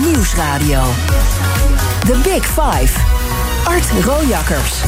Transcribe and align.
Nieuwsradio. 0.00 0.82
The 2.06 2.20
Big 2.22 2.44
Five. 2.44 2.92
Art 3.64 3.90
Rojakkers. 4.04 4.82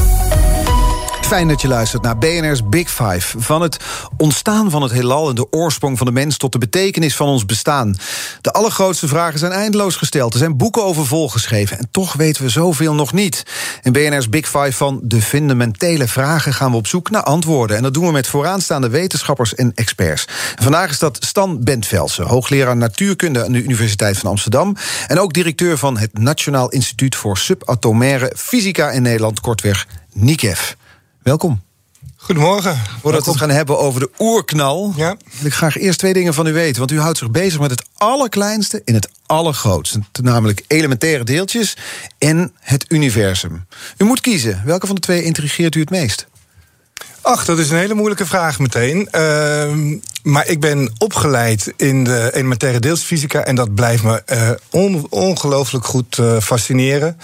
Fijn 1.31 1.47
dat 1.47 1.61
je 1.61 1.67
luistert 1.67 2.03
naar 2.03 2.17
BNR's 2.17 2.69
Big 2.69 2.89
Five. 2.89 3.39
Van 3.39 3.61
het 3.61 3.77
ontstaan 4.17 4.69
van 4.69 4.81
het 4.81 4.91
heelal 4.91 5.29
en 5.29 5.35
de 5.35 5.51
oorsprong 5.51 5.97
van 5.97 6.07
de 6.07 6.13
mens 6.13 6.37
tot 6.37 6.51
de 6.51 6.57
betekenis 6.57 7.15
van 7.15 7.27
ons 7.27 7.45
bestaan. 7.45 7.95
De 8.41 8.51
allergrootste 8.51 9.07
vragen 9.07 9.39
zijn 9.39 9.51
eindeloos 9.51 9.95
gesteld. 9.95 10.33
Er 10.33 10.39
zijn 10.39 10.57
boeken 10.57 10.83
over 10.83 11.05
volgeschreven 11.05 11.77
en 11.77 11.87
toch 11.91 12.13
weten 12.13 12.43
we 12.43 12.49
zoveel 12.49 12.93
nog 12.93 13.13
niet. 13.13 13.43
In 13.81 13.91
BNR's 13.91 14.29
Big 14.29 14.45
Five 14.45 14.71
van 14.71 14.99
de 15.03 15.21
fundamentele 15.21 16.07
vragen 16.07 16.53
gaan 16.53 16.71
we 16.71 16.77
op 16.77 16.87
zoek 16.87 17.09
naar 17.09 17.23
antwoorden. 17.23 17.77
En 17.77 17.83
dat 17.83 17.93
doen 17.93 18.05
we 18.05 18.11
met 18.11 18.27
vooraanstaande 18.27 18.89
wetenschappers 18.89 19.55
en 19.55 19.71
experts. 19.75 20.25
Vandaag 20.55 20.89
is 20.89 20.99
dat 20.99 21.17
Stan 21.25 21.63
Bentvelsen, 21.63 22.25
hoogleraar 22.25 22.77
natuurkunde 22.77 23.45
aan 23.45 23.51
de 23.51 23.63
Universiteit 23.63 24.17
van 24.17 24.29
Amsterdam. 24.29 24.75
En 25.07 25.19
ook 25.19 25.33
directeur 25.33 25.77
van 25.77 25.97
het 25.97 26.17
Nationaal 26.17 26.69
Instituut 26.69 27.15
voor 27.15 27.37
Subatomaire 27.37 28.33
Fysica 28.37 28.89
in 28.89 29.01
Nederland, 29.01 29.39
kortweg 29.39 29.87
NICEF. 30.13 30.79
Welkom. 31.21 31.61
Goedemorgen. 32.15 32.77
Voordat 33.01 33.25
we 33.25 33.31
het 33.31 33.39
gaan 33.39 33.49
hebben 33.49 33.79
over 33.79 33.99
de 33.99 34.09
oerknal, 34.19 34.93
ja. 34.95 35.17
wil 35.37 35.45
ik 35.45 35.53
graag 35.53 35.77
eerst 35.77 35.99
twee 35.99 36.13
dingen 36.13 36.33
van 36.33 36.47
u 36.47 36.53
weten. 36.53 36.79
Want 36.79 36.91
u 36.91 36.99
houdt 36.99 37.17
zich 37.17 37.31
bezig 37.31 37.59
met 37.59 37.69
het 37.69 37.83
allerkleinste 37.93 38.81
in 38.85 38.93
het 38.93 39.09
allergrootste. 39.25 40.01
Namelijk 40.21 40.63
elementaire 40.67 41.23
deeltjes 41.23 41.77
en 42.17 42.53
het 42.59 42.85
universum. 42.87 43.65
U 43.97 44.05
moet 44.05 44.21
kiezen. 44.21 44.61
Welke 44.65 44.85
van 44.85 44.95
de 44.95 45.01
twee 45.01 45.23
intrigeert 45.23 45.75
u 45.75 45.79
het 45.79 45.89
meest? 45.89 46.27
Ach, 47.21 47.45
dat 47.45 47.59
is 47.59 47.69
een 47.69 47.77
hele 47.77 47.93
moeilijke 47.93 48.25
vraag 48.25 48.59
meteen. 48.59 49.07
Uh, 49.15 49.99
maar 50.23 50.47
ik 50.47 50.59
ben 50.59 50.93
opgeleid 50.97 51.73
in 51.77 52.03
de 52.03 52.29
elementaire 52.33 52.79
deeltjesfysica... 52.79 53.43
en 53.43 53.55
dat 53.55 53.75
blijft 53.75 54.03
me 54.03 54.23
uh, 54.25 54.49
on, 54.69 55.07
ongelooflijk 55.09 55.85
goed 55.85 56.17
uh, 56.17 56.37
fascineren. 56.39 57.17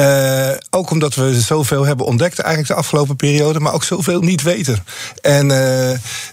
Uh, 0.00 0.48
ook 0.70 0.90
omdat 0.90 1.14
we 1.14 1.40
zoveel 1.40 1.84
hebben 1.84 2.06
ontdekt 2.06 2.38
eigenlijk 2.38 2.74
de 2.74 2.80
afgelopen 2.80 3.16
periode... 3.16 3.60
maar 3.60 3.72
ook 3.72 3.84
zoveel 3.84 4.20
niet 4.20 4.42
weten. 4.42 4.84
En 5.22 5.48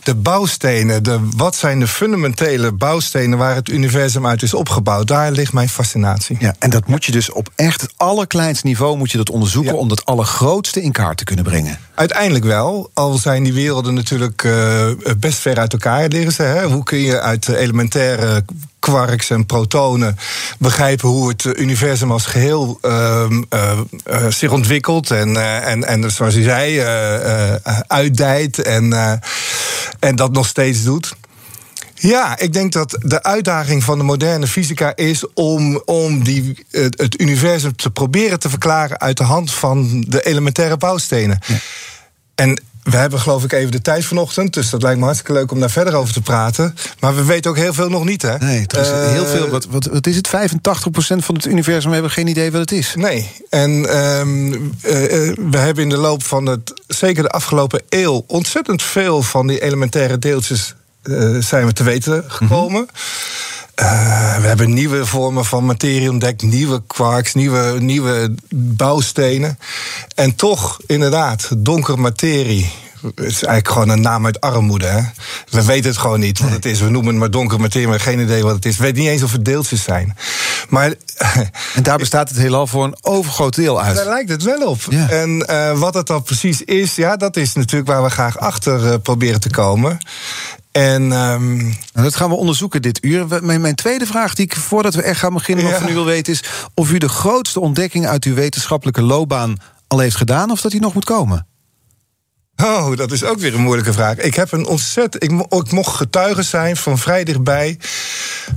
de 0.04 0.16
bouwstenen, 0.16 1.04
de, 1.04 1.20
wat 1.36 1.56
zijn 1.56 1.80
de 1.80 1.88
fundamentele 1.88 2.72
bouwstenen... 2.72 3.38
waar 3.38 3.56
het 3.56 3.70
universum 3.70 4.28
uit 4.28 4.42
is 4.42 4.54
opgebouwd, 4.54 5.08
daar 5.08 5.32
ligt 5.32 5.54
mijn 5.54 5.70
fascinatie. 5.70 6.38
Ja, 6.40 6.56
en 6.60 6.70
dat 6.70 6.88
moet 6.88 7.06
je 7.06 7.12
dus 7.12 7.32
op 7.32 7.50
echt 7.56 7.82
het 7.82 7.94
allerkleinste 7.98 8.68
niveau 8.68 8.98
moet 8.98 9.12
je 9.12 9.18
dat 9.18 9.30
onderzoeken... 9.30 9.74
Ja. 9.74 9.80
om 9.80 9.88
dat 9.88 10.06
allergrootste 10.06 10.82
in 10.82 10.92
kaart 10.92 11.18
te 11.18 11.24
kunnen 11.24 11.46
brengen. 11.46 11.80
Uiteindelijk 11.96 12.46
wel, 12.46 12.91
al 12.94 13.18
zijn 13.18 13.44
die 13.44 13.54
werelden 13.54 13.94
natuurlijk 13.94 14.48
best 15.20 15.38
ver 15.38 15.58
uit 15.58 15.74
elkaar 15.74 16.08
liggen 16.08 16.32
ze. 16.32 16.44
Hè? 16.44 16.66
Hoe 16.66 16.84
kun 16.84 17.00
je 17.00 17.22
uit 17.22 17.48
elementaire 17.48 18.46
quarks 18.80 19.30
en 19.30 19.46
protonen 19.46 20.18
begrijpen 20.60 21.10
hoe 21.10 21.30
het 21.30 21.46
universum 21.58 22.12
als 22.12 22.26
geheel 22.26 22.80
uh, 22.82 23.26
uh, 23.54 23.80
uh, 24.10 24.28
zich 24.30 24.52
ontwikkelt 24.52 25.12
en, 25.12 25.36
en, 25.64 25.84
en 25.84 26.12
zoals 26.12 26.36
u 26.36 26.44
zei, 26.44 26.82
uitdijt 27.88 28.62
en, 28.62 28.94
en 30.00 30.16
dat 30.16 30.32
nog 30.32 30.48
steeds 30.48 30.84
doet. 30.84 31.16
Ja, 32.02 32.38
ik 32.38 32.54
denk 32.54 32.72
dat 32.72 32.98
de 33.02 33.24
uitdaging 33.24 33.84
van 33.84 33.98
de 33.98 34.04
moderne 34.04 34.48
fysica 34.48 34.96
is 34.96 35.26
om, 35.34 35.82
om 35.86 36.24
die, 36.24 36.66
het, 36.72 37.02
het 37.02 37.22
universum 37.22 37.76
te 37.76 37.92
proberen 37.92 38.40
te 38.40 38.50
verklaren 38.50 39.00
uit 39.00 39.18
de 39.18 39.24
hand 39.24 39.54
van 39.54 40.06
de 40.08 40.22
elementaire 40.22 40.78
bouwstenen. 40.78 41.40
Ja. 41.48 41.56
En 42.36 42.62
we 42.84 42.98
hebben 42.98 43.20
geloof 43.20 43.44
ik 43.44 43.52
even 43.52 43.72
de 43.72 43.82
tijd 43.82 44.06
vanochtend, 44.06 44.54
dus 44.54 44.70
dat 44.70 44.82
lijkt 44.82 44.98
me 44.98 45.04
hartstikke 45.04 45.34
leuk 45.34 45.52
om 45.52 45.60
daar 45.60 45.70
verder 45.70 45.94
over 45.94 46.14
te 46.14 46.22
praten. 46.22 46.76
Maar 47.00 47.16
we 47.16 47.24
weten 47.24 47.52
ook 47.52 47.58
heel 47.58 47.74
veel 47.74 47.90
nog 47.90 48.06
niet, 48.06 48.22
hè? 48.22 48.38
Nee, 48.38 48.68
er 48.68 48.80
is 48.80 48.90
uh, 48.90 49.08
heel 49.08 49.26
veel. 49.26 49.50
Wat, 49.50 49.66
wat, 49.66 49.86
wat 49.86 50.08
is 50.08 50.16
het? 50.16 50.28
85% 50.28 50.32
van 51.18 51.36
het 51.36 51.46
universum 51.46 51.88
we 51.88 51.94
hebben 51.94 52.12
geen 52.12 52.28
idee 52.28 52.52
wat 52.52 52.62
het 52.62 52.72
is. 52.72 52.94
Nee. 52.96 53.32
En 53.50 53.72
um, 53.98 54.54
uh, 54.54 54.72
we 55.52 55.58
hebben 55.58 55.84
in 55.84 55.90
de 55.90 55.98
loop 55.98 56.24
van 56.24 56.46
het, 56.46 56.82
zeker 56.88 57.24
de 57.24 57.30
afgelopen 57.30 57.82
eeuw, 57.90 58.24
ontzettend 58.28 58.84
veel 58.84 59.22
van 59.22 59.48
die 59.48 59.62
elementaire 59.62 60.20
deeltjes 60.20 60.76
zijn 61.40 61.66
we 61.66 61.74
te 61.74 61.84
weten 61.84 62.24
gekomen. 62.28 62.82
Mm 62.82 62.88
-hmm. 62.88 63.30
Uh, 63.76 64.38
we 64.38 64.48
hebben 64.48 64.74
nieuwe 64.74 65.06
vormen 65.06 65.46
van 65.46 65.66
materie 65.66 66.10
ontdekt, 66.10 66.42
nieuwe 66.42 66.82
quarks, 66.88 67.34
nieuwe, 67.34 67.76
nieuwe 67.80 68.36
bouwstenen. 68.56 69.60
En 70.16 70.36
toch, 70.36 70.80
inderdaad, 70.86 71.50
donkere 71.58 71.98
materie. 71.98 72.72
Het 73.02 73.20
is 73.20 73.44
eigenlijk 73.44 73.68
gewoon 73.68 73.90
een 73.90 74.02
naam 74.02 74.26
uit 74.26 74.42
armoede. 74.42 74.86
Hè? 74.86 75.02
We 75.50 75.66
weten 75.66 75.90
het 75.90 76.00
gewoon 76.00 76.20
niet 76.20 76.40
wat 76.40 76.52
het 76.52 76.66
is. 76.66 76.80
We 76.80 76.90
noemen 76.90 77.12
het 77.12 77.20
maar 77.20 77.32
donkere 77.32 77.62
materie, 77.62 77.88
maar 77.88 78.00
geen 78.00 78.20
idee 78.20 78.44
wat 78.44 78.56
het 78.56 78.66
is. 78.66 78.78
We 78.78 78.84
weten 78.84 79.02
niet 79.02 79.10
eens 79.10 79.24
of 79.24 79.32
het 79.32 79.46
deeltjes 79.46 79.84
zijn. 79.84 80.18
Maar, 80.70 80.94
en 81.76 81.84
daar 81.84 81.98
bestaat 81.98 82.30
het 82.30 82.38
heelal 82.38 82.68
voor 82.68 82.84
een 82.84 82.98
overgroot 83.02 83.56
deel 83.56 83.82
uit. 83.82 83.96
Daar 83.96 84.06
lijkt 84.06 84.30
het 84.30 84.44
wel 84.44 84.68
op. 84.68 84.80
Ja. 84.90 85.10
En 85.10 85.46
uh, 85.50 85.80
wat 85.80 85.94
het 85.94 86.08
dan 86.08 86.24
precies 86.24 86.64
is, 86.64 86.96
ja, 86.96 87.18
dat 87.18 87.38
is 87.38 87.54
natuurlijk 87.54 87.92
waar 87.92 88.04
we 88.04 88.10
graag 88.10 88.40
achter 88.40 88.86
uh, 88.86 88.94
proberen 89.04 89.40
te 89.40 89.50
komen. 89.50 89.98
En 90.72 91.02
um... 91.02 91.58
nou, 91.58 91.74
dat 91.94 92.16
gaan 92.16 92.30
we 92.30 92.36
onderzoeken 92.36 92.82
dit 92.82 93.04
uur. 93.04 93.26
Mijn, 93.42 93.62
mijn, 93.62 93.76
tweede 93.76 94.06
vraag, 94.06 94.36
die 94.36 94.46
ik 94.46 94.56
voordat 94.56 94.94
we 94.94 95.02
echt 95.02 95.20
gaan 95.20 95.34
beginnen, 95.34 95.64
nog 95.64 95.74
ja. 95.74 95.80
van 95.80 95.90
u 95.90 95.94
wil 95.94 96.06
weten, 96.06 96.34
is 96.34 96.44
of 96.74 96.92
u 96.92 96.98
de 96.98 97.10
grootste 97.10 97.60
ontdekking 97.60 98.08
uit 98.08 98.24
uw 98.24 98.34
wetenschappelijke 98.34 99.02
loopbaan 99.02 99.58
al 99.88 100.00
heeft 100.00 100.16
gedaan, 100.16 100.52
of 100.52 100.62
dat 100.62 100.72
die 100.72 100.82
nog 100.82 100.94
moet 100.94 101.06
komen. 101.06 101.46
Oh, 102.56 102.96
dat 102.96 103.12
is 103.12 103.24
ook 103.24 103.40
weer 103.40 103.54
een 103.54 103.62
moeilijke 103.62 103.94
vraag. 103.94 104.18
Ik 104.18 104.36
heb 104.36 104.52
een 104.52 104.66
ontzettend. 104.66 105.24
Ik, 105.24 105.32
ik 105.50 105.72
mocht 105.72 105.96
getuige 105.96 106.44
zijn 106.44 106.78
van 106.78 106.98
vrij 106.98 107.24
dichtbij. 107.24 107.78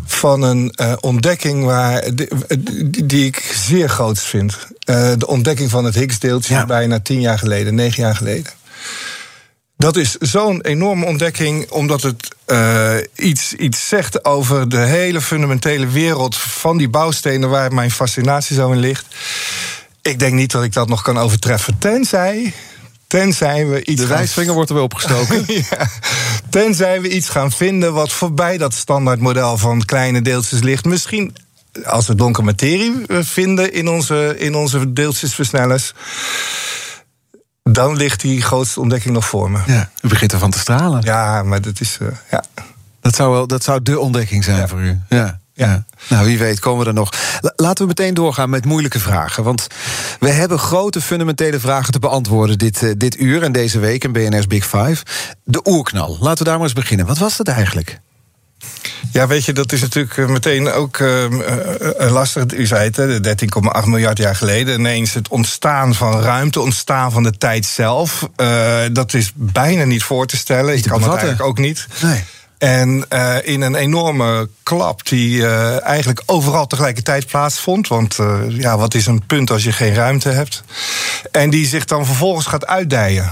van 0.06 0.42
een 0.42 0.74
uh, 0.80 0.92
ontdekking 1.00 1.64
waar, 1.64 2.14
die, 2.14 3.06
die, 3.06 3.26
ik 3.26 3.54
zeer 3.54 3.88
groot 3.88 4.18
vind. 4.20 4.56
Uh, 4.90 5.12
de 5.18 5.26
ontdekking 5.26 5.70
van 5.70 5.84
het 5.84 5.94
Higgs-deeltje 5.94 6.54
ja. 6.54 6.66
bijna 6.66 7.00
tien 7.00 7.20
jaar 7.20 7.38
geleden, 7.38 7.74
negen 7.74 8.02
jaar 8.02 8.16
geleden. 8.16 8.52
Dat 9.76 9.96
is 9.96 10.16
zo'n 10.16 10.60
enorme 10.60 11.04
ontdekking, 11.04 11.70
omdat 11.70 12.02
het 12.02 12.34
uh, 12.46 12.96
iets, 13.16 13.52
iets 13.52 13.88
zegt 13.88 14.24
over 14.24 14.68
de 14.68 14.78
hele 14.78 15.20
fundamentele 15.20 15.86
wereld 15.86 16.36
van 16.36 16.76
die 16.76 16.88
bouwstenen 16.88 17.50
waar 17.50 17.72
mijn 17.72 17.90
fascinatie 17.90 18.56
zo 18.56 18.72
in 18.72 18.78
ligt. 18.78 19.06
Ik 20.02 20.18
denk 20.18 20.34
niet 20.34 20.50
dat 20.50 20.62
ik 20.62 20.72
dat 20.72 20.88
nog 20.88 21.02
kan 21.02 21.18
overtreffen, 21.18 21.78
tenzij. 21.78 22.52
Tenzij 23.06 23.66
we 23.66 23.84
iets. 23.84 24.00
De 24.00 24.06
wijsvinger 24.06 24.44
gaan... 24.44 24.54
wordt 24.54 24.70
er 24.70 24.76
weer 24.76 24.84
opgestoken. 24.84 25.44
ja, 25.70 25.90
tenzij 26.50 27.00
we 27.00 27.08
iets 27.08 27.28
gaan 27.28 27.52
vinden 27.52 27.92
wat 27.92 28.12
voorbij 28.12 28.58
dat 28.58 28.74
standaardmodel 28.74 29.58
van 29.58 29.84
kleine 29.84 30.22
deeltjes 30.22 30.60
ligt. 30.60 30.84
Misschien 30.84 31.36
als 31.84 32.06
we 32.06 32.14
donkere 32.14 32.44
materie 32.44 32.92
vinden 33.08 33.72
in 33.72 33.88
onze, 33.88 34.34
in 34.38 34.54
onze 34.54 34.92
deeltjesversnellers 34.92 35.92
dan 37.72 37.96
ligt 37.96 38.20
die 38.20 38.42
grootste 38.42 38.80
ontdekking 38.80 39.14
nog 39.14 39.24
voor 39.24 39.50
me. 39.50 39.58
Ja, 39.66 39.90
u 40.00 40.08
begint 40.08 40.32
ervan 40.32 40.50
te 40.50 40.58
stralen. 40.58 41.02
Ja, 41.02 41.42
maar 41.42 41.60
dat 41.60 41.80
is. 41.80 41.98
Uh, 42.02 42.08
ja. 42.30 42.44
dat, 43.00 43.14
zou 43.14 43.32
wel, 43.32 43.46
dat 43.46 43.64
zou 43.64 43.82
de 43.82 44.00
ontdekking 44.00 44.44
zijn 44.44 44.56
ja. 44.56 44.68
voor 44.68 44.80
u. 44.80 45.00
Ja. 45.08 45.40
Ja. 45.56 45.84
Nou, 46.08 46.26
wie 46.26 46.38
weet 46.38 46.58
komen 46.58 46.80
we 46.80 46.86
er 46.86 46.94
nog. 46.94 47.12
Laten 47.56 47.82
we 47.82 47.88
meteen 47.88 48.14
doorgaan 48.14 48.50
met 48.50 48.64
moeilijke 48.64 49.00
vragen. 49.00 49.44
Want 49.44 49.66
we 50.20 50.30
hebben 50.30 50.58
grote 50.58 51.00
fundamentele 51.00 51.60
vragen 51.60 51.92
te 51.92 51.98
beantwoorden 51.98 52.58
dit, 52.58 52.82
uh, 52.82 52.92
dit 52.96 53.20
uur 53.20 53.42
en 53.42 53.52
deze 53.52 53.78
week 53.78 54.04
in 54.04 54.12
BNR's 54.12 54.46
Big 54.46 54.66
Five. 54.66 55.04
De 55.44 55.60
oerknal. 55.64 56.16
Laten 56.20 56.38
we 56.38 56.44
daar 56.44 56.54
maar 56.58 56.66
eens 56.66 56.72
beginnen. 56.72 57.06
Wat 57.06 57.18
was 57.18 57.36
dat 57.36 57.48
eigenlijk? 57.48 58.00
Ja, 59.12 59.26
weet 59.26 59.44
je, 59.44 59.52
dat 59.52 59.72
is 59.72 59.80
natuurlijk 59.80 60.28
meteen 60.28 60.72
ook 60.72 60.98
uh, 60.98 61.26
lastig. 61.98 62.44
U 62.52 62.66
zei 62.66 62.90
het, 62.92 63.44
13,8 63.82 63.86
miljard 63.86 64.18
jaar 64.18 64.36
geleden. 64.36 64.78
Ineens 64.78 65.14
het 65.14 65.28
ontstaan 65.28 65.94
van 65.94 66.20
ruimte, 66.20 66.60
ontstaan 66.60 67.12
van 67.12 67.22
de 67.22 67.38
tijd 67.38 67.66
zelf. 67.66 68.28
Uh, 68.36 68.80
dat 68.92 69.14
is 69.14 69.32
bijna 69.34 69.84
niet 69.84 70.02
voor 70.02 70.26
te 70.26 70.36
stellen. 70.36 70.76
Ik 70.76 70.82
kan 70.82 71.02
het 71.02 71.10
eigenlijk 71.10 71.42
ook 71.42 71.58
niet. 71.58 71.86
Nee. 72.02 72.24
En 72.58 73.04
uh, 73.12 73.36
in 73.42 73.60
een 73.60 73.74
enorme 73.74 74.48
klap 74.62 75.06
die 75.06 75.36
uh, 75.36 75.82
eigenlijk 75.82 76.22
overal 76.26 76.66
tegelijkertijd 76.66 77.26
plaatsvond. 77.26 77.88
Want 77.88 78.18
uh, 78.18 78.40
ja, 78.48 78.78
wat 78.78 78.94
is 78.94 79.06
een 79.06 79.26
punt 79.26 79.50
als 79.50 79.64
je 79.64 79.72
geen 79.72 79.94
ruimte 79.94 80.28
hebt? 80.28 80.62
En 81.30 81.50
die 81.50 81.66
zich 81.66 81.84
dan 81.84 82.06
vervolgens 82.06 82.46
gaat 82.46 82.66
uitdijen. 82.66 83.30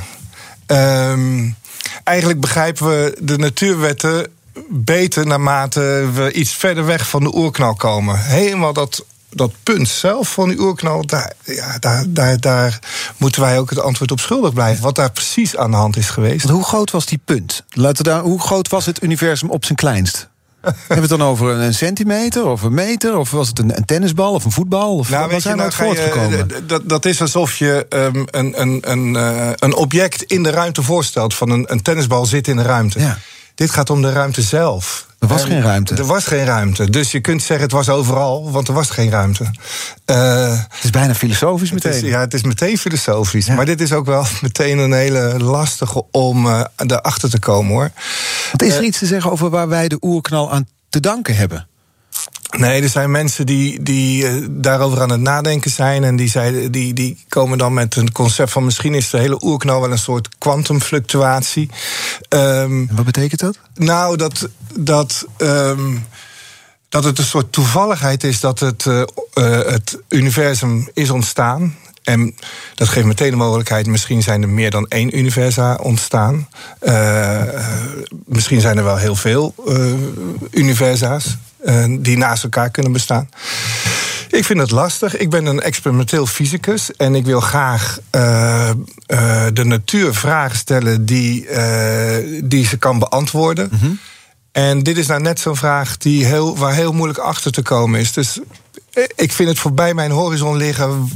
Um, 0.67 1.57
eigenlijk 2.05 2.41
begrijpen 2.41 2.87
we 2.87 3.17
de 3.21 3.39
natuurwetten 3.39 4.27
beter 4.69 5.27
naarmate 5.27 6.11
we 6.15 6.33
iets 6.33 6.55
verder 6.55 6.87
weg 6.87 7.09
van 7.09 7.23
de 7.23 7.35
oerknal 7.35 7.75
komen. 7.75 8.19
Helemaal 8.19 8.73
dat, 8.73 9.05
dat 9.31 9.53
punt 9.63 9.89
zelf 9.89 10.33
van 10.33 10.49
die 10.49 10.61
oerknal, 10.61 11.07
daar, 11.07 11.33
ja, 11.45 11.79
daar, 11.79 12.05
daar, 12.09 12.41
daar 12.41 12.79
moeten 13.17 13.41
wij 13.41 13.59
ook 13.59 13.71
het 13.71 13.81
antwoord 13.81 14.11
op 14.11 14.21
schuldig 14.21 14.53
blijven. 14.53 14.83
Wat 14.83 14.95
daar 14.95 15.13
precies 15.13 15.57
aan 15.57 15.71
de 15.71 15.77
hand 15.77 15.97
is 15.97 16.11
geweest. 16.11 16.43
Want 16.43 16.55
hoe 16.55 16.65
groot 16.65 16.91
was 16.91 17.07
die 17.07 17.21
punt? 17.25 17.65
Laten 17.69 18.05
we 18.05 18.11
daar, 18.11 18.23
hoe 18.23 18.41
groot 18.41 18.69
was 18.69 18.87
het 18.87 19.03
universum 19.03 19.51
op 19.51 19.65
zijn 19.65 19.79
kleinst? 19.79 20.31
Hebben 20.63 20.75
we 20.89 21.01
het 21.01 21.09
dan 21.09 21.23
over 21.23 21.49
een 21.49 21.75
centimeter 21.75 22.47
of 22.47 22.63
een 22.63 22.75
meter? 22.75 23.17
Of 23.17 23.31
was 23.31 23.49
het 23.49 23.59
een, 23.59 23.77
een 23.77 23.85
tennisbal 23.85 24.33
of 24.33 24.45
een 24.45 24.53
voetbal? 24.53 24.97
Of 24.97 25.11
nou, 25.11 25.31
waar 25.31 25.41
zijn 25.41 25.57
we 25.57 25.63
uit 25.63 25.75
voortgekomen? 25.75 26.67
Dat, 26.67 26.89
dat 26.89 27.05
is 27.05 27.21
alsof 27.21 27.57
je 27.57 27.87
um, 27.89 28.27
een, 28.31 28.61
een, 28.61 28.79
een, 28.91 29.15
uh, 29.15 29.51
een 29.57 29.75
object 29.75 30.23
in 30.23 30.43
de 30.43 30.51
ruimte 30.51 30.83
voorstelt. 30.83 31.35
Van 31.35 31.51
een, 31.51 31.73
een 31.73 31.83
tennisbal 31.83 32.27
zit 32.27 32.49
in 32.49 32.57
de 32.57 32.63
ruimte. 32.63 33.01
Ja. 33.01 33.19
Dit 33.55 33.71
gaat 33.71 33.91
om 33.91 34.03
de 34.03 34.13
ruimte 34.13 34.43
zelf. 34.43 35.07
Er 35.19 35.29
was 35.29 35.45
geen 35.45 35.63
ruimte. 35.63 35.95
Er 35.95 36.05
was 36.05 36.25
geen 36.25 36.45
ruimte. 36.45 36.91
Dus 36.91 37.11
je 37.11 37.21
kunt 37.21 37.43
zeggen 37.43 37.67
het 37.67 37.75
was 37.75 37.89
overal, 37.89 38.51
want 38.51 38.69
er 38.69 38.75
was 38.75 38.91
geen 38.91 39.11
ruimte. 39.11 39.45
Uh, 40.07 40.59
het 40.59 40.85
is 40.85 40.91
bijna 40.91 41.15
filosofisch 41.15 41.73
meteen. 41.73 41.93
Het 41.93 42.03
is, 42.03 42.09
ja, 42.09 42.21
het 42.21 42.35
is 42.35 42.43
meteen 42.43 42.79
filosofisch. 42.79 43.49
Maar 43.49 43.65
dit 43.65 43.81
is 43.81 43.93
ook 43.93 44.07
wel 44.07 44.25
meteen 44.43 44.79
een 44.79 44.93
hele 44.93 45.39
lastige 45.39 46.05
om 46.11 46.47
uh, 46.47 46.65
erachter 46.77 47.31
te 47.31 47.39
komen 47.39 47.73
hoor. 47.73 47.91
Wat 48.53 48.63
is 48.63 48.75
er 48.75 48.81
uh, 48.81 48.87
iets 48.87 48.99
te 48.99 49.07
zeggen 49.07 49.31
over 49.31 49.51
waar 49.51 49.69
wij 49.69 49.89
de 49.89 49.99
oerknal 50.01 50.53
aan 50.53 50.67
te 50.89 51.01
danken 51.01 51.37
hebben? 51.37 51.67
Nee, 52.57 52.83
er 52.83 52.89
zijn 52.89 53.11
mensen 53.11 53.47
die, 53.47 53.83
die 53.83 54.25
uh, 54.25 54.47
daarover 54.51 55.01
aan 55.01 55.11
het 55.11 55.21
nadenken 55.21 55.71
zijn. 55.71 56.05
En 56.05 56.17
die, 56.17 56.29
zei, 56.29 56.71
die, 56.71 56.93
die 56.93 57.25
komen 57.29 57.59
dan 57.59 57.75
met 57.75 57.97
een 57.97 58.13
concept 58.13 58.51
van 58.51 58.65
misschien 58.65 58.95
is 58.95 59.11
de 59.11 59.19
hele 59.19 59.43
oerknal 59.43 59.81
wel 59.81 59.91
een 59.91 59.99
soort 59.99 60.29
kwantumfluctuatie. 60.39 61.71
Um, 62.29 62.89
wat 62.93 63.05
betekent 63.05 63.41
dat? 63.41 63.59
Nou, 63.75 64.17
dat. 64.17 64.49
dat 64.75 65.27
um, 65.39 66.05
dat 66.93 67.05
het 67.05 67.19
een 67.19 67.25
soort 67.25 67.53
toevalligheid 67.53 68.25
is 68.25 68.41
dat 68.41 68.61
het, 68.61 68.85
uh, 68.85 69.03
uh, 69.35 69.59
het 69.65 69.99
universum 70.09 70.89
is 70.95 71.11
ontstaan. 71.11 71.77
En 72.03 72.35
dat 72.75 72.89
geeft 72.89 73.07
meteen 73.07 73.31
de 73.31 73.37
mogelijkheid, 73.37 73.87
misschien 73.87 74.23
zijn 74.23 74.43
er 74.43 74.49
meer 74.49 74.71
dan 74.71 74.87
één 74.89 75.19
universa 75.19 75.75
ontstaan. 75.75 76.49
Uh, 76.83 77.43
misschien 78.25 78.61
zijn 78.61 78.77
er 78.77 78.85
wel 78.85 78.97
heel 78.97 79.17
veel 79.17 79.55
universa's 80.51 81.37
die 82.01 82.17
naast 82.17 82.43
elkaar 82.43 82.71
kunnen 82.71 82.93
bestaan. 82.93 83.29
Ik 84.33 84.45
vind 84.45 84.61
het 84.61 84.71
lastig. 84.71 85.17
Ik 85.17 85.31
ben 85.31 85.47
een 85.47 85.61
experimenteel 85.61 86.27
fysicus 86.27 86.97
en 86.97 87.15
ik 87.15 87.25
wil 87.25 87.41
graag 87.41 87.99
uh, 88.17 88.71
uh, 89.07 89.45
de 89.53 89.65
natuur 89.65 90.15
vragen 90.15 90.57
stellen 90.57 91.07
die, 91.07 91.49
uh, 91.49 92.41
die 92.45 92.67
ze 92.67 92.77
kan 92.77 92.99
beantwoorden. 92.99 93.69
Mm 93.73 93.79
-hmm. 93.79 93.99
En 94.53 94.83
dit 94.83 94.99
is 94.99 95.07
nou 95.07 95.21
net 95.21 95.41
zo'n 95.41 95.57
vraag 95.57 95.97
die 95.97 96.25
heel, 96.25 96.57
waar 96.57 96.75
heel 96.75 96.93
moeilijk 96.93 97.19
achter 97.19 97.53
te 97.53 97.63
komen 97.63 98.01
is. 98.01 98.13
Dus 98.13 98.41
ik 99.17 99.33
vind 99.33 99.49
het 99.49 99.59
voorbij 99.59 99.95
mijn 99.95 100.11
horizon 100.11 100.57
liggen 100.57 101.09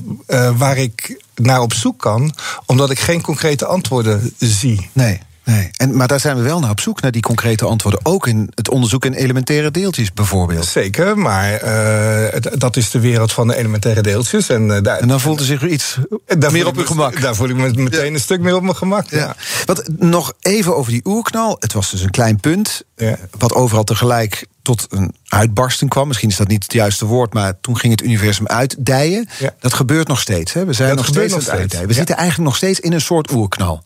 waar 0.56 0.76
ik 0.76 1.22
naar 1.34 1.60
op 1.60 1.74
zoek 1.74 1.98
kan, 1.98 2.34
omdat 2.66 2.90
ik 2.90 2.98
geen 2.98 3.22
concrete 3.22 3.66
antwoorden 3.66 4.34
zie. 4.38 4.90
Nee. 4.92 5.20
Nee, 5.46 5.70
en, 5.76 5.96
maar 5.96 6.08
daar 6.08 6.20
zijn 6.20 6.36
we 6.36 6.42
wel 6.42 6.60
naar 6.60 6.70
op 6.70 6.80
zoek, 6.80 7.00
naar 7.00 7.10
die 7.10 7.22
concrete 7.22 7.64
antwoorden. 7.64 8.00
Ook 8.02 8.26
in 8.26 8.50
het 8.54 8.70
onderzoek 8.70 9.04
in 9.04 9.12
elementaire 9.12 9.70
deeltjes 9.70 10.12
bijvoorbeeld. 10.12 10.66
Zeker, 10.66 11.18
maar 11.18 11.64
uh, 11.64 12.40
dat 12.54 12.76
is 12.76 12.90
de 12.90 13.00
wereld 13.00 13.32
van 13.32 13.48
de 13.48 13.56
elementaire 13.56 14.02
deeltjes. 14.02 14.48
En, 14.48 14.68
uh, 14.68 14.76
daar, 14.82 14.98
en 14.98 15.08
dan 15.08 15.20
voelt 15.20 15.40
er 15.40 15.46
zich 15.46 15.68
iets 15.68 15.98
daar 16.38 16.52
meer 16.52 16.66
op 16.66 16.76
uw 16.76 16.84
gemak. 16.84 17.20
Daar 17.20 17.34
voel 17.34 17.48
ik 17.48 17.56
me 17.56 17.72
meteen 17.74 18.06
ja. 18.06 18.12
een 18.12 18.20
stuk 18.20 18.40
meer 18.40 18.56
op 18.56 18.62
mijn 18.62 18.76
gemak. 18.76 19.10
Ja. 19.10 19.18
ja. 19.18 19.36
Wat, 19.64 19.88
nog 19.96 20.32
even 20.40 20.76
over 20.76 20.92
die 20.92 21.00
oerknal. 21.04 21.56
Het 21.60 21.72
was 21.72 21.90
dus 21.90 22.02
een 22.02 22.10
klein 22.10 22.40
punt, 22.40 22.82
ja. 22.96 23.18
wat 23.38 23.54
overal 23.54 23.84
tegelijk 23.84 24.46
tot 24.66 24.86
een 24.90 25.14
uitbarsting 25.28 25.90
kwam. 25.90 26.06
Misschien 26.08 26.28
is 26.28 26.36
dat 26.36 26.48
niet 26.48 26.62
het 26.62 26.72
juiste 26.72 27.04
woord, 27.04 27.34
maar 27.34 27.60
toen 27.60 27.78
ging 27.78 27.92
het 27.92 28.02
universum 28.02 28.46
uitdijen. 28.46 29.28
Ja. 29.38 29.54
Dat 29.60 29.74
gebeurt 29.74 30.08
nog 30.08 30.20
steeds. 30.20 30.52
Hè? 30.52 30.64
We 30.64 30.72
zijn 30.72 30.96
nog 30.96 31.06
steeds 31.06 31.32
nog 31.32 31.42
aan 31.42 31.48
het 31.48 31.58
uitdijen. 31.58 31.86
We 31.86 31.92
ja. 31.92 31.98
zitten 31.98 32.16
eigenlijk 32.16 32.48
nog 32.48 32.56
steeds 32.56 32.80
in 32.80 32.92
een 32.92 33.00
soort 33.00 33.32
oerknal. 33.32 33.84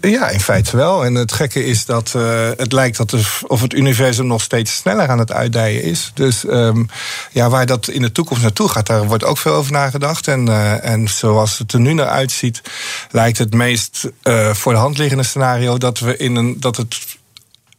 Ja, 0.00 0.28
in 0.28 0.40
feite 0.40 0.76
wel. 0.76 1.04
En 1.04 1.14
het 1.14 1.32
gekke 1.32 1.64
is 1.64 1.84
dat 1.84 2.12
uh, 2.16 2.48
het 2.56 2.72
lijkt 2.72 2.96
dat 2.96 3.12
er, 3.12 3.38
of 3.46 3.60
het 3.60 3.74
universum 3.74 4.26
nog 4.26 4.42
steeds 4.42 4.76
sneller 4.76 5.08
aan 5.08 5.18
het 5.18 5.32
uitdijen 5.32 5.82
is. 5.82 6.10
Dus 6.14 6.44
um, 6.44 6.88
ja, 7.30 7.48
waar 7.48 7.66
dat 7.66 7.88
in 7.88 8.02
de 8.02 8.12
toekomst 8.12 8.42
naartoe 8.42 8.68
gaat, 8.68 8.86
daar 8.86 9.06
wordt 9.06 9.24
ook 9.24 9.38
veel 9.38 9.52
over 9.52 9.72
nagedacht. 9.72 10.28
En, 10.28 10.46
uh, 10.46 10.84
en 10.84 11.08
zoals 11.08 11.58
het 11.58 11.72
er 11.72 11.80
nu 11.80 11.92
naar 11.92 12.08
uitziet, 12.08 12.62
lijkt 13.10 13.38
het 13.38 13.54
meest 13.54 14.10
uh, 14.22 14.54
voor 14.54 14.72
de 14.72 14.78
hand 14.78 14.98
liggende 14.98 15.24
scenario 15.24 15.78
dat 15.78 15.98
we 15.98 16.16
in 16.16 16.36
een 16.36 16.60
dat 16.60 16.76
het 16.76 16.96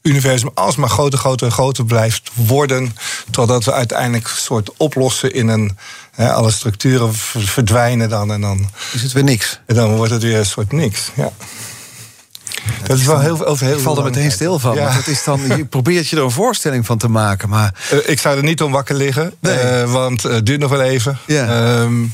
universum 0.05 0.49
alsmaar 0.53 0.89
groter, 0.89 1.19
groter 1.19 1.47
en 1.47 1.53
groter 1.53 1.85
blijft 1.85 2.31
worden. 2.33 2.95
Totdat 3.31 3.63
we 3.63 3.73
uiteindelijk 3.73 4.27
een 4.27 4.35
soort 4.35 4.69
oplossen 4.77 5.33
in 5.33 5.47
een. 5.47 5.77
Hè, 6.11 6.33
alle 6.33 6.51
structuren 6.51 7.13
verdwijnen 7.13 8.09
dan 8.09 8.31
en 8.31 8.41
dan. 8.41 8.69
Is 8.93 9.01
het 9.01 9.11
weer 9.11 9.23
niks? 9.23 9.59
En 9.65 9.75
dan 9.75 9.95
wordt 9.95 10.11
het 10.11 10.23
weer 10.23 10.37
een 10.37 10.45
soort 10.45 10.71
niks. 10.71 11.11
Ja. 11.15 11.31
Dat, 12.65 12.87
dat 12.87 12.97
is 12.97 13.05
wel 13.05 13.19
heel, 13.19 13.45
over 13.45 13.65
heel 13.65 13.75
Ik 13.75 13.81
val 13.81 13.97
er 13.97 14.03
meteen 14.03 14.31
stil 14.31 14.59
van. 14.59 14.75
Ja. 14.75 14.89
Het 14.89 15.07
is 15.07 15.23
dan, 15.23 15.41
je 15.47 15.65
probeert 15.65 16.07
je 16.07 16.15
er 16.15 16.23
een 16.23 16.31
voorstelling 16.31 16.85
van 16.85 16.97
te 16.97 17.07
maken. 17.07 17.49
Maar... 17.49 17.73
Uh, 17.93 17.99
ik 18.09 18.19
zou 18.19 18.37
er 18.37 18.43
niet 18.43 18.61
om 18.61 18.71
wakker 18.71 18.95
liggen. 18.95 19.33
Nee. 19.39 19.81
Uh, 19.81 19.91
want 19.91 20.23
het 20.23 20.45
duurt 20.45 20.59
nog 20.59 20.69
wel 20.69 20.81
even. 20.81 21.17
Ja. 21.25 21.79
Um, 21.79 22.13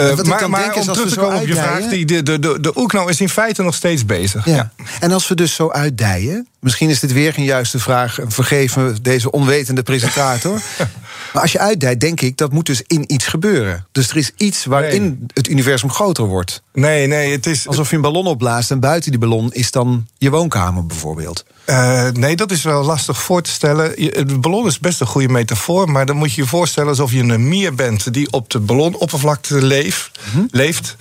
uh, 0.00 0.22
maar, 0.22 0.50
maar 0.50 0.74
om 0.74 0.86
terug 0.86 1.08
te 1.08 1.18
komen 1.18 1.40
op 1.40 1.46
je 1.46 1.54
vraag, 1.54 1.88
die, 1.88 2.04
de, 2.04 2.22
de, 2.22 2.38
de, 2.38 2.60
de 2.60 2.78
oerknal 2.78 3.08
is 3.08 3.20
in 3.20 3.28
feite 3.28 3.62
nog 3.62 3.74
steeds 3.74 4.06
bezig. 4.06 4.44
Ja. 4.44 4.54
ja. 4.54 4.70
En 5.00 5.12
als 5.12 5.28
we 5.28 5.34
dus 5.34 5.54
zo 5.54 5.70
uitdijen, 5.70 6.46
misschien 6.58 6.88
is 6.88 7.00
dit 7.00 7.12
weer 7.12 7.32
geen 7.32 7.44
juiste 7.44 7.78
vraag, 7.78 8.18
vergeef 8.26 8.76
me 8.76 8.92
deze 9.02 9.30
onwetende 9.30 9.82
presentator. 9.82 10.60
maar 11.32 11.42
als 11.42 11.52
je 11.52 11.58
uitdijt, 11.58 12.00
denk 12.00 12.20
ik, 12.20 12.36
dat 12.36 12.52
moet 12.52 12.66
dus 12.66 12.82
in 12.86 13.12
iets 13.12 13.26
gebeuren. 13.26 13.86
Dus 13.92 14.10
er 14.10 14.16
is 14.16 14.32
iets 14.36 14.64
waarin 14.64 15.02
nee. 15.02 15.26
het 15.34 15.48
universum 15.48 15.90
groter 15.90 16.24
wordt. 16.24 16.62
Nee, 16.72 17.06
nee, 17.06 17.32
het 17.32 17.46
is... 17.46 17.68
Alsof 17.68 17.90
je 17.90 17.96
een 17.96 18.02
ballon 18.02 18.26
opblaast 18.26 18.70
en 18.70 18.80
buiten 18.80 19.10
die 19.10 19.20
ballon 19.20 19.52
is 19.52 19.70
dan 19.70 20.06
je 20.18 20.30
woonkamer 20.30 20.86
bijvoorbeeld. 20.86 21.44
Uh, 21.66 22.08
nee, 22.08 22.36
dat 22.36 22.50
is 22.50 22.62
wel 22.62 22.84
lastig 22.84 23.22
voor 23.22 23.42
te 23.42 23.50
stellen. 23.50 23.96
De 24.26 24.38
ballon 24.38 24.66
is 24.66 24.78
best 24.78 25.00
een 25.00 25.06
goede 25.06 25.28
metafoor, 25.28 25.90
maar 25.90 26.06
dan 26.06 26.16
moet 26.16 26.32
je 26.32 26.42
je 26.42 26.48
voorstellen 26.48 26.88
alsof 26.88 27.12
je 27.12 27.22
een 27.22 27.48
mier 27.48 27.74
bent 27.74 28.12
die 28.12 28.32
op 28.32 28.50
de 28.50 28.58
ballonoppervlakte 28.58 29.62
leeft, 29.62 30.10
mm-hmm. 30.26 30.48
leeft. 30.50 30.96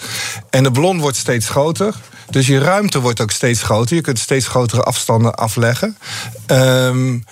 En 0.49 0.63
de 0.63 0.71
ballon 0.71 0.99
wordt 0.99 1.17
steeds 1.17 1.49
groter. 1.49 1.95
Dus 2.29 2.47
je 2.47 2.59
ruimte 2.59 2.99
wordt 2.99 3.21
ook 3.21 3.31
steeds 3.31 3.61
groter. 3.61 3.95
Je 3.95 4.01
kunt 4.01 4.19
steeds 4.19 4.47
grotere 4.47 4.81
afstanden 4.81 5.35
afleggen. 5.35 5.97
Um, 6.47 7.23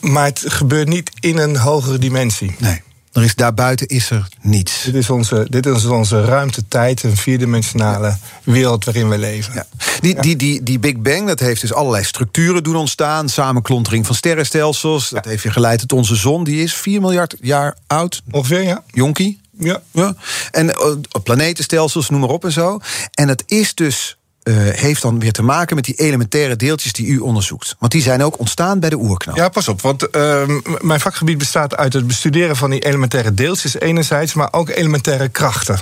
maar 0.00 0.24
het 0.24 0.42
gebeurt 0.46 0.88
niet 0.88 1.10
in 1.20 1.38
een 1.38 1.56
hogere 1.56 1.98
dimensie. 1.98 2.54
Nee. 2.58 2.82
Er 3.12 3.24
is, 3.24 3.34
daarbuiten 3.34 3.86
is 3.86 4.10
er 4.10 4.28
niets. 4.40 4.82
Dit 4.84 4.94
is 4.94 5.10
onze, 5.10 5.46
dit 5.48 5.66
is 5.66 5.84
onze 5.84 6.24
ruimtetijd, 6.24 7.02
een 7.02 7.16
vierdimensionale 7.16 8.06
ja. 8.06 8.18
wereld 8.44 8.84
waarin 8.84 9.08
we 9.08 9.18
leven. 9.18 9.54
Ja. 9.54 9.66
Die, 10.00 10.14
ja. 10.14 10.20
die, 10.20 10.36
die, 10.36 10.62
die 10.62 10.78
Big 10.78 10.96
Bang 10.96 11.26
dat 11.26 11.40
heeft 11.40 11.60
dus 11.60 11.72
allerlei 11.72 12.04
structuren 12.04 12.62
doen 12.62 12.76
ontstaan. 12.76 13.28
Samenklontering 13.28 14.06
van 14.06 14.14
sterrenstelsels. 14.14 15.08
Dat 15.08 15.24
heeft 15.24 15.42
je 15.42 15.50
geleid 15.50 15.80
tot 15.80 15.92
onze 15.92 16.16
zon. 16.16 16.44
Die 16.44 16.62
is 16.62 16.74
4 16.74 17.00
miljard 17.00 17.36
jaar 17.40 17.76
oud. 17.86 18.22
Ongeveer, 18.30 18.62
ja. 18.62 18.82
Jonkie. 18.86 19.40
Ja. 19.58 19.82
ja. 19.90 20.14
En 20.50 20.66
uh, 20.66 21.22
planetenstelsels, 21.22 22.10
noem 22.10 22.20
maar 22.20 22.28
op 22.28 22.44
en 22.44 22.52
zo. 22.52 22.80
En 23.14 23.28
het 23.28 23.42
is 23.46 23.74
dus 23.74 24.17
heeft 24.52 25.02
dan 25.02 25.18
weer 25.18 25.32
te 25.32 25.42
maken 25.42 25.76
met 25.76 25.84
die 25.84 25.94
elementaire 25.94 26.56
deeltjes 26.56 26.92
die 26.92 27.06
u 27.06 27.18
onderzoekt. 27.18 27.76
Want 27.78 27.92
die 27.92 28.02
zijn 28.02 28.22
ook 28.22 28.38
ontstaan 28.38 28.80
bij 28.80 28.90
de 28.90 28.96
oerknal. 28.96 29.36
Ja, 29.36 29.48
pas 29.48 29.68
op. 29.68 29.80
Want 29.80 30.16
uh, 30.16 30.42
mijn 30.80 31.00
vakgebied 31.00 31.38
bestaat 31.38 31.76
uit 31.76 31.92
het 31.92 32.06
bestuderen 32.06 32.56
van 32.56 32.70
die 32.70 32.84
elementaire 32.84 33.34
deeltjes 33.34 33.80
enerzijds, 33.80 34.34
maar 34.34 34.48
ook 34.50 34.68
elementaire 34.68 35.28
krachten. 35.28 35.78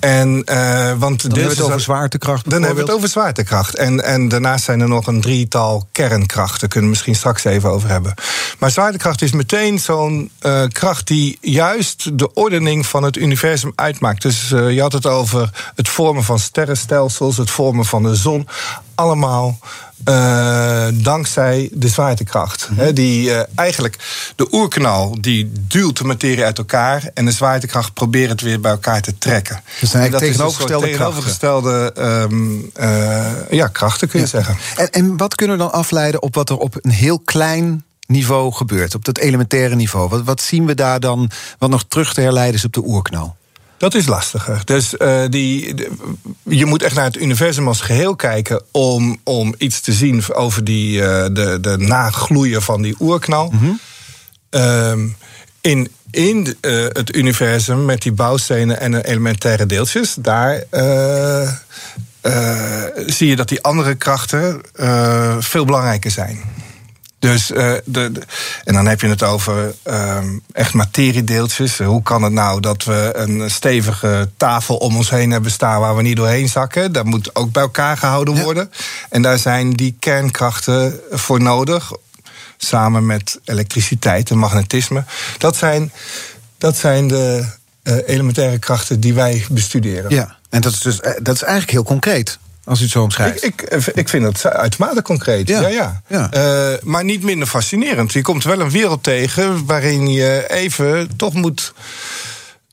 En, 0.00 0.42
uh, 0.50 0.92
want 0.98 1.22
dan 1.22 1.30
hebben 1.30 1.42
we 1.42 1.48
het 1.48 1.60
over 1.60 1.80
zwaartekracht. 1.80 2.50
Dan 2.50 2.62
hebben 2.62 2.84
we 2.84 2.90
het 2.90 2.96
over 2.98 3.08
zwaartekracht. 3.08 3.74
En, 3.74 4.04
en 4.04 4.28
daarnaast 4.28 4.64
zijn 4.64 4.80
er 4.80 4.88
nog 4.88 5.06
een 5.06 5.20
drietal 5.20 5.88
kernkrachten. 5.92 6.68
Kunnen 6.68 6.90
we 6.90 6.94
misschien 6.94 7.14
straks 7.14 7.44
even 7.44 7.70
over 7.70 7.88
hebben. 7.88 8.14
Maar 8.58 8.70
zwaartekracht 8.70 9.22
is 9.22 9.32
meteen 9.32 9.78
zo'n 9.78 10.30
uh, 10.42 10.62
kracht 10.68 11.06
die 11.06 11.38
juist 11.40 12.18
de 12.18 12.32
ordening 12.32 12.86
van 12.86 13.02
het 13.02 13.16
universum 13.16 13.72
uitmaakt. 13.74 14.22
Dus 14.22 14.50
uh, 14.50 14.70
je 14.70 14.80
had 14.80 14.92
het 14.92 15.06
over 15.06 15.72
het 15.74 15.88
vormen 15.88 16.24
van 16.24 16.38
sterrenstelsels, 16.38 17.36
het 17.36 17.50
vormen 17.50 17.84
van 17.84 18.02
de 18.02 18.14
zon. 18.14 18.48
Allemaal 18.94 19.58
uh, 20.08 20.86
dankzij 20.92 21.68
de 21.72 21.88
zwaartekracht. 21.88 22.68
Mm 22.70 22.78
-hmm. 22.78 22.94
die 22.94 23.28
uh, 23.28 23.40
eigenlijk 23.54 23.96
de 24.36 24.48
oerknal 24.52 25.16
die 25.20 25.52
duwt 25.68 25.98
de 25.98 26.04
materie 26.04 26.44
uit 26.44 26.58
elkaar 26.58 27.10
en 27.14 27.24
de 27.24 27.30
zwaartekracht 27.30 27.94
probeert 27.94 28.30
het 28.30 28.40
weer 28.40 28.60
bij 28.60 28.70
elkaar 28.70 29.00
te 29.00 29.18
trekken. 29.18 29.62
Dus 29.80 29.90
zijn 29.90 30.10
dat 30.10 30.20
tegenovergestelde, 30.20 30.86
is 30.86 30.92
tegenovergestelde 30.92 31.94
um, 31.98 32.70
uh, 32.80 33.50
ja, 33.50 33.66
krachten 33.66 34.08
kun 34.08 34.20
je 34.20 34.26
ja. 34.26 34.30
zeggen. 34.30 34.56
En, 34.76 34.90
en 34.90 35.16
wat 35.16 35.34
kunnen 35.34 35.56
we 35.56 35.62
dan 35.62 35.72
afleiden 35.72 36.22
op 36.22 36.34
wat 36.34 36.50
er 36.50 36.58
op 36.58 36.76
een 36.80 36.90
heel 36.90 37.18
klein 37.18 37.84
niveau 38.06 38.52
gebeurt, 38.52 38.94
op 38.94 39.04
dat 39.04 39.18
elementaire 39.18 39.74
niveau? 39.74 40.08
Wat, 40.08 40.22
wat 40.22 40.40
zien 40.40 40.66
we 40.66 40.74
daar 40.74 41.00
dan 41.00 41.30
wat 41.58 41.70
nog 41.70 41.84
terug 41.88 42.14
te 42.14 42.20
herleiden 42.20 42.54
is 42.54 42.64
op 42.64 42.72
de 42.72 42.84
oerknal? 42.84 43.36
Dat 43.82 43.94
is 43.94 44.06
lastiger. 44.06 44.60
Dus 44.64 44.94
uh, 44.98 45.22
die, 45.28 45.74
de, 45.74 45.90
je 46.42 46.66
moet 46.66 46.82
echt 46.82 46.94
naar 46.94 47.04
het 47.04 47.16
universum 47.16 47.68
als 47.68 47.80
geheel 47.80 48.16
kijken 48.16 48.62
om, 48.70 49.20
om 49.24 49.54
iets 49.58 49.80
te 49.80 49.92
zien 49.92 50.34
over 50.34 50.64
die, 50.64 50.98
uh, 50.98 51.04
de, 51.32 51.58
de 51.60 51.76
nagloeien 51.78 52.62
van 52.62 52.82
die 52.82 52.94
oerknal. 53.00 53.50
Mm-hmm. 53.50 53.78
Um, 54.50 55.16
in 55.60 55.88
in 56.10 56.56
uh, 56.60 56.84
het 56.88 57.16
universum 57.16 57.84
met 57.84 58.02
die 58.02 58.12
bouwstenen 58.12 58.80
en 58.80 58.90
de 58.90 59.06
elementaire 59.06 59.66
deeltjes, 59.66 60.14
daar 60.18 60.64
zie 63.06 63.28
je 63.28 63.36
dat 63.36 63.48
die 63.48 63.62
andere 63.62 63.94
krachten 63.94 64.60
veel 65.38 65.64
belangrijker 65.64 66.10
zijn. 66.10 66.40
Dus, 67.22 67.50
uh, 67.50 67.74
de, 67.84 68.12
en 68.64 68.74
dan 68.74 68.86
heb 68.86 69.00
je 69.00 69.08
het 69.08 69.22
over 69.22 69.74
um, 69.84 70.42
echt 70.52 70.74
materiedeeltjes. 70.74 71.78
Hoe 71.78 72.02
kan 72.02 72.22
het 72.22 72.32
nou 72.32 72.60
dat 72.60 72.84
we 72.84 73.10
een 73.14 73.50
stevige 73.50 74.30
tafel 74.36 74.76
om 74.76 74.96
ons 74.96 75.10
heen 75.10 75.30
hebben 75.30 75.50
staan 75.50 75.80
waar 75.80 75.96
we 75.96 76.02
niet 76.02 76.16
doorheen 76.16 76.48
zakken? 76.48 76.92
Dat 76.92 77.04
moet 77.04 77.34
ook 77.34 77.52
bij 77.52 77.62
elkaar 77.62 77.96
gehouden 77.96 78.42
worden. 78.42 78.70
En 79.08 79.22
daar 79.22 79.38
zijn 79.38 79.72
die 79.72 79.96
kernkrachten 79.98 81.00
voor 81.10 81.40
nodig. 81.40 81.92
Samen 82.56 83.06
met 83.06 83.40
elektriciteit 83.44 84.30
en 84.30 84.38
magnetisme. 84.38 85.04
Dat 85.38 85.56
zijn, 85.56 85.92
dat 86.58 86.76
zijn 86.76 87.08
de 87.08 87.46
uh, 87.82 87.96
elementaire 88.06 88.58
krachten 88.58 89.00
die 89.00 89.14
wij 89.14 89.44
bestuderen. 89.50 90.10
Ja, 90.10 90.36
en 90.50 90.60
dat 90.60 90.72
is, 90.72 90.80
dus, 90.80 91.00
dat 91.22 91.34
is 91.34 91.42
eigenlijk 91.42 91.72
heel 91.72 91.84
concreet. 91.84 92.38
Als 92.64 92.80
u 92.80 92.82
het 92.82 92.92
zo 92.92 93.02
omschrijft. 93.02 93.44
Ik, 93.44 93.62
ik, 93.62 93.86
ik 93.86 94.08
vind 94.08 94.24
het 94.24 94.46
uitermate 94.46 95.02
concreet. 95.02 95.48
Ja, 95.48 95.68
ja. 95.68 96.02
ja. 96.08 96.30
Uh, 96.34 96.78
maar 96.82 97.04
niet 97.04 97.22
minder 97.22 97.48
fascinerend. 97.48 98.12
Je 98.12 98.22
komt 98.22 98.44
wel 98.44 98.60
een 98.60 98.70
wereld 98.70 99.02
tegen 99.02 99.66
waarin 99.66 100.08
je 100.08 100.44
even 100.48 101.16
toch 101.16 101.34
moet 101.34 101.72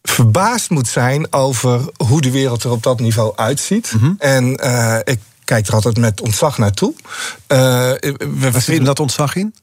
verbaasd 0.04 0.70
moet 0.70 0.88
zijn 0.88 1.34
over 1.34 1.82
hoe 2.06 2.22
de 2.22 2.32
wereld 2.32 2.64
er 2.64 2.72
op 2.72 2.84
dat 2.84 3.00
niveau 3.00 3.34
uitziet. 3.36 3.92
Mm 3.94 4.00
-hmm. 4.00 4.16
En 4.20 4.60
uh, 4.64 4.98
ik 5.04 5.20
kijk 5.44 5.68
er 5.68 5.74
altijd 5.74 5.98
met 5.98 6.22
ontzag 6.22 6.58
naartoe. 6.58 6.94
Uh, 6.98 7.08
we 7.48 8.50
Waar 8.52 8.62
zit 8.62 8.86
dat 8.86 9.00
ontzag 9.00 9.36
in? 9.36 9.56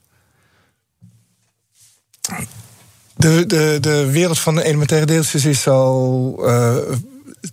De, 3.17 3.47
de, 3.47 3.79
de 3.81 4.11
wereld 4.11 4.39
van 4.39 4.55
de 4.55 4.65
elementaire 4.65 5.07
deeltjes 5.07 5.45
is 5.45 5.63
zo 5.63 6.47
uh, 6.47 6.77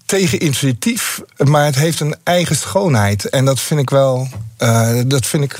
tegenintuïtief, 0.05 1.21
maar 1.37 1.65
het 1.65 1.75
heeft 1.75 1.99
een 1.99 2.15
eigen 2.23 2.55
schoonheid. 2.55 3.29
En 3.29 3.45
dat 3.45 3.59
vind 3.59 3.79
ik 3.79 3.89
wel 3.89 4.27
uh, 4.59 5.01
dat 5.05 5.25
vind 5.25 5.43
ik 5.43 5.59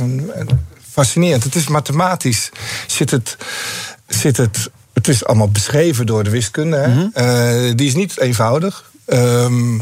fascinerend. 0.92 1.44
Het 1.44 1.56
is 1.56 1.68
mathematisch, 1.68 2.50
zit 2.88 3.12
het, 3.12 3.38
zit 4.08 4.38
het, 4.38 4.70
het 4.94 5.08
is 5.08 5.26
allemaal 5.26 5.52
beschreven 5.52 6.06
door 6.06 6.24
de 6.24 6.30
wiskunde. 6.30 6.78
Hè? 6.78 6.88
Mm 6.88 7.12
-hmm. 7.14 7.76
die 7.76 7.88
is 7.88 7.96
niet 7.96 8.20
eenvoudig. 8.20 8.92
Um, 9.06 9.82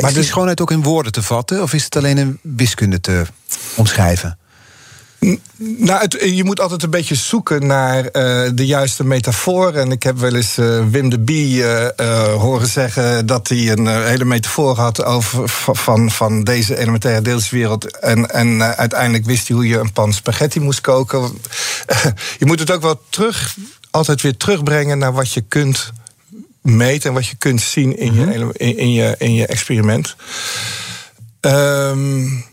maar 0.00 0.10
is 0.10 0.14
die 0.14 0.24
schoonheid 0.24 0.60
ook 0.60 0.70
in 0.70 0.82
woorden 0.82 1.12
te 1.12 1.22
vatten? 1.22 1.62
Of 1.62 1.72
is 1.72 1.84
het 1.84 1.96
alleen 1.96 2.18
in 2.18 2.38
wiskunde 2.42 3.00
te 3.00 3.26
omschrijven? 3.74 4.38
Nou, 5.56 6.00
het, 6.00 6.16
je 6.20 6.44
moet 6.44 6.60
altijd 6.60 6.82
een 6.82 6.90
beetje 6.90 7.14
zoeken 7.14 7.66
naar 7.66 8.04
uh, 8.04 8.10
de 8.54 8.66
juiste 8.66 9.04
metafoor. 9.04 9.74
En 9.74 9.90
ik 9.90 10.02
heb 10.02 10.18
wel 10.18 10.34
eens 10.34 10.58
uh, 10.58 10.84
Wim 10.90 11.08
de 11.08 11.18
Bie 11.18 11.56
uh, 11.56 11.86
horen 12.34 12.66
zeggen 12.66 13.26
dat 13.26 13.48
hij 13.48 13.68
een 13.68 13.86
hele 13.86 14.24
metafoor 14.24 14.76
had 14.76 15.04
over 15.04 15.48
van, 15.48 16.10
van 16.10 16.44
deze 16.44 16.78
elementaire 16.78 17.22
deelswereld. 17.22 17.98
En, 17.98 18.30
en 18.30 18.76
uiteindelijk 18.76 19.24
wist 19.24 19.48
hij 19.48 19.56
hoe 19.56 19.68
je 19.68 19.78
een 19.78 19.92
pan 19.92 20.12
spaghetti 20.12 20.60
moest 20.60 20.80
koken. 20.80 21.20
je 22.38 22.46
moet 22.46 22.58
het 22.58 22.70
ook 22.70 22.82
wel 22.82 23.00
terug, 23.08 23.56
altijd 23.90 24.22
weer 24.22 24.36
terugbrengen 24.36 24.98
naar 24.98 25.12
wat 25.12 25.32
je 25.32 25.40
kunt 25.40 25.92
meten 26.62 27.08
en 27.08 27.14
wat 27.14 27.26
je 27.26 27.36
kunt 27.36 27.60
zien 27.60 27.98
in, 27.98 28.14
je, 28.14 28.26
mhm. 28.26 28.50
in, 28.52 28.78
in, 28.78 28.92
je, 28.92 29.14
in 29.18 29.34
je 29.34 29.46
experiment. 29.46 30.16
Um, 31.40 32.44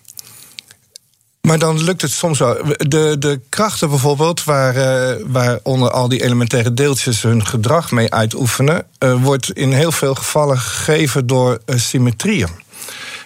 maar 1.50 1.60
dan 1.60 1.84
lukt 1.84 2.02
het 2.02 2.12
soms 2.12 2.40
wel. 2.40 2.58
De, 2.78 3.16
de 3.20 3.40
krachten 3.50 3.90
bijvoorbeeld, 3.90 4.44
waar, 4.44 4.76
uh, 4.76 5.26
waaronder 5.28 5.92
al 5.92 6.08
die 6.10 6.24
elementaire 6.24 6.74
deeltjes 6.74 7.22
hun 7.22 7.46
gedrag 7.46 7.92
mee 7.92 8.14
uitoefenen, 8.14 8.86
uh, 9.00 9.24
wordt 9.24 9.52
in 9.52 9.72
heel 9.72 9.92
veel 9.92 10.16
gevallen 10.16 10.60
gegeven 10.60 11.28
door 11.28 11.60
uh, 11.66 11.78
symmetrieën. 11.78 12.50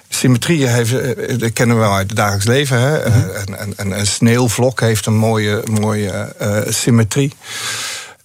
Symmetrieën 0.09 0.69
heeft, 0.69 0.91
dat 1.39 1.53
kennen 1.53 1.75
we 1.75 1.81
wel 1.81 1.93
uit 1.93 2.07
het 2.07 2.17
dagelijks 2.17 2.45
leven. 2.45 2.79
Hè? 2.79 3.09
Mm 3.09 3.31
een, 3.33 3.73
een, 3.75 3.99
een, 3.99 4.07
sneeuwvlok 4.07 4.79
heeft 4.79 5.05
een 5.05 5.17
mooie, 5.17 5.61
mooie 5.71 6.35
symmetrie. 6.69 7.33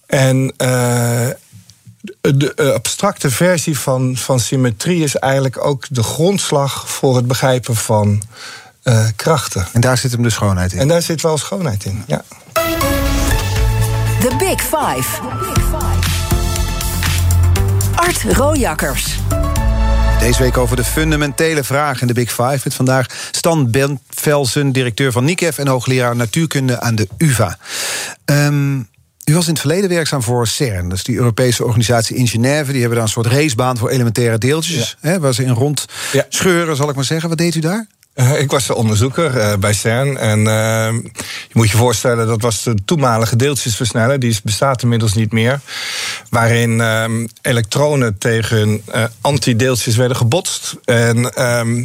En 0.05 0.53
de 2.21 2.73
abstracte 2.75 3.31
versie 3.31 3.79
van, 3.79 4.17
van 4.17 4.39
symmetrie 4.39 5.03
is 5.03 5.15
eigenlijk 5.15 5.65
ook 5.65 5.85
de 5.89 6.03
grondslag 6.03 6.89
voor 6.89 7.15
het 7.15 7.27
begrijpen 7.27 7.75
van 7.75 8.21
uh, 8.83 9.05
krachten. 9.15 9.67
En 9.73 9.81
daar 9.81 9.97
zit 9.97 10.11
hem 10.11 10.23
de 10.23 10.29
schoonheid 10.29 10.73
in. 10.73 10.79
En 10.79 10.87
daar 10.87 11.01
zit 11.01 11.21
wel 11.21 11.37
schoonheid 11.37 11.85
in, 11.85 12.03
ja. 12.07 12.23
The 14.19 14.35
Big 14.37 14.61
Five. 14.61 15.21
Art 17.95 18.23
Rojakkers. 18.23 19.19
Deze 20.19 20.43
week 20.43 20.57
over 20.57 20.75
de 20.75 20.83
fundamentele 20.83 21.63
vraag 21.63 22.01
in 22.01 22.07
de 22.07 22.13
Big 22.13 22.29
Five. 22.29 22.59
Met 22.63 22.73
vandaag 22.73 23.05
Stan 23.31 23.71
Bentvelsen, 23.71 24.71
directeur 24.71 25.11
van 25.11 25.23
NICEF... 25.23 25.57
en 25.57 25.67
hoogleraar 25.67 26.15
natuurkunde 26.15 26.79
aan 26.79 26.95
de 26.95 27.07
UvA. 27.17 27.57
Um, 28.25 28.89
u 29.25 29.33
was 29.33 29.45
in 29.45 29.51
het 29.51 29.59
verleden 29.59 29.89
werkzaam 29.89 30.23
voor 30.23 30.47
CERN. 30.47 30.89
Dat 30.89 30.97
is 30.97 31.03
die 31.03 31.17
Europese 31.17 31.63
organisatie 31.65 32.15
in 32.15 32.27
Genève. 32.27 32.71
Die 32.71 32.79
hebben 32.79 32.97
daar 32.97 33.07
een 33.07 33.13
soort 33.13 33.25
racebaan 33.25 33.77
voor 33.77 33.89
elementaire 33.89 34.37
deeltjes. 34.37 34.97
Ja. 35.01 35.09
Hè, 35.09 35.19
waar 35.19 35.33
ze 35.33 35.43
in 35.43 35.53
rond 35.53 35.85
ja. 36.11 36.25
scheuren, 36.29 36.75
zal 36.75 36.89
ik 36.89 36.95
maar 36.95 37.03
zeggen. 37.03 37.29
Wat 37.29 37.37
deed 37.37 37.55
u 37.55 37.59
daar? 37.59 37.87
Uh, 38.19 38.39
ik 38.39 38.51
was 38.51 38.69
onderzoeker 38.69 39.35
uh, 39.35 39.55
bij 39.55 39.73
CERN. 39.73 40.17
En 40.17 40.39
uh, 40.39 40.45
je 41.47 41.53
moet 41.53 41.69
je 41.69 41.77
voorstellen, 41.77 42.27
dat 42.27 42.41
was 42.41 42.63
de 42.63 42.75
toenmalige 42.85 43.35
deeltjesversneller. 43.35 44.19
Die 44.19 44.39
bestaat 44.43 44.81
inmiddels 44.81 45.13
niet 45.13 45.31
meer. 45.31 45.59
Waarin 46.29 46.81
ehm, 46.81 47.27
elektronen 47.41 48.17
tegen 48.17 48.83
antideeltjes 49.21 49.95
werden 49.95 50.17
gebotst. 50.17 50.75
En 50.85 51.33
ehm, 51.33 51.83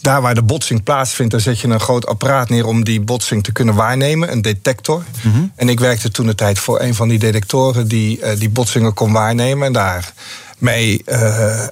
daar 0.00 0.20
waar 0.20 0.34
de 0.34 0.42
botsing 0.42 0.82
plaatsvindt, 0.82 1.32
daar 1.32 1.40
zet 1.40 1.60
je 1.60 1.68
een 1.68 1.80
groot 1.80 2.06
apparaat 2.06 2.48
neer 2.48 2.66
om 2.66 2.84
die 2.84 3.00
botsing 3.00 3.44
te 3.44 3.52
kunnen 3.52 3.74
waarnemen, 3.74 4.32
een 4.32 4.42
detector. 4.42 5.04
Mm 5.22 5.32
-hmm. 5.32 5.52
En 5.56 5.68
ik 5.68 5.80
werkte 5.80 6.10
toen 6.10 6.26
de 6.26 6.34
tijd 6.34 6.58
voor 6.58 6.80
een 6.80 6.94
van 6.94 7.08
die 7.08 7.18
detectoren 7.18 7.88
die 7.88 8.36
die 8.36 8.50
botsingen 8.50 8.94
kon 8.94 9.12
waarnemen. 9.12 9.66
En 9.66 9.72
daarmee. 9.72 11.04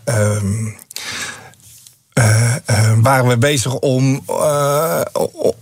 Um, 0.04 0.76
uh, 2.18 2.54
uh, 2.70 2.92
waren 3.02 3.28
we 3.28 3.38
bezig 3.38 3.75
om, 3.75 4.22
uh, 4.28 5.00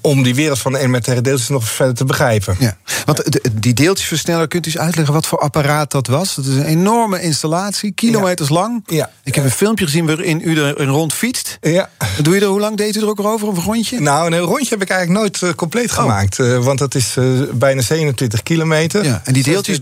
om 0.01 0.23
die 0.23 0.35
wereld 0.35 0.59
van 0.59 0.73
de 0.73 0.79
elementaire 0.79 1.23
deeltjes 1.23 1.49
nog 1.49 1.69
verder 1.69 1.95
te 1.95 2.05
begrijpen. 2.05 2.57
Ja. 2.59 2.77
Want 3.05 3.33
de, 3.33 3.43
die 3.53 3.75
deeltjesversneller, 3.75 4.49
kunt 4.49 4.67
u 4.67 4.71
eens 4.71 4.79
uitleggen 4.79 5.15
wat 5.15 5.27
voor 5.27 5.39
apparaat 5.39 5.91
dat 5.91 6.07
was? 6.07 6.35
Dat 6.35 6.45
is 6.45 6.55
een 6.55 6.65
enorme 6.65 7.21
installatie, 7.21 7.93
kilometers 7.93 8.49
ja. 8.49 8.55
lang. 8.55 8.83
Ja. 8.87 9.11
Ik 9.25 9.35
heb 9.35 9.45
een 9.45 9.51
filmpje 9.51 9.85
gezien 9.85 10.07
waarin 10.07 10.41
u 10.45 10.59
er 10.59 10.81
een 10.81 10.89
rond 10.89 11.13
fietst. 11.13 11.59
Ja. 11.61 11.91
Doe 12.23 12.35
je 12.35 12.41
er, 12.41 12.47
hoe 12.47 12.61
lang 12.61 12.77
deed 12.77 12.97
u 12.97 13.01
er 13.01 13.09
ook 13.09 13.21
over, 13.21 13.49
een 13.49 13.55
rondje? 13.55 14.01
Nou, 14.01 14.33
een 14.33 14.39
rondje 14.39 14.69
heb 14.69 14.83
ik 14.83 14.91
eigenlijk 14.91 15.21
nooit 15.21 15.55
compleet 15.55 15.91
oh. 15.91 15.97
gemaakt. 15.97 16.37
want 16.37 16.79
dat 16.79 16.95
is 16.95 17.17
bijna 17.53 17.81
27 17.81 18.43
kilometer. 18.43 19.05
Ja. 19.05 19.21
En 19.25 19.33
die 19.33 19.43
deeltjes... 19.43 19.79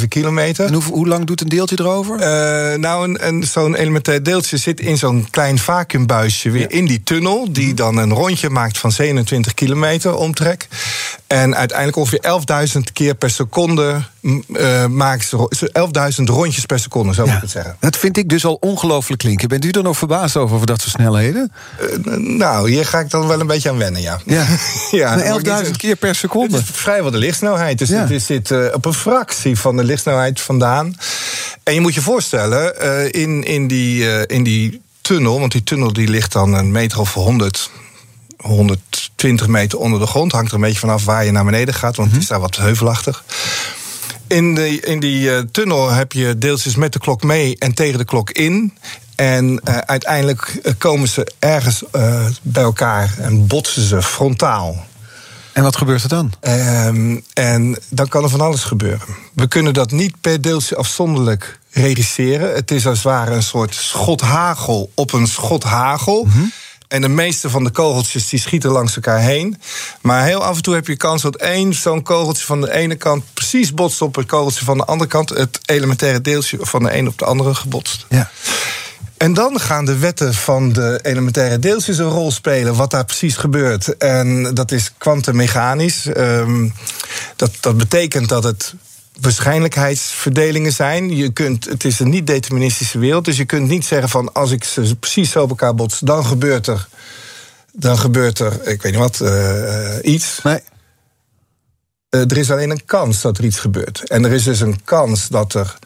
20,7 0.00 0.08
kilometer. 0.08 0.66
En 0.66 0.72
hoe, 0.72 0.82
hoe, 0.82 1.08
lang 1.08 1.26
doet 1.26 1.40
een 1.40 1.48
deeltje 1.48 1.76
erover? 1.78 2.18
nou, 2.78 3.08
een, 3.08 3.26
een, 3.26 3.44
zo'n 3.44 3.74
elementair 3.74 4.22
deeltje 4.22 4.56
zit 4.56 4.80
in 4.80 4.98
zo'n 4.98 5.26
klein 5.30 5.58
vacuüm 5.58 6.05
buisje 6.06 6.50
weer 6.50 6.70
in 6.70 6.86
die 6.86 7.02
tunnel. 7.02 7.52
Die 7.52 7.66
mhm. 7.66 7.76
dan 7.76 7.96
een 7.96 8.12
rondje 8.12 8.50
maakt 8.50 8.78
van 8.78 8.92
27 8.92 9.54
kilometer 9.54 10.14
omtrek. 10.14 10.68
En 11.26 11.56
uiteindelijk 11.56 11.98
ongeveer 11.98 12.20
11.000 12.74 12.80
keer 12.92 13.14
per 13.14 13.30
seconde 13.30 14.02
uh, 14.20 14.86
maakt 14.86 15.34
ze 15.50 15.70
11.000 16.18 16.24
rondjes 16.24 16.64
per 16.64 16.78
seconde, 16.78 17.12
zou 17.12 17.30
ik 17.30 17.40
het 17.40 17.50
zeggen. 17.50 17.76
Dat 17.80 17.96
vind 17.96 18.16
ik 18.16 18.28
dus 18.28 18.44
al 18.44 18.54
ongelooflijk 18.60 19.20
klinken. 19.20 19.48
Bent 19.48 19.64
u 19.64 19.70
er 19.70 19.82
nog 19.82 19.98
verbaasd 19.98 20.36
over, 20.36 20.54
over 20.54 20.66
dat 20.66 20.80
soort 20.80 20.92
snelheden? 20.92 21.52
Uh, 21.80 22.16
nou, 22.16 22.70
hier 22.70 22.86
ga 22.86 23.00
ik 23.00 23.10
dan 23.10 23.26
wel 23.26 23.40
een 23.40 23.46
beetje 23.46 23.70
aan 23.70 23.78
wennen, 23.78 24.02
ja. 24.02 24.20
Ja, 24.24 24.46
ja 24.90 25.40
11.000 25.64 25.70
keer 25.70 25.96
per 25.96 26.14
seconde. 26.14 26.56
Het 26.56 26.68
is 26.68 26.74
vrijwel 26.74 27.10
de 27.10 27.18
lichtsnelheid. 27.18 27.78
Dus 27.78 27.88
ja. 27.88 28.06
het 28.06 28.22
zit 28.22 28.50
uh, 28.50 28.66
op 28.72 28.84
een 28.84 28.94
fractie 28.94 29.58
van 29.58 29.76
de 29.76 29.84
lichtsnelheid 29.84 30.40
vandaan. 30.40 30.94
En 31.62 31.74
je 31.74 31.80
moet 31.80 31.94
je 31.94 32.02
voorstellen, 32.02 32.80
in, 33.12 33.44
in, 33.44 33.66
die, 33.66 34.26
in 34.26 34.42
die 34.42 34.80
tunnel, 35.06 35.40
want 35.40 35.52
die 35.52 35.62
tunnel 35.62 35.92
die 35.92 36.08
ligt 36.08 36.32
dan 36.32 36.54
een 36.54 36.70
meter 36.70 37.00
of 37.00 37.14
100, 37.14 37.70
120 38.36 39.46
meter 39.46 39.78
onder 39.78 40.00
de 40.00 40.06
grond. 40.06 40.32
Hangt 40.32 40.48
er 40.48 40.54
een 40.54 40.60
beetje 40.60 40.78
vanaf 40.78 41.04
waar 41.04 41.24
je 41.24 41.30
naar 41.30 41.44
beneden 41.44 41.74
gaat, 41.74 41.96
want 41.96 42.12
het 42.12 42.20
is 42.20 42.26
daar 42.26 42.40
wat 42.40 42.56
heuvelachtig. 42.56 43.24
In, 44.26 44.54
de, 44.54 44.80
in 44.80 45.00
die 45.00 45.30
uh, 45.30 45.38
tunnel 45.38 45.90
heb 45.90 46.12
je 46.12 46.38
deeltjes 46.38 46.74
met 46.76 46.92
de 46.92 46.98
klok 46.98 47.22
mee 47.22 47.56
en 47.58 47.74
tegen 47.74 47.98
de 47.98 48.04
klok 48.04 48.30
in. 48.30 48.74
En 49.14 49.60
uh, 49.64 49.78
uiteindelijk 49.78 50.60
uh, 50.62 50.72
komen 50.78 51.08
ze 51.08 51.32
ergens 51.38 51.82
bij 52.42 52.62
elkaar 52.62 53.14
en 53.18 53.46
botsen 53.46 53.82
ze 53.82 54.02
frontaal. 54.02 54.86
En 55.52 55.62
wat 55.62 55.76
gebeurt 55.76 56.02
er 56.02 56.08
dan? 56.08 56.32
Ehm, 56.40 57.20
en 57.32 57.78
dan 57.88 58.08
kan 58.08 58.22
er 58.22 58.30
van 58.30 58.40
alles 58.40 58.64
gebeuren. 58.64 59.06
We 59.34 59.48
kunnen 59.48 59.74
dat 59.74 59.90
niet 59.90 60.20
per 60.20 60.40
deeltje 60.40 60.76
afzonderlijk 60.76 61.58
regisseren. 61.76 62.54
Het 62.54 62.70
is 62.70 62.86
als 62.86 62.96
het 62.96 63.06
ware 63.06 63.34
een 63.34 63.42
soort 63.42 63.74
schot 63.74 64.20
hagel 64.20 64.90
op 64.94 65.12
een 65.12 65.26
schot 65.26 65.62
hagel. 65.62 66.24
Mhm. 66.24 66.44
En 66.88 67.00
de 67.00 67.08
meeste 67.08 67.50
van 67.50 67.64
de 67.64 67.70
kogeltjes 67.70 68.28
die 68.28 68.40
schieten 68.40 68.70
langs 68.70 68.96
elkaar 68.96 69.20
heen. 69.20 69.60
Maar 70.00 70.24
heel 70.24 70.44
af 70.44 70.56
en 70.56 70.62
toe 70.62 70.74
heb 70.74 70.86
je 70.86 70.96
kans 70.96 71.22
dat 71.22 71.36
één 71.36 71.74
zo'n 71.74 72.02
kogeltje 72.02 72.44
van 72.44 72.60
de 72.60 72.72
ene 72.72 72.94
kant 72.94 73.24
precies 73.34 73.74
botst 73.74 74.02
op 74.02 74.14
het 74.14 74.26
kogeltje 74.26 74.64
van 74.64 74.78
de 74.78 74.84
andere 74.84 75.10
kant. 75.10 75.28
Het 75.28 75.60
elementaire 75.64 76.20
deeltje 76.20 76.58
van 76.60 76.82
de 76.82 76.96
een 76.96 77.08
op 77.08 77.18
de 77.18 77.24
andere 77.24 77.54
gebotst. 77.54 78.06
Ja. 78.08 78.30
En 79.16 79.34
dan 79.34 79.60
gaan 79.60 79.84
de 79.84 79.98
wetten 79.98 80.34
van 80.34 80.72
de 80.72 80.98
elementaire 81.02 81.58
deeltjes 81.58 81.98
een 81.98 82.08
rol 82.08 82.30
spelen, 82.30 82.74
wat 82.74 82.90
daar 82.90 83.04
precies 83.04 83.36
gebeurt. 83.36 83.96
En 83.96 84.54
dat 84.54 84.72
is 84.72 84.92
kwantummechanisch. 84.98 86.06
Um, 86.16 86.74
dat, 87.36 87.50
dat 87.60 87.76
betekent 87.76 88.28
dat 88.28 88.44
het 88.44 88.74
waarschijnlijkheidsverdelingen 89.20 90.72
zijn. 90.72 91.16
Je 91.16 91.32
kunt, 91.32 91.64
het 91.64 91.84
is 91.84 91.98
een 91.98 92.08
niet-deterministische 92.08 92.98
wereld, 92.98 93.24
dus 93.24 93.36
je 93.36 93.44
kunt 93.44 93.68
niet 93.68 93.84
zeggen 93.84 94.08
van 94.08 94.32
als 94.32 94.50
ik 94.50 94.64
ze 94.64 94.96
precies 94.96 95.30
zo 95.30 95.42
op 95.42 95.48
elkaar 95.48 95.74
bots, 95.74 95.98
dan 96.00 96.24
gebeurt 96.24 96.66
er, 96.66 96.88
dan 97.72 97.98
gebeurt 97.98 98.38
er, 98.38 98.68
ik 98.68 98.82
weet 98.82 98.92
niet 98.92 99.00
wat, 99.00 99.20
uh, 99.22 99.96
iets. 100.02 100.40
Nee. 100.42 100.60
Uh, 102.10 102.20
er 102.20 102.36
is 102.36 102.50
alleen 102.50 102.70
een 102.70 102.84
kans 102.84 103.20
dat 103.20 103.38
er 103.38 103.44
iets 103.44 103.58
gebeurt. 103.58 104.08
En 104.08 104.24
er 104.24 104.32
is 104.32 104.42
dus 104.44 104.60
een 104.60 104.84
kans 104.84 105.28
dat 105.28 105.54
er 105.54 105.78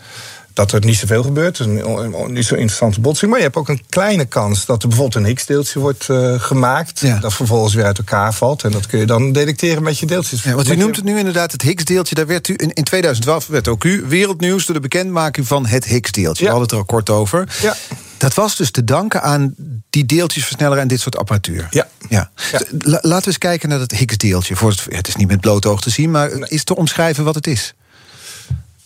dat 0.52 0.72
er 0.72 0.84
niet 0.84 0.96
zoveel 0.96 1.22
gebeurt. 1.22 1.58
Een, 1.58 2.32
niet 2.32 2.44
zo 2.44 2.54
interessante 2.54 3.00
botsing. 3.00 3.30
Maar 3.30 3.40
je 3.40 3.46
hebt 3.46 3.56
ook 3.56 3.68
een 3.68 3.82
kleine 3.88 4.24
kans 4.24 4.66
dat 4.66 4.82
er 4.82 4.88
bijvoorbeeld 4.88 5.22
een 5.22 5.28
Higgs-deeltje 5.28 5.80
wordt 5.80 6.08
uh, 6.10 6.40
gemaakt. 6.40 7.02
Dat 7.20 7.34
vervolgens 7.34 7.74
weer 7.74 7.84
uit 7.84 7.98
elkaar 7.98 8.34
valt. 8.34 8.64
En 8.64 8.70
dat 8.70 8.86
kun 8.86 8.98
je 8.98 9.06
dan 9.06 9.32
detecteren 9.32 9.82
met 9.82 9.98
je 9.98 10.06
deeltjes. 10.06 10.42
Ja, 10.42 10.54
want 10.54 10.68
u 10.68 10.76
noemt 10.76 10.96
het 10.96 11.04
nu 11.04 11.18
inderdaad 11.18 11.52
het 11.52 11.62
Higgs-deeltje. 11.62 12.14
Daar 12.14 12.26
werd 12.26 12.48
u 12.48 12.54
in, 12.56 12.72
in 12.72 12.84
2012 12.84 13.46
werd 13.46 13.68
ook 13.68 13.84
u 13.84 14.04
wereldnieuws 14.06 14.66
door 14.66 14.74
de 14.74 14.80
bekendmaking 14.80 15.46
van 15.46 15.66
het 15.66 15.84
Higgs-deeltje. 15.84 16.44
We 16.44 16.50
hadden 16.50 16.68
het 16.68 16.72
er 16.72 16.78
al 16.78 16.84
kort 16.84 17.10
over. 17.10 17.48
Ja. 17.62 17.76
Dat 18.16 18.34
was 18.34 18.56
dus 18.56 18.70
te 18.70 18.84
danken 18.84 19.22
aan 19.22 19.54
die 19.90 20.06
deeltjesversneller 20.06 20.78
en 20.78 20.88
dit 20.88 21.00
soort 21.00 21.16
apparatuur. 21.16 21.66
Ja. 21.70 21.88
ja. 22.08 22.30
Laten 22.78 23.20
we 23.20 23.26
eens 23.26 23.38
kijken 23.38 23.68
naar 23.68 23.80
het 23.80 23.92
Higgs-deeltje. 23.92 24.54
Het 24.88 25.08
is 25.08 25.16
niet 25.16 25.28
met 25.28 25.40
blote 25.40 25.68
oog 25.68 25.80
te 25.80 25.90
zien, 25.90 26.10
maar 26.10 26.30
is 26.30 26.64
te 26.64 26.76
omschrijven 26.76 27.24
wat 27.24 27.34
het 27.34 27.46
is. 27.46 27.74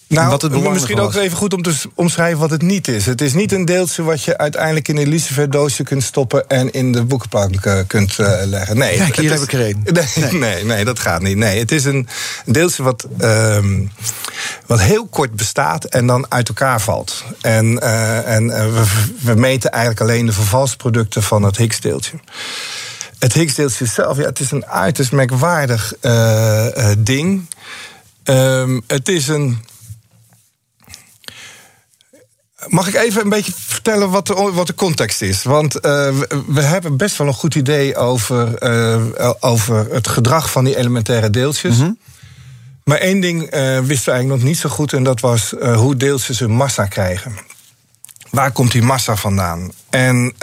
Nou, 0.08 0.28
wat 0.28 0.42
het 0.42 0.70
misschien 0.70 1.00
ook 1.00 1.14
even 1.14 1.36
goed 1.36 1.54
om 1.54 1.62
te 1.62 1.74
omschrijven 1.94 2.38
wat 2.38 2.50
het 2.50 2.62
niet 2.62 2.88
is. 2.88 3.06
Het 3.06 3.20
is 3.20 3.34
niet 3.34 3.52
een 3.52 3.64
deeltje 3.64 4.02
wat 4.02 4.22
je 4.22 4.38
uiteindelijk 4.38 4.88
in 4.88 4.96
een 4.96 5.08
luciferdoosje 5.08 5.82
kunt 5.82 6.02
stoppen 6.02 6.48
en 6.48 6.72
in 6.72 6.92
de 6.92 7.04
boekenplank 7.04 7.64
uh, 7.64 7.78
kunt 7.86 8.18
uh, 8.18 8.40
leggen. 8.44 8.78
Nee, 8.78 8.96
Kijk, 8.96 9.16
hier 9.16 9.30
heb 9.30 9.40
ik 9.40 9.52
er 9.52 9.68
een. 9.68 9.82
Nee, 10.14 10.32
nee, 10.32 10.64
nee, 10.64 10.84
dat 10.84 10.98
gaat 10.98 11.22
niet. 11.22 11.36
Nee, 11.36 11.58
het 11.58 11.72
is 11.72 11.84
een 11.84 12.08
deeltje 12.46 12.82
wat, 12.82 13.06
um, 13.20 13.90
wat 14.66 14.80
heel 14.80 15.06
kort 15.06 15.36
bestaat 15.36 15.84
en 15.84 16.06
dan 16.06 16.26
uit 16.28 16.48
elkaar 16.48 16.80
valt. 16.80 17.24
En, 17.40 17.66
uh, 17.82 18.34
en 18.34 18.46
we, 18.46 18.84
we, 19.20 19.34
meten 19.34 19.70
eigenlijk 19.70 20.00
alleen 20.00 20.26
de 20.26 20.32
vervalsproducten 20.32 21.22
van 21.22 21.42
het 21.42 21.56
Higgs-deeltje. 21.56 22.20
Het 23.18 23.32
Higgs-deeltje 23.32 23.86
zelf, 23.86 24.16
ja, 24.16 24.22
het 24.22 24.40
is 24.40 24.50
een 24.50 24.66
uiterst 24.66 25.12
merkwaardig 25.12 25.92
ding. 26.98 27.48
Um, 28.24 28.82
het 28.86 29.08
is 29.08 29.28
een 29.28 29.58
Mag 32.68 32.88
ik 32.88 32.94
even 32.94 33.22
een 33.22 33.28
beetje 33.28 33.52
vertellen 33.56 34.10
wat 34.10 34.26
de, 34.26 34.34
wat 34.34 34.66
de 34.66 34.74
context 34.74 35.22
is? 35.22 35.42
Want 35.42 35.74
uh, 35.76 35.82
we, 36.46 36.60
hebben 36.60 36.96
best 36.96 37.16
wel 37.16 37.26
een 37.26 37.32
goed 37.32 37.54
idee 37.54 37.96
over, 37.96 38.62
uh, 38.62 39.30
over 39.40 39.86
het 39.92 40.08
gedrag 40.08 40.50
van 40.50 40.64
die 40.64 40.76
elementaire 40.76 41.30
deeltjes. 41.30 41.76
Mm 41.76 41.82
-hmm. 41.82 41.98
Maar 42.84 42.98
één 42.98 43.20
ding 43.20 43.42
uh, 43.42 43.48
wisten 43.78 44.04
we 44.04 44.10
eigenlijk 44.12 44.28
nog 44.28 44.42
niet 44.42 44.58
zo 44.58 44.68
goed, 44.68 44.92
en 44.92 45.02
dat 45.02 45.20
was 45.20 45.54
hoe 45.74 45.96
deeltjes 45.96 46.38
hun 46.38 46.50
massa 46.50 46.86
krijgen. 46.86 47.38
Waar 48.30 48.50
komt 48.50 48.72
die 48.72 48.82
massa 48.82 49.16
vandaan? 49.16 49.72
En 49.90 50.34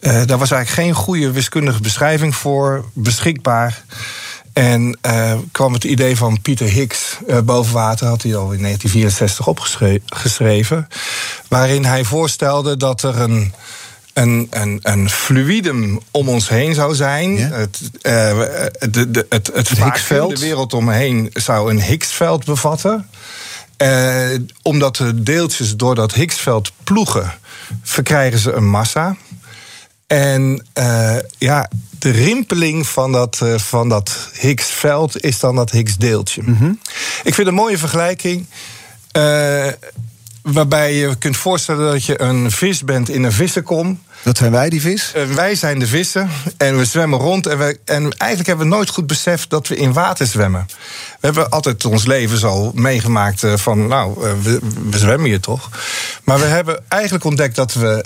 daar 0.00 0.38
was 0.38 0.50
eigenlijk 0.50 0.68
geen 0.68 0.92
goede 0.92 1.30
wiskundige 1.30 1.80
beschrijving 1.80 2.34
voor 2.34 2.84
beschikbaar. 2.94 3.84
En 4.60 4.98
uh, 5.06 5.32
kwam 5.52 5.72
het 5.72 5.84
idee 5.84 6.16
van 6.16 6.40
Pieter 6.42 6.68
Higgs 6.68 7.16
uh, 7.28 7.38
boven 7.40 7.72
water, 7.72 8.06
had 8.06 8.22
hij 8.22 8.36
al 8.36 8.52
in 8.52 8.62
1964 8.62 9.46
opgeschreven. 9.46 10.88
Waarin 11.48 11.84
hij 11.84 12.04
voorstelde 12.04 12.76
dat 12.76 13.02
er 13.02 13.20
een, 13.20 13.52
een, 14.12 14.46
een, 14.50 14.78
een 14.82 15.10
fluidum 15.10 16.00
om 16.10 16.28
ons 16.28 16.48
heen 16.48 16.74
zou 16.74 16.94
zijn. 16.94 17.36
Ja? 17.36 17.48
Het, 17.48 17.80
uh, 17.82 17.92
de, 18.90 19.10
de, 19.10 19.26
het, 19.28 19.50
het, 19.54 19.68
Higgsveld. 19.68 20.36
De 20.36 20.40
wereld 20.40 20.74
omheen 20.74 21.30
zou 21.32 21.70
een 21.70 21.82
Higgsveld 21.82 22.44
bevatten. 22.44 23.08
omdat 24.62 24.96
de 24.96 25.22
deeltjes 25.22 25.76
door 25.76 25.94
dat 25.94 26.14
Higgsveld 26.14 26.72
ploegen, 26.84 27.32
verkrijgen 27.82 28.38
ze 28.38 28.52
een 28.52 28.68
massa. 28.68 29.16
En 30.10 30.66
ja, 31.38 31.68
de 31.98 32.10
rimpeling 32.10 32.86
van 32.86 33.12
dat, 33.12 33.40
uh, 33.42 33.58
van 33.58 33.88
dat 33.88 34.30
Higgs-veld 34.40 35.20
is 35.20 35.40
dan 35.40 35.56
dat 35.56 35.70
Higgs-deeltje. 35.70 36.42
Mm 36.44 36.56
-hmm. 36.56 36.78
Ik 37.22 37.34
vind 37.34 37.48
een 37.48 37.54
mooie 37.54 37.78
vergelijking. 37.78 38.46
Uh, 39.16 39.66
waarbij 40.42 40.94
je 40.94 41.16
kunt 41.18 41.36
voorstellen 41.36 41.92
dat 41.92 42.04
je 42.04 42.20
een 42.20 42.50
vis 42.50 42.84
bent 42.84 43.08
in 43.08 43.22
een 43.22 43.32
vissenkom. 43.32 44.00
Dat 44.22 44.36
zijn 44.36 44.52
wij, 44.52 44.68
die 44.68 44.80
vis? 44.80 45.12
Uh, 45.16 45.24
wij 45.34 45.54
zijn 45.54 45.78
de 45.78 45.86
vissen 45.86 46.28
en 46.56 46.78
we 46.78 46.84
zwemmen 46.84 47.18
rond. 47.18 47.46
En, 47.46 47.58
we, 47.58 47.78
en 47.84 48.02
eigenlijk 48.02 48.46
hebben 48.46 48.68
we 48.68 48.74
nooit 48.74 48.88
goed 48.88 49.06
beseft 49.06 49.50
dat 49.50 49.68
we 49.68 49.76
in 49.76 49.92
water 49.92 50.26
zwemmen. 50.26 50.66
We 51.20 51.26
hebben 51.26 51.50
altijd 51.50 51.84
ons 51.84 52.06
leven 52.06 52.38
zo 52.38 52.72
meegemaakt 52.74 53.42
uh, 53.42 53.56
van, 53.56 53.86
nou, 53.86 54.26
uh, 54.26 54.32
we, 54.42 54.58
we, 54.90 54.98
zwemmen 54.98 55.28
hier 55.28 55.40
toch. 55.40 55.68
Maar 56.24 56.38
we 56.38 56.44
hebben 56.44 56.84
eigenlijk 56.88 57.24
ontdekt 57.24 57.56
dat 57.56 57.72
we 57.72 58.04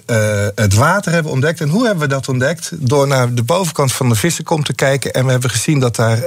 het 0.55 0.75
water 0.75 1.13
hebben 1.13 1.33
ontdekt. 1.33 1.61
En 1.61 1.69
hoe 1.69 1.85
hebben 1.85 2.09
we 2.09 2.15
dat 2.15 2.29
ontdekt? 2.29 2.71
Door 2.73 3.07
naar 3.07 3.35
de 3.35 3.43
bovenkant 3.43 3.93
van 3.93 4.09
de 4.09 4.15
vissenkom 4.15 4.65
te 4.65 4.75
kijken. 4.75 5.13
En 5.13 5.25
we 5.25 5.31
hebben 5.31 5.51
gezien 5.51 5.81
dat 5.81 5.97
daar 5.97 6.19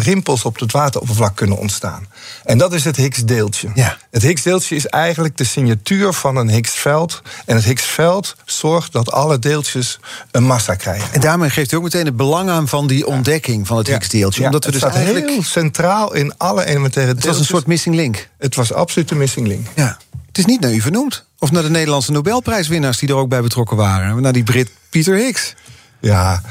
rimpels 0.00 0.44
op 0.44 0.58
het 0.58 0.72
wateroppervlak 0.72 1.36
kunnen 1.36 1.58
ontstaan. 1.58 2.06
En 2.44 2.58
dat 2.58 2.72
is 2.72 2.84
het 2.84 2.96
Higgs-deeltje. 2.96 3.68
Ja. 3.74 3.96
Het 4.10 4.22
Higgs-deeltje 4.22 4.74
is 4.76 4.86
eigenlijk 4.86 5.36
de 5.36 5.44
signatuur 5.44 6.12
van 6.12 6.36
een 6.36 6.48
Higgs-veld. 6.50 7.22
En 7.46 7.56
het 7.56 7.64
Higgs-veld 7.64 8.36
zorgt 8.44 8.92
dat 8.92 9.12
alle 9.12 9.38
deeltjes 9.38 9.98
een 10.30 10.42
massa 10.44 10.74
krijgen. 10.74 11.12
En 11.12 11.20
daarmee 11.20 11.50
geeft 11.50 11.72
u 11.72 11.76
ook 11.76 11.82
meteen 11.82 12.06
het 12.06 12.16
belang 12.16 12.50
aan 12.50 12.68
van 12.68 12.86
die 12.86 13.06
ontdekking 13.06 13.66
van 13.66 13.76
het 13.76 13.86
Ja. 13.86 13.92
Higgs-deeltje. 13.92 14.44
Omdat 14.44 14.64
we 14.64 14.70
het 14.70 14.80
dus 14.80 14.88
staat 14.90 15.02
eigenlijk. 15.02 15.28
heel 15.32 15.42
centraal 15.42 16.14
in 16.14 16.36
alle 16.36 16.64
elementaire 16.64 17.12
Het 17.12 17.22
deeltjes. 17.22 17.26
was 17.26 17.38
een 17.38 17.44
soort 17.56 17.66
missing 17.66 17.94
link. 17.94 18.28
Het 18.38 18.54
was 18.54 18.72
absoluut 18.72 19.10
een 19.10 19.18
missing 19.18 19.46
link. 19.46 19.66
Ja. 19.74 19.98
Het 20.26 20.38
is 20.38 20.44
niet 20.44 20.60
naar 20.60 20.72
u 20.72 20.80
vernoemd. 20.80 21.24
Of 21.38 21.50
naar 21.50 21.62
de 21.62 21.70
Nederlandse 21.70 22.12
Nobelprijswinnaars 22.12 22.98
die 22.98 23.08
er 23.08 23.14
ook 23.14 23.28
bij 23.28 23.40
betrokken 23.42 23.76
waren. 23.76 24.22
Naar 24.22 24.32
die 24.32 24.42
Brit 24.42 24.70
Pieter 24.90 25.16
Higgs. 25.16 25.54
Ja. 26.00 26.42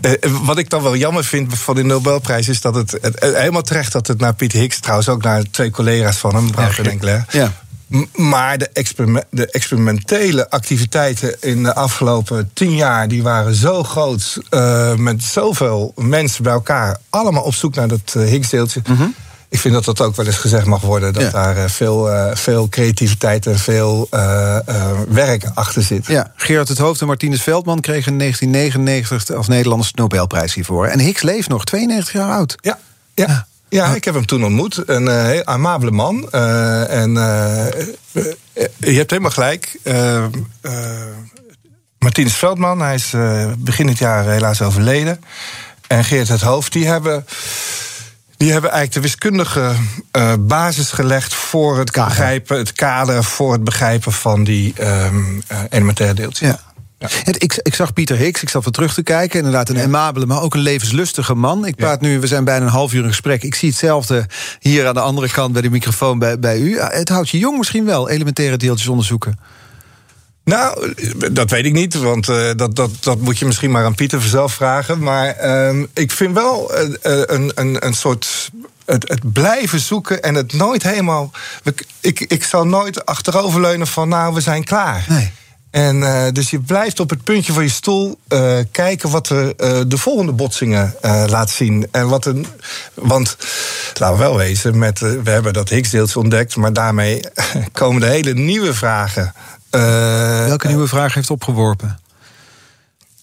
Eh, 0.00 0.12
wat 0.42 0.58
ik 0.58 0.70
dan 0.70 0.82
wel 0.82 0.96
jammer 0.96 1.24
vind 1.24 1.58
van 1.58 1.74
de 1.74 1.82
Nobelprijs 1.82 2.48
is 2.48 2.60
dat 2.60 2.74
het, 2.74 2.98
helemaal 3.18 3.62
terecht 3.62 3.92
dat 3.92 4.06
het 4.06 4.18
naar 4.18 4.34
Pieter 4.34 4.58
Higgs, 4.58 4.80
trouwens 4.80 5.08
ook 5.08 5.22
naar 5.22 5.42
twee 5.50 5.70
collega's 5.70 6.16
van 6.16 6.34
hem, 6.34 6.50
Bram 6.50 6.70
en 6.76 6.90
Enkler. 6.90 7.24
Ja. 7.30 7.52
Maar 8.14 8.58
de, 8.58 8.68
experime- 8.72 9.26
de 9.30 9.50
experimentele 9.50 10.50
activiteiten 10.50 11.36
in 11.40 11.62
de 11.62 11.74
afgelopen 11.74 12.50
tien 12.52 12.74
jaar... 12.74 13.08
die 13.08 13.22
waren 13.22 13.54
zo 13.54 13.82
groot, 13.82 14.38
eh, 14.50 14.94
met 14.94 15.22
zoveel 15.22 15.92
mensen 15.96 16.42
bij 16.42 16.52
elkaar... 16.52 16.96
allemaal 17.10 17.42
op 17.42 17.54
zoek 17.54 17.74
naar 17.74 17.88
dat 17.88 18.14
eh, 18.14 18.22
Higgsdeeltje. 18.22 18.82
Ik 19.54 19.60
vind 19.60 19.74
dat 19.74 19.84
dat 19.84 20.00
ook 20.00 20.16
wel 20.16 20.26
eens 20.26 20.36
gezegd 20.36 20.66
mag 20.66 20.80
worden... 20.80 21.12
dat. 21.12 21.22
Ja. 21.22 21.30
daar 21.30 21.56
eh, 21.56 21.68
veel, 21.68 22.10
eh, 22.10 22.36
veel 22.36 22.68
creativiteit 22.68 23.46
en 23.46 23.58
veel 23.58 24.06
eh, 24.10 24.58
werk 25.08 25.44
achter 25.54 25.82
zit. 25.82 26.06
Ja, 26.06 26.32
Gerard 26.36 26.68
het 26.68 26.78
Hoofd 26.78 27.00
en 27.00 27.06
Martinus 27.06 27.42
Veldman 27.42 27.80
kregen 27.80 28.12
in 28.12 28.18
1999 28.18 29.36
als 29.36 29.48
Nederlanders 29.48 29.92
de 29.92 30.00
Nobelprijs 30.00 30.54
hiervoor. 30.54 30.86
En 30.86 30.98
Higgs 30.98 31.22
leeft 31.22 31.48
nog, 31.48 31.64
92 31.64 32.12
jaar 32.12 32.30
oud. 32.30 32.56
Ja, 32.60 32.78
ja. 33.14 33.46
ja. 33.68 33.94
ik 33.94 34.04
heb 34.04 34.14
hem 34.14 34.26
toen 34.26 34.44
ontmoet. 34.44 34.82
Een 34.86 35.08
heel 35.26 35.44
amabele 35.44 35.90
man. 35.90 36.30
En 36.32 37.12
je 38.78 38.96
hebt 38.96 39.10
helemaal 39.10 39.30
gelijk. 39.30 39.78
Martinus 41.98 42.34
Veldman, 42.34 42.80
hij 42.80 42.94
is 42.94 43.12
begin 43.58 43.86
dit 43.86 43.98
jaar 43.98 44.28
helaas 44.28 44.62
overleden. 44.62 45.20
En 45.86 46.04
Geert 46.04 46.28
het 46.28 46.40
Hoofd, 46.40 46.72
die 46.72 46.86
hebben... 46.86 47.26
Die 48.44 48.52
hebben 48.52 48.70
eigenlijk 48.70 49.02
de 49.02 49.10
wiskundige 49.10 49.72
eh, 50.10 50.34
basis 50.38 50.92
gelegd 50.92 51.34
voor 51.34 51.78
het 51.78 51.90
Kader. 51.90 52.08
begrijpen, 52.08 52.58
het 52.58 52.72
kader 52.72 53.24
voor 53.24 53.52
het 53.52 53.64
begrijpen 53.64 54.12
van 54.12 54.44
die 54.44 54.72
ehm, 54.76 55.40
eh, 55.46 55.58
elementaire 55.68 56.14
deeltjes. 56.14 56.48
Ja. 56.48 56.60
Ik, 57.24 57.60
ik 57.62 57.74
zag 57.74 57.92
Pieter 57.92 58.16
Higgs, 58.16 58.42
ik 58.42 58.48
zat 58.48 58.64
wat 58.64 58.72
terug 58.72 58.94
te 58.94 59.02
kijken. 59.02 59.38
Inderdaad, 59.38 59.68
een 59.68 59.80
amabele, 59.80 60.26
maar 60.26 60.42
ook 60.42 60.54
een 60.54 60.60
levenslustige 60.60 61.34
man. 61.34 61.66
Ik 61.66 61.76
praat 61.76 62.00
nu, 62.00 62.20
we 62.20 62.26
zijn 62.26 62.44
bijna 62.44 62.64
een 62.64 62.70
half 62.70 62.92
uur 62.92 63.02
in 63.02 63.08
gesprek. 63.08 63.42
Ik 63.42 63.54
zie 63.54 63.68
hetzelfde 63.68 64.26
hier 64.60 64.86
aan 64.86 64.94
de 64.94 65.00
andere 65.00 65.30
kant 65.30 65.52
bij 65.52 65.62
de 65.62 65.70
microfoon 65.70 66.18
bij, 66.18 66.38
bij 66.38 66.58
u. 66.58 66.80
Het 66.80 67.08
houdt 67.08 67.30
je 67.30 67.38
jong 67.38 67.58
misschien 67.58 67.84
wel, 67.84 68.08
elementaire 68.08 68.56
deeltjes 68.56 68.88
onderzoeken. 68.88 69.38
Nou, 70.44 70.94
dat 71.32 71.50
weet 71.50 71.64
ik 71.64 71.72
niet, 71.72 71.94
want 71.94 72.28
eh, 72.28 72.50
dat, 72.56 72.76
dat, 72.76 72.90
dat 73.00 73.20
moet 73.20 73.38
je 73.38 73.46
misschien 73.46 73.70
maar 73.70 73.84
aan 73.84 73.94
Pieter 73.94 74.22
zelf 74.22 74.54
vragen. 74.54 74.98
Maar 74.98 75.28
ehm, 75.28 75.84
ik 75.94 76.10
vind 76.10 76.34
wel 76.34 76.74
eh, 76.74 76.82
eh, 76.82 77.22
een, 77.26 77.52
een, 77.54 77.86
een 77.86 77.94
soort. 77.94 78.50
Het, 78.84 79.08
het 79.08 79.32
blijven 79.32 79.80
zoeken 79.80 80.22
en 80.22 80.34
het 80.34 80.52
nooit 80.52 80.82
helemaal. 80.82 81.30
Ik, 82.00 82.20
ik 82.20 82.44
zal 82.44 82.66
nooit 82.66 83.06
achteroverleunen 83.06 83.86
van, 83.86 84.08
nou, 84.08 84.34
we 84.34 84.40
zijn 84.40 84.64
klaar. 84.64 85.04
Nee. 85.08 85.32
En 85.74 86.02
eh, 86.02 86.32
dus 86.32 86.50
je 86.50 86.60
blijft 86.60 87.00
op 87.00 87.10
het 87.10 87.24
puntje 87.24 87.52
van 87.52 87.62
je 87.62 87.68
stoel 87.68 88.18
eh, 88.28 88.58
kijken 88.70 89.10
wat 89.10 89.28
er, 89.28 89.56
eh, 89.56 89.80
de 89.86 89.98
volgende 89.98 90.32
botsingen 90.32 90.94
eh, 91.00 91.24
laat 91.28 91.50
zien. 91.50 91.88
En 91.90 92.08
wat 92.08 92.26
een, 92.26 92.46
want 92.94 93.36
laten 93.98 94.16
we 94.16 94.22
wel 94.22 94.36
wezen, 94.36 94.78
met, 94.78 94.98
we 94.98 95.30
hebben 95.30 95.52
dat 95.52 95.68
Higgs-deeltje 95.68 96.18
ontdekt, 96.18 96.56
maar 96.56 96.72
daarmee 96.72 97.20
komen 97.72 98.00
de 98.00 98.06
hele 98.06 98.34
nieuwe 98.34 98.74
vragen. 98.74 99.34
Welke 99.70 100.68
nieuwe 100.68 100.88
vraag 100.88 101.14
heeft 101.14 101.30
opgeworpen? 101.30 101.98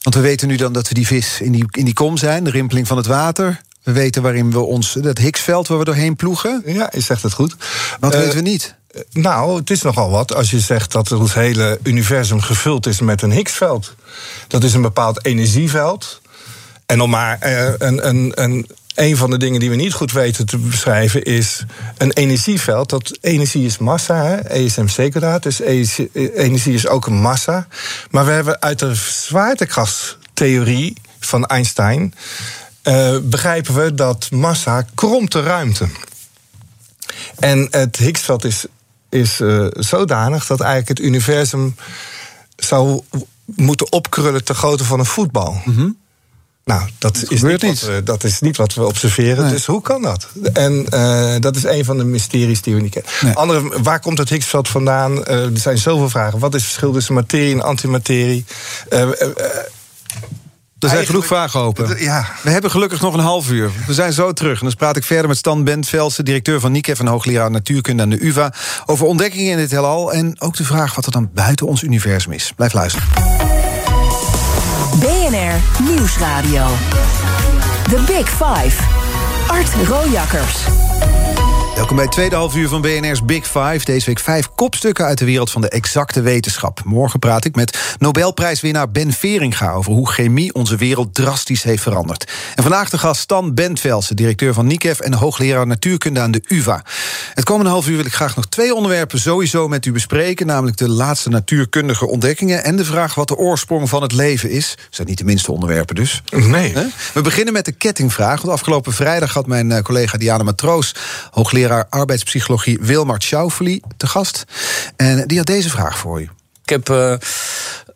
Want 0.01 0.15
we 0.15 0.21
weten 0.21 0.47
nu 0.47 0.55
dan 0.55 0.73
dat 0.73 0.87
we 0.87 0.93
die 0.93 1.07
vis 1.07 1.41
in 1.41 1.51
die, 1.51 1.65
in 1.71 1.85
die 1.85 1.93
kom 1.93 2.17
zijn, 2.17 2.43
de 2.43 2.51
rimpeling 2.51 2.87
van 2.87 2.97
het 2.97 3.05
water. 3.05 3.61
We 3.83 3.91
weten 3.91 4.21
waarin 4.21 4.51
we 4.51 4.59
ons, 4.59 4.93
dat 4.93 5.17
Higgsveld 5.17 5.67
waar 5.67 5.77
we 5.79 5.85
doorheen 5.85 6.15
ploegen. 6.15 6.61
Ja, 6.65 6.89
je 6.93 7.01
zegt 7.01 7.23
het 7.23 7.33
goed. 7.33 7.55
Wat 7.99 8.15
weten 8.15 8.35
we 8.35 8.41
niet? 8.41 8.75
Nou, 9.11 9.59
het 9.59 9.69
is 9.69 9.81
nogal 9.81 10.09
wat 10.09 10.35
als 10.35 10.51
je 10.51 10.59
zegt 10.59 10.91
dat 10.91 11.11
ons 11.11 11.33
hele 11.33 11.79
universum 11.83 12.41
gevuld 12.41 12.87
is 12.87 12.99
met 12.99 13.21
een 13.21 13.31
Higgsveld. 13.31 13.95
Dat 14.47 14.63
is 14.63 14.73
een 14.73 14.81
bepaald 14.81 15.25
energieveld. 15.25 16.21
En 16.85 17.01
om 17.01 17.09
maar 17.09 17.37
een, 17.79 18.07
een, 18.07 18.31
een, 18.43 18.67
een 18.95 19.17
van 19.17 19.29
de 19.29 19.37
dingen 19.37 19.59
die 19.59 19.69
we 19.69 19.75
niet 19.75 19.93
goed 19.93 20.11
weten 20.11 20.45
te 20.45 20.57
beschrijven 20.57 21.23
is 21.23 21.63
een 21.97 22.11
energieveld. 22.11 22.89
Dat 22.89 23.17
energie 23.21 23.65
is 23.65 23.77
massa, 23.77 24.39
ESMC-kwadraat. 24.39 25.43
Dus 25.43 25.59
energie 25.59 26.73
is 26.73 26.87
ook 26.87 27.05
een 27.05 27.21
massa. 27.21 27.67
Maar 28.09 28.25
we 28.25 28.31
hebben 28.31 28.61
uit 28.61 28.79
de 28.79 28.95
zwaartekrachtstheorie 28.95 30.95
van 31.19 31.45
Einstein. 31.45 32.13
Begrijpen 33.23 33.75
we 33.75 33.95
dat 33.95 34.31
massa 34.31 34.85
kromt 34.95 35.31
de 35.31 35.41
ruimte. 35.41 35.87
En 37.39 37.67
het 37.71 37.97
Higgsveld 37.97 38.43
is, 38.43 38.65
is 39.11 39.39
uh, 39.39 39.67
zodanig 39.69 40.45
dat 40.47 40.59
eigenlijk 40.59 40.99
het 40.99 41.07
universum 41.07 41.75
zou 42.55 43.01
moeten 43.45 43.91
opkrullen 43.91 44.43
ter 44.43 44.55
grootte 44.55 44.83
van 44.83 44.99
een 44.99 45.05
voetbal. 45.05 45.61
Mm 45.65 45.75
-hmm. 45.75 45.99
Nou, 46.63 46.89
dat, 46.97 47.15
is 47.29 47.41
niet, 47.41 47.61
niet. 47.61 47.81
Wat 47.81 47.89
we, 47.89 48.03
dat 48.03 48.23
is 48.23 48.39
niet 48.39 48.57
wat 48.57 48.73
we 48.73 48.85
observeren. 48.85 49.43
Nee. 49.43 49.53
Dus 49.53 49.65
hoe 49.65 49.81
kan 49.81 50.01
dat? 50.01 50.27
En 50.53 50.85
uh, 50.93 51.35
dat 51.39 51.55
is 51.55 51.63
een 51.63 51.85
van 51.85 51.97
de 51.97 52.03
mysteries 52.03 52.61
die 52.61 52.75
we 52.75 52.81
niet 52.81 52.91
kennen. 52.91 53.11
Nee. 53.21 53.33
Andere, 53.33 53.81
waar 53.83 53.99
komt 53.99 54.17
het 54.17 54.29
Higgsveld 54.29 54.67
vandaan? 54.67 55.17
Uh, 55.17 55.27
er 55.27 55.57
zijn 55.57 55.77
zoveel 55.77 56.09
vragen. 56.09 56.39
Wat 56.39 56.53
is 56.53 56.61
het 56.61 56.69
verschil 56.69 56.91
tussen 56.91 57.13
materie 57.13 57.53
en 57.53 57.61
antimaterie? 57.61 58.45
Er 60.83 60.89
zijn 60.89 61.05
genoeg 61.05 61.25
vragen 61.25 61.59
open. 61.59 62.03
Ja. 62.03 62.25
We 62.43 62.49
hebben 62.49 62.71
gelukkig 62.71 63.01
nog 63.01 63.13
een 63.13 63.19
half 63.19 63.49
uur. 63.49 63.71
We 63.87 63.93
zijn 63.93 64.13
zo 64.13 64.33
terug. 64.33 64.59
En 64.59 64.65
dan 64.65 64.75
praat 64.75 64.97
ik 64.97 65.03
verder 65.03 65.27
met 65.27 65.37
Stan 65.37 65.63
Bentvelsen, 65.63 66.25
directeur 66.25 66.59
van 66.59 66.71
NICEF 66.71 66.99
en 66.99 67.07
hoogleraar 67.07 67.51
natuurkunde 67.51 68.03
aan 68.03 68.09
de 68.09 68.25
UVA, 68.25 68.53
over 68.85 69.05
ontdekkingen 69.05 69.51
in 69.51 69.57
het 69.57 69.71
heelal 69.71 70.13
en 70.13 70.35
ook 70.39 70.55
de 70.55 70.63
vraag 70.63 70.95
wat 70.95 71.05
er 71.05 71.11
dan 71.11 71.29
buiten 71.33 71.67
ons 71.67 71.81
universum 71.81 72.31
is. 72.31 72.53
Blijf 72.55 72.73
luisteren. 72.73 73.07
BNR 74.99 75.83
Nieuwsradio. 75.83 76.67
The 77.89 78.03
Big 78.07 78.29
Five. 78.29 78.83
Art 79.47 79.69
Rojakkers. 79.87 80.65
Welkom 81.75 81.95
bij 81.95 82.05
het 82.05 82.13
tweede 82.13 82.35
half 82.35 82.55
uur 82.55 82.67
van 82.67 82.81
BNR's 82.81 83.25
Big 83.25 83.45
Five. 83.45 83.79
Deze 83.83 84.05
week 84.05 84.19
vijf 84.19 84.49
kopstukken 84.55 85.05
uit 85.05 85.17
de 85.17 85.25
wereld 85.25 85.51
van 85.51 85.61
de 85.61 85.69
exacte 85.69 86.21
wetenschap. 86.21 86.81
Morgen 86.85 87.19
praat 87.19 87.45
ik 87.45 87.55
met 87.55 87.95
Nobelprijswinnaar 87.99 88.91
Ben 88.91 89.11
Veringa... 89.11 89.71
over 89.71 89.91
hoe 89.91 90.11
chemie 90.11 90.53
onze 90.53 90.75
wereld 90.75 91.13
drastisch 91.13 91.63
heeft 91.63 91.83
veranderd. 91.83 92.31
En 92.55 92.63
vandaag 92.63 92.89
de 92.89 92.97
gast 92.97 93.21
Stan 93.21 93.53
Bentvelsen, 93.53 94.15
directeur 94.15 94.53
van 94.53 94.67
NICEF... 94.67 94.99
en 94.99 95.13
hoogleraar 95.13 95.67
natuurkunde 95.67 96.19
aan 96.19 96.31
de 96.31 96.43
UvA. 96.47 96.83
Het 97.33 97.45
komende 97.45 97.71
half 97.71 97.87
uur 97.87 97.95
wil 97.95 98.05
ik 98.05 98.13
graag 98.13 98.35
nog 98.35 98.47
twee 98.47 98.75
onderwerpen 98.75 99.19
sowieso 99.19 99.67
met 99.67 99.85
u 99.85 99.91
bespreken... 99.91 100.45
namelijk 100.45 100.77
de 100.77 100.89
laatste 100.89 101.29
natuurkundige 101.29 102.07
ontdekkingen... 102.07 102.63
en 102.63 102.75
de 102.75 102.85
vraag 102.85 103.15
wat 103.15 103.27
de 103.27 103.37
oorsprong 103.37 103.89
van 103.89 104.01
het 104.01 104.11
leven 104.11 104.49
is. 104.49 104.75
Dat 104.75 104.85
zijn 104.89 105.07
niet 105.07 105.17
de 105.17 105.25
minste 105.25 105.51
onderwerpen 105.51 105.95
dus. 105.95 106.21
Nee. 106.29 106.73
We 107.13 107.21
beginnen 107.21 107.53
met 107.53 107.65
de 107.65 107.71
kettingvraag. 107.71 108.41
Want 108.41 108.53
afgelopen 108.53 108.93
vrijdag 108.93 109.33
had 109.33 109.47
mijn 109.47 109.71
eh, 109.71 109.81
collega 109.81 110.17
Diana 110.17 110.43
Matroos... 110.43 110.95
hoogleraar 111.31 111.60
arbeidspsychologie 111.69 112.77
Wilmart 112.81 113.23
Schauffele 113.23 113.81
te 113.97 114.07
gast. 114.07 114.43
En 114.95 115.27
die 115.27 115.37
had 115.37 115.47
deze 115.47 115.69
vraag 115.69 115.97
voor 115.97 116.21
u. 116.21 116.29
Ik 116.63 116.69
heb 116.69 116.89
uh, 116.89 117.13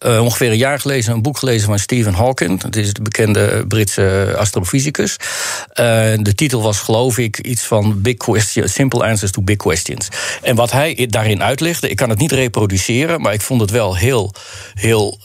uh, 0.06 0.22
ongeveer 0.22 0.52
een 0.52 0.58
jaar 0.58 0.80
geleden 0.80 1.14
een 1.14 1.22
boek 1.22 1.38
gelezen 1.38 1.68
van 1.68 1.80
Stephen 1.80 2.14
Hawking. 2.14 2.62
Dat 2.62 2.76
is 2.76 2.94
de 2.94 3.02
bekende 3.02 3.66
Britse 3.68 4.36
astrofysicus. 4.38 5.18
Uh, 5.20 5.26
de 6.18 6.34
titel 6.36 6.62
was, 6.62 6.80
geloof 6.80 7.18
ik, 7.18 7.40
iets 7.40 7.64
van 7.64 8.02
Big 8.02 8.18
Questions, 8.18 8.74
Simple 8.74 9.08
Answers 9.08 9.32
to 9.32 9.42
Big 9.42 9.56
Questions. 9.56 10.08
En 10.42 10.56
wat 10.56 10.72
hij 10.72 11.08
daarin 11.10 11.44
uitlegde, 11.44 11.90
ik 11.90 11.96
kan 11.96 12.10
het 12.10 12.20
niet 12.20 12.32
reproduceren, 12.32 13.22
maar 13.22 13.34
ik 13.34 13.42
vond 13.42 13.62
het 13.62 13.72
wel 13.72 13.96
heel, 13.96 14.34
heel, 14.74 15.20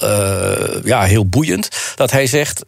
ja, 0.84 1.02
heel 1.02 1.26
boeiend. 1.26 1.68
Dat 1.94 2.10
hij 2.10 2.26
zegt: 2.26 2.64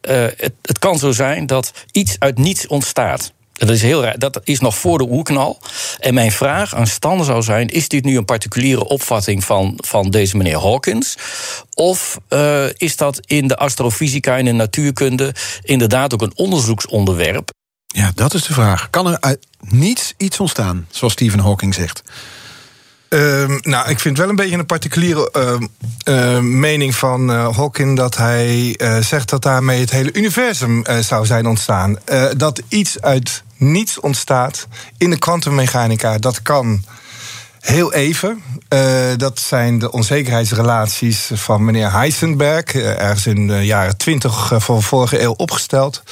het 0.62 0.78
kan 0.78 0.98
zo 0.98 1.12
zijn 1.12 1.46
dat 1.46 1.72
iets 1.90 2.16
uit 2.18 2.38
niets 2.38 2.66
ontstaat. 2.66 3.32
Dat 3.66 3.70
is, 3.70 3.82
heel 3.82 4.02
raar. 4.02 4.18
dat 4.18 4.40
is 4.44 4.60
nog 4.60 4.78
voor 4.78 4.98
de 4.98 5.06
oerknal. 5.10 5.58
En 5.98 6.14
mijn 6.14 6.32
vraag 6.32 6.74
aan 6.74 6.86
Stan 6.86 7.24
zou 7.24 7.42
zijn: 7.42 7.68
is 7.68 7.88
dit 7.88 8.04
nu 8.04 8.16
een 8.16 8.24
particuliere 8.24 8.84
opvatting 8.84 9.44
van, 9.44 9.74
van 9.76 10.10
deze 10.10 10.36
meneer 10.36 10.60
Hawkins? 10.60 11.16
Of 11.74 12.18
uh, 12.28 12.64
is 12.76 12.96
dat 12.96 13.20
in 13.26 13.48
de 13.48 13.56
astrofysica 13.56 14.38
en 14.38 14.44
de 14.44 14.52
natuurkunde 14.52 15.34
inderdaad 15.62 16.14
ook 16.14 16.22
een 16.22 16.32
onderzoeksonderwerp? 16.34 17.50
Ja, 17.86 18.12
dat 18.14 18.34
is 18.34 18.42
de 18.42 18.52
vraag. 18.52 18.90
Kan 18.90 19.06
er 19.06 19.20
uit 19.20 19.46
niets 19.60 20.14
iets 20.16 20.40
ontstaan, 20.40 20.86
zoals 20.90 21.12
Stephen 21.12 21.40
Hawking 21.40 21.74
zegt? 21.74 22.02
Uh, 23.12 23.44
nou, 23.60 23.88
ik 23.88 24.00
vind 24.00 24.18
wel 24.18 24.28
een 24.28 24.36
beetje 24.36 24.58
een 24.58 24.66
particuliere 24.66 25.32
uh, 25.36 25.54
uh, 26.04 26.38
mening 26.40 26.94
van 26.94 27.28
Hawking 27.28 27.96
dat 27.96 28.16
hij 28.16 28.76
zegt 29.00 29.28
dat 29.28 29.42
daarmee 29.42 29.80
het 29.80 29.90
hele 29.90 30.12
universum 30.12 30.84
zou 31.00 31.26
zijn 31.26 31.46
ontstaan. 31.46 31.98
dat 32.36 32.62
iets 32.68 33.00
uit 33.00 33.42
niets 33.56 34.00
ontstaat 34.00 34.66
in 34.98 35.10
de 35.10 35.18
kwantummechanica, 35.18 36.18
dat 36.18 36.42
kan 36.42 36.84
heel 37.62 37.92
even. 37.92 38.42
Uh, 38.68 38.80
dat 39.16 39.38
zijn 39.38 39.78
de 39.78 39.92
onzekerheidsrelaties 39.92 41.30
van 41.34 41.64
meneer 41.64 41.92
Heisenberg, 41.92 42.74
uh, 42.74 43.00
ergens 43.00 43.26
in 43.26 43.46
de 43.46 43.64
jaren 43.64 43.96
20 43.96 44.52
van 44.56 44.76
de 44.76 44.82
vorige 44.82 45.22
eeuw 45.22 45.32
opgesteld. 45.32 46.02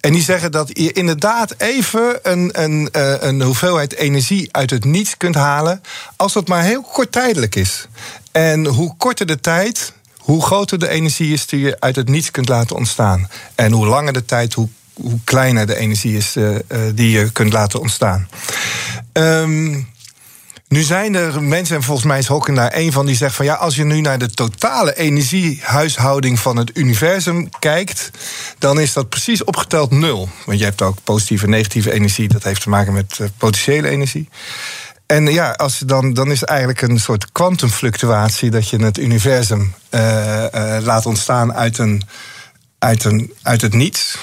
En 0.00 0.12
die 0.12 0.22
zeggen 0.22 0.52
dat 0.52 0.70
je 0.72 0.92
inderdaad 0.92 1.54
even 1.58 2.18
een, 2.22 2.62
een, 2.62 2.88
een 3.28 3.42
hoeveelheid 3.42 3.94
energie 3.94 4.48
uit 4.52 4.70
het 4.70 4.84
niets 4.84 5.16
kunt 5.16 5.34
halen, 5.34 5.82
als 6.16 6.32
dat 6.32 6.48
maar 6.48 6.62
heel 6.62 6.82
korttijdelijk 6.82 7.54
is. 7.54 7.88
En 8.32 8.66
hoe 8.66 8.96
korter 8.96 9.26
de 9.26 9.40
tijd, 9.40 9.92
hoe 10.18 10.42
groter 10.42 10.78
de 10.78 10.88
energie 10.88 11.32
is 11.32 11.46
die 11.46 11.60
je 11.60 11.80
uit 11.80 11.96
het 11.96 12.08
niets 12.08 12.30
kunt 12.30 12.48
laten 12.48 12.76
ontstaan. 12.76 13.28
En 13.54 13.72
hoe 13.72 13.86
langer 13.86 14.12
de 14.12 14.24
tijd, 14.24 14.54
hoe 14.54 14.68
hoe 14.94 15.18
kleiner 15.24 15.66
de 15.66 15.76
energie 15.76 16.16
is 16.16 16.36
die 16.94 17.10
je 17.10 17.30
kunt 17.32 17.52
laten 17.52 17.80
ontstaan. 17.80 18.28
Um, 19.12 19.88
nu 20.68 20.82
zijn 20.82 21.14
er 21.14 21.42
mensen, 21.42 21.76
en 21.76 21.82
volgens 21.82 22.06
mij 22.06 22.18
is 22.18 22.28
Hawking 22.28 22.56
daar 22.56 22.74
een 22.74 22.92
van, 22.92 23.06
die 23.06 23.16
zegt 23.16 23.34
van 23.34 23.44
ja, 23.44 23.54
als 23.54 23.76
je 23.76 23.84
nu 23.84 24.00
naar 24.00 24.18
de 24.18 24.30
totale 24.30 24.96
energiehuishouding 24.96 26.38
van 26.38 26.56
het 26.56 26.70
universum 26.78 27.48
kijkt, 27.58 28.10
dan 28.58 28.80
is 28.80 28.92
dat 28.92 29.08
precies 29.08 29.44
opgeteld 29.44 29.90
nul. 29.90 30.28
Want 30.46 30.58
je 30.58 30.64
hebt 30.64 30.82
ook 30.82 30.98
positieve 31.04 31.44
en 31.44 31.50
negatieve 31.50 31.92
energie, 31.92 32.28
dat 32.28 32.42
heeft 32.42 32.62
te 32.62 32.68
maken 32.68 32.92
met 32.92 33.18
uh, 33.20 33.28
potentiële 33.38 33.88
energie. 33.88 34.28
En 35.06 35.26
ja, 35.26 35.50
als 35.50 35.78
dan, 35.78 36.12
dan 36.12 36.30
is 36.30 36.40
het 36.40 36.48
eigenlijk 36.48 36.82
een 36.82 37.00
soort 37.00 37.32
kwantumfluctuatie 37.32 38.50
dat 38.50 38.68
je 38.68 38.84
het 38.84 38.98
universum 38.98 39.74
uh, 39.90 40.44
uh, 40.54 40.76
laat 40.80 41.06
ontstaan 41.06 41.54
uit, 41.54 41.78
een, 41.78 42.02
uit, 42.78 43.04
een, 43.04 43.32
uit 43.42 43.60
het 43.60 43.74
niets. 43.74 44.18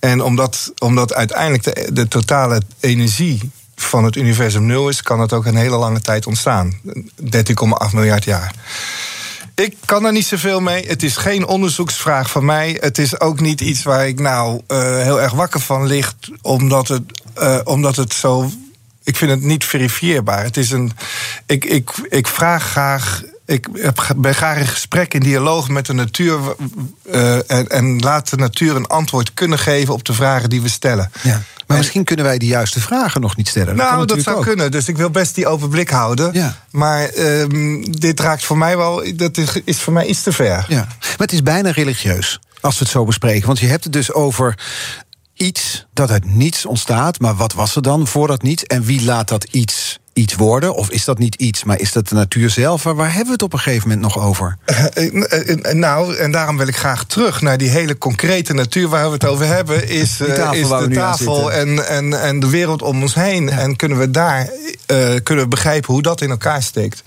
En 0.00 0.22
omdat, 0.22 0.72
omdat 0.78 1.14
uiteindelijk 1.14 1.62
de, 1.62 1.92
de 1.92 2.08
totale 2.08 2.62
energie 2.80 3.50
van 3.84 4.04
het 4.04 4.16
universum 4.16 4.66
nul 4.66 4.88
is, 4.88 5.02
kan 5.02 5.20
het 5.20 5.32
ook 5.32 5.46
een 5.46 5.56
hele 5.56 5.76
lange 5.76 6.00
tijd 6.00 6.26
ontstaan. 6.26 6.80
13,8 6.82 7.92
miljard 7.92 8.24
jaar. 8.24 8.54
Ik 9.54 9.76
kan 9.84 10.04
er 10.04 10.12
niet 10.12 10.26
zoveel 10.26 10.60
mee. 10.60 10.86
Het 10.86 11.02
is 11.02 11.16
geen 11.16 11.46
onderzoeksvraag 11.46 12.30
van 12.30 12.44
mij. 12.44 12.76
Het 12.80 12.98
is 12.98 13.20
ook 13.20 13.40
niet 13.40 13.60
iets 13.60 13.82
waar 13.82 14.06
ik 14.06 14.20
nou 14.20 14.60
uh, 14.68 14.98
heel 14.98 15.20
erg 15.20 15.32
wakker 15.32 15.60
van 15.60 15.86
ligt, 15.86 16.30
omdat 16.42 16.88
het, 16.88 17.02
uh, 17.38 17.60
omdat 17.64 17.96
het 17.96 18.12
zo. 18.12 18.50
Ik 19.04 19.16
vind 19.16 19.30
het 19.30 19.42
niet 19.42 19.64
verifieerbaar. 19.64 20.44
Het 20.44 20.56
is 20.56 20.70
een. 20.70 20.92
Ik, 21.46 21.64
ik, 21.64 21.90
ik 22.08 22.26
vraag 22.26 22.70
graag 22.70 23.22
ik 23.46 23.68
ben 24.16 24.34
graag 24.34 24.58
in 24.58 24.66
gesprek, 24.66 25.14
in 25.14 25.20
dialoog 25.20 25.68
met 25.68 25.86
de 25.86 25.92
natuur. 25.92 26.38
Uh, 27.12 27.50
en, 27.50 27.68
en, 27.68 27.98
laat 27.98 28.30
de 28.30 28.36
natuur 28.36 28.76
een 28.76 28.86
antwoord 28.86 29.34
kunnen 29.34 29.58
geven 29.58 29.94
op 29.94 30.04
de 30.04 30.12
vragen 30.12 30.50
die 30.50 30.62
we 30.62 30.68
stellen. 30.68 31.10
Ja. 31.22 31.42
Maar 31.66 31.76
misschien 31.76 32.04
kunnen 32.04 32.24
wij 32.24 32.38
de 32.38 32.46
juiste 32.46 32.80
vragen 32.80 33.20
nog 33.20 33.36
niet 33.36 33.48
stellen. 33.48 33.76
Dat 33.76 33.90
nou, 33.90 34.06
dat 34.06 34.22
zou 34.22 34.36
ook. 34.36 34.42
kunnen. 34.42 34.70
Dus 34.70 34.88
ik 34.88 34.96
wil 34.96 35.10
best 35.10 35.34
die 35.34 35.46
open 35.46 35.68
blik 35.68 35.90
houden. 35.90 36.32
Ja. 36.32 36.56
Maar 36.70 37.10
um, 37.18 37.92
dit 37.98 38.20
raakt 38.20 38.44
voor 38.44 38.58
mij 38.58 38.76
wel. 38.76 39.02
Dat 39.14 39.38
is 39.64 39.80
voor 39.80 39.92
mij 39.92 40.06
iets 40.06 40.22
te 40.22 40.32
ver. 40.32 40.64
Ja. 40.68 40.86
Maar 40.98 41.14
het 41.16 41.32
is 41.32 41.42
bijna 41.42 41.70
religieus. 41.70 42.40
Als 42.60 42.78
we 42.78 42.84
het 42.84 42.92
zo 42.92 43.04
bespreken. 43.04 43.46
Want 43.46 43.58
je 43.58 43.66
hebt 43.66 43.84
het 43.84 43.92
dus 43.92 44.12
over 44.12 44.58
iets 45.34 45.86
dat 45.92 46.10
uit 46.10 46.24
niets 46.24 46.66
ontstaat. 46.66 47.20
Maar 47.20 47.34
wat 47.34 47.52
was 47.52 47.76
er 47.76 47.82
dan 47.82 48.06
voor 48.06 48.26
dat 48.26 48.42
niets? 48.42 48.64
En 48.64 48.82
wie 48.82 49.04
laat 49.04 49.28
dat 49.28 49.44
iets 49.44 49.98
iets 50.14 50.34
worden? 50.34 50.74
Of 50.74 50.90
is 50.90 51.04
dat 51.04 51.18
niet 51.18 51.34
iets, 51.34 51.64
maar 51.64 51.80
is 51.80 51.92
dat 51.92 52.08
de 52.08 52.14
natuur 52.14 52.50
zelf? 52.50 52.82
Waar, 52.82 52.94
waar 52.94 53.08
hebben 53.08 53.26
we 53.26 53.32
het 53.32 53.42
op 53.42 53.52
een 53.52 53.58
gegeven 53.58 53.88
moment 53.88 54.14
nog 54.14 54.24
over? 54.24 54.56
Uh, 54.94 55.72
nou, 55.72 56.16
en 56.16 56.32
daarom 56.32 56.56
wil 56.56 56.66
ik 56.66 56.76
graag 56.76 57.04
terug 57.04 57.40
naar 57.40 57.58
die 57.58 57.68
hele 57.68 57.98
concrete 57.98 58.52
natuur 58.52 58.88
waar 58.88 59.06
we 59.06 59.12
het 59.12 59.24
over 59.24 59.46
hebben. 59.46 59.88
Is, 59.88 60.20
uh, 60.20 60.52
is 60.52 60.68
de 60.68 60.88
tafel 60.92 61.52
en, 61.52 61.88
en, 61.88 62.20
en 62.20 62.40
de 62.40 62.48
wereld 62.48 62.82
om 62.82 63.02
ons 63.02 63.14
heen. 63.14 63.48
En 63.48 63.76
kunnen 63.76 63.98
we 63.98 64.10
daar 64.10 64.48
kunnen 65.22 65.44
we 65.44 65.50
begrijpen 65.50 65.92
hoe 65.92 66.02
dat 66.02 66.20
in 66.20 66.30
elkaar 66.30 66.62
steekt. 66.62 67.02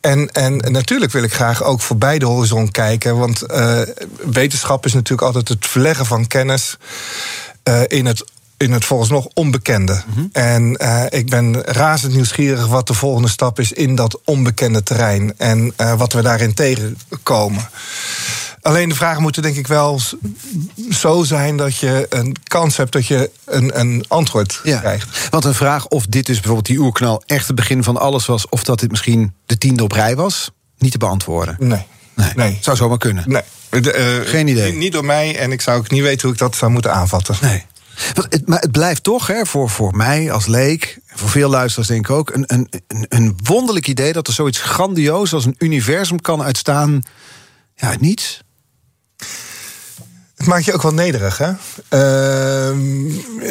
En, 0.00 0.28
en 0.28 0.56
natuurlijk 0.56 1.12
wil 1.12 1.22
ik 1.22 1.34
graag 1.34 1.62
ook 1.62 1.80
voor 1.80 1.96
beide 1.96 2.26
horizon 2.26 2.70
kijken. 2.70 3.18
Want 3.18 3.42
wetenschap 4.32 4.86
is 4.86 4.92
natuurlijk 4.92 5.22
altijd 5.22 5.48
het 5.48 5.66
verleggen 5.66 6.06
van 6.06 6.26
kennis. 6.26 6.76
in 7.86 8.06
het 8.06 8.24
in 8.62 8.72
het 8.72 8.84
volgens 8.84 9.10
nog 9.10 9.28
onbekende. 9.34 10.02
Mhm. 10.06 10.26
En 10.32 10.78
uh, 10.82 11.04
ik 11.08 11.30
ben 11.30 11.62
razend 11.62 12.14
nieuwsgierig 12.14 12.66
wat 12.66 12.86
de 12.86 12.94
volgende 12.94 13.28
stap 13.28 13.60
is 13.60 13.72
in 13.72 13.94
dat 13.94 14.20
onbekende 14.24 14.82
terrein. 14.82 15.38
En 15.38 15.72
uh, 15.80 15.94
wat 15.94 16.12
we 16.12 16.22
daarin 16.22 16.54
tegenkomen. 16.54 17.68
Alleen 18.62 18.88
de 18.88 18.94
vragen 18.94 19.22
moeten 19.22 19.42
denk 19.42 19.56
ik 19.56 19.66
wel 19.66 20.00
zo 20.90 21.22
zijn 21.22 21.56
dat 21.56 21.76
je 21.76 22.06
een 22.08 22.36
kans 22.44 22.76
hebt 22.76 22.92
dat 22.92 23.06
je 23.06 23.30
een, 23.44 23.80
een 23.80 24.04
antwoord 24.08 24.60
ja. 24.62 24.78
krijgt. 24.78 25.28
Want 25.30 25.44
een 25.44 25.54
vraag 25.54 25.86
of 25.86 26.06
dit 26.06 26.26
dus 26.26 26.36
bijvoorbeeld 26.36 26.66
die 26.66 26.78
oerknal 26.78 27.22
echt 27.26 27.46
het 27.46 27.56
begin 27.56 27.82
van 27.82 27.96
alles 27.96 28.26
was, 28.26 28.48
of 28.48 28.64
dat 28.64 28.80
dit 28.80 28.90
misschien 28.90 29.34
de 29.46 29.58
tiende 29.58 29.82
op 29.82 29.92
rij 29.92 30.16
was, 30.16 30.50
niet 30.78 30.92
te 30.92 30.98
beantwoorden. 30.98 31.56
Nee. 31.58 31.86
Nee. 32.14 32.32
nee. 32.34 32.58
Zou 32.60 32.76
zomaar 32.76 32.98
kunnen. 32.98 33.24
Nee. 33.26 33.42
Uh, 33.70 34.28
Geen 34.28 34.48
idee. 34.48 34.72
Niet 34.72 34.92
door 34.92 35.04
mij 35.04 35.38
en 35.38 35.52
ik 35.52 35.60
zou 35.60 35.78
ook 35.78 35.90
niet 35.90 36.02
weten 36.02 36.22
hoe 36.22 36.32
ik 36.32 36.38
dat 36.38 36.56
zou 36.56 36.70
moeten 36.70 36.92
aanvatten. 36.92 37.36
Nee. 37.40 37.64
Maar 38.44 38.60
het 38.60 38.70
blijft 38.70 39.02
toch, 39.02 39.26
hè, 39.26 39.46
voor, 39.46 39.70
voor 39.70 39.96
mij 39.96 40.32
als 40.32 40.46
leek, 40.46 40.98
voor 41.06 41.28
veel 41.28 41.50
luisteraars 41.50 41.88
denk 41.88 42.08
ik 42.08 42.16
ook, 42.16 42.30
een, 42.34 42.44
een, 42.46 42.68
een 43.08 43.38
wonderlijk 43.42 43.88
idee 43.88 44.12
dat 44.12 44.26
er 44.26 44.32
zoiets 44.32 44.58
grandioos 44.58 45.32
als 45.32 45.44
een 45.44 45.54
universum 45.58 46.20
kan 46.20 46.42
uitstaan 46.42 47.02
ja, 47.74 47.88
uit 47.88 48.00
niets. 48.00 48.42
Het 50.36 50.46
maakt 50.46 50.64
je 50.64 50.72
ook 50.72 50.82
wel 50.82 50.94
nederig, 50.94 51.38
hè? 51.38 51.52
Uh, 51.90 52.76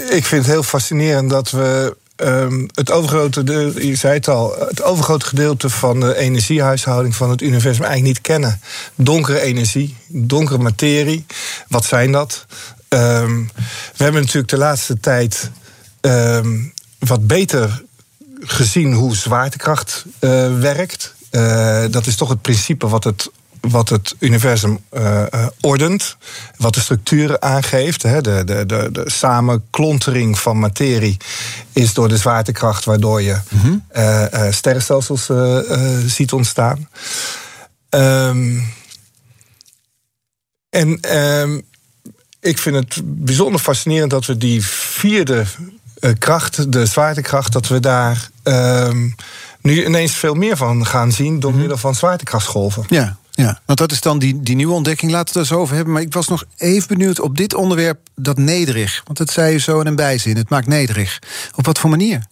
ik 0.10 0.26
vind 0.26 0.46
het 0.46 0.54
heel 0.54 0.64
fascinerend 0.64 1.30
dat 1.30 1.52
we 1.52 1.98
um, 2.16 2.68
het 2.74 2.92
overgrote, 2.92 3.44
de, 3.44 3.74
je 3.76 3.96
zei 3.96 4.14
het 4.14 4.28
al, 4.28 4.56
het 4.60 4.84
overgrote 4.84 5.26
gedeelte 5.26 5.70
van 5.70 6.00
de 6.00 6.18
energiehuishouding 6.18 7.16
van 7.16 7.30
het 7.30 7.42
universum 7.42 7.84
eigenlijk 7.84 8.14
niet 8.14 8.22
kennen. 8.22 8.62
Donkere 8.96 9.42
energie, 9.42 9.98
donkere 10.08 10.58
materie. 10.58 11.26
Wat 11.68 11.86
zijn 11.86 12.12
dat? 12.12 12.46
Um, 12.94 13.50
we 13.98 14.04
hebben 14.04 14.22
natuurlijk 14.22 14.50
de 14.50 14.58
laatste 14.58 15.00
tijd 15.00 15.52
um, 16.02 16.74
wat 17.00 17.28
beter 17.28 17.84
gezien 18.40 18.94
hoe 18.94 19.16
zwaartekracht 19.16 20.06
uh, 20.20 20.60
werkt. 20.60 21.14
Uh, 21.32 21.84
dat 21.90 22.06
is 22.06 22.16
toch 22.16 22.30
het 22.30 22.42
principe 22.42 22.88
wat 22.88 23.04
het, 23.04 23.32
wat 23.60 23.90
het 23.90 24.16
universum 24.20 24.80
uh, 24.92 25.26
ordent, 25.62 26.18
wat 26.58 26.74
de 26.74 26.80
structuren 26.80 27.42
aangeeft. 27.42 28.04
Hè. 28.04 28.22
De, 28.22 28.44
de, 28.46 28.66
de, 28.66 28.90
de 28.92 29.10
samenklontering 29.10 30.40
van 30.40 30.60
materie 30.60 31.18
is 31.74 31.94
door 31.94 32.08
de 32.08 32.18
zwaartekracht, 32.18 32.86
waardoor 32.86 33.22
je 33.22 33.38
mm 33.50 33.60
-hmm. 33.60 34.52
sterrenstelsels 34.52 35.30
ziet 36.06 36.34
ontstaan. 36.34 36.90
Um, 37.90 38.74
en 40.70 41.00
ik 42.42 42.58
vind 42.58 42.76
het 42.76 43.02
bijzonder 43.04 43.62
fascinerend 43.62 44.12
dat 44.12 44.26
we 44.26 44.38
die 44.38 44.66
vierde 44.66 45.46
uh, 46.00 46.12
kracht, 46.18 46.72
de 46.72 46.86
zwaartekracht, 46.86 47.54
dat 47.54 47.68
we 47.68 47.80
daar 47.80 48.30
uh, 48.44 48.90
nu 49.62 49.86
ineens 49.86 50.16
veel 50.16 50.34
meer 50.34 50.58
van 50.58 50.86
gaan 50.86 51.12
zien 51.12 51.40
door 51.40 51.52
mm 51.52 51.58
middel 51.58 51.78
van 51.78 51.96
zwaartekrachtsgolven. 51.96 52.84
Ja. 52.88 53.20
Ja, 53.34 53.62
want 53.66 53.80
dat 53.80 53.92
is 53.92 54.02
dan 54.02 54.20
die, 54.20 54.42
die 54.42 54.56
nieuwe 54.56 54.74
ontdekking. 54.74 55.12
Laten 55.12 55.34
we 55.34 55.40
het 55.40 55.50
er 55.50 55.56
zo 55.56 55.62
over 55.62 55.76
hebben. 55.76 55.94
Maar 55.94 56.02
ik 56.02 56.14
was 56.14 56.28
nog 56.28 56.44
even 56.58 56.88
benieuwd 56.88 57.20
op 57.20 57.38
dit 57.38 57.54
onderwerp, 57.54 58.00
dat 58.16 58.38
nederig. 58.38 59.02
Want 59.06 59.18
dat 59.18 59.32
zei 59.32 59.52
je 59.52 59.58
zo 59.58 59.80
in 59.80 59.88
een 59.88 59.96
bijzin. 59.96 60.38
Het 60.38 60.50
maakt 60.50 60.68
nederig. 60.68 61.20
Op 61.56 61.66
wat 61.66 61.80
voor 61.80 61.90
manier? 61.90 62.26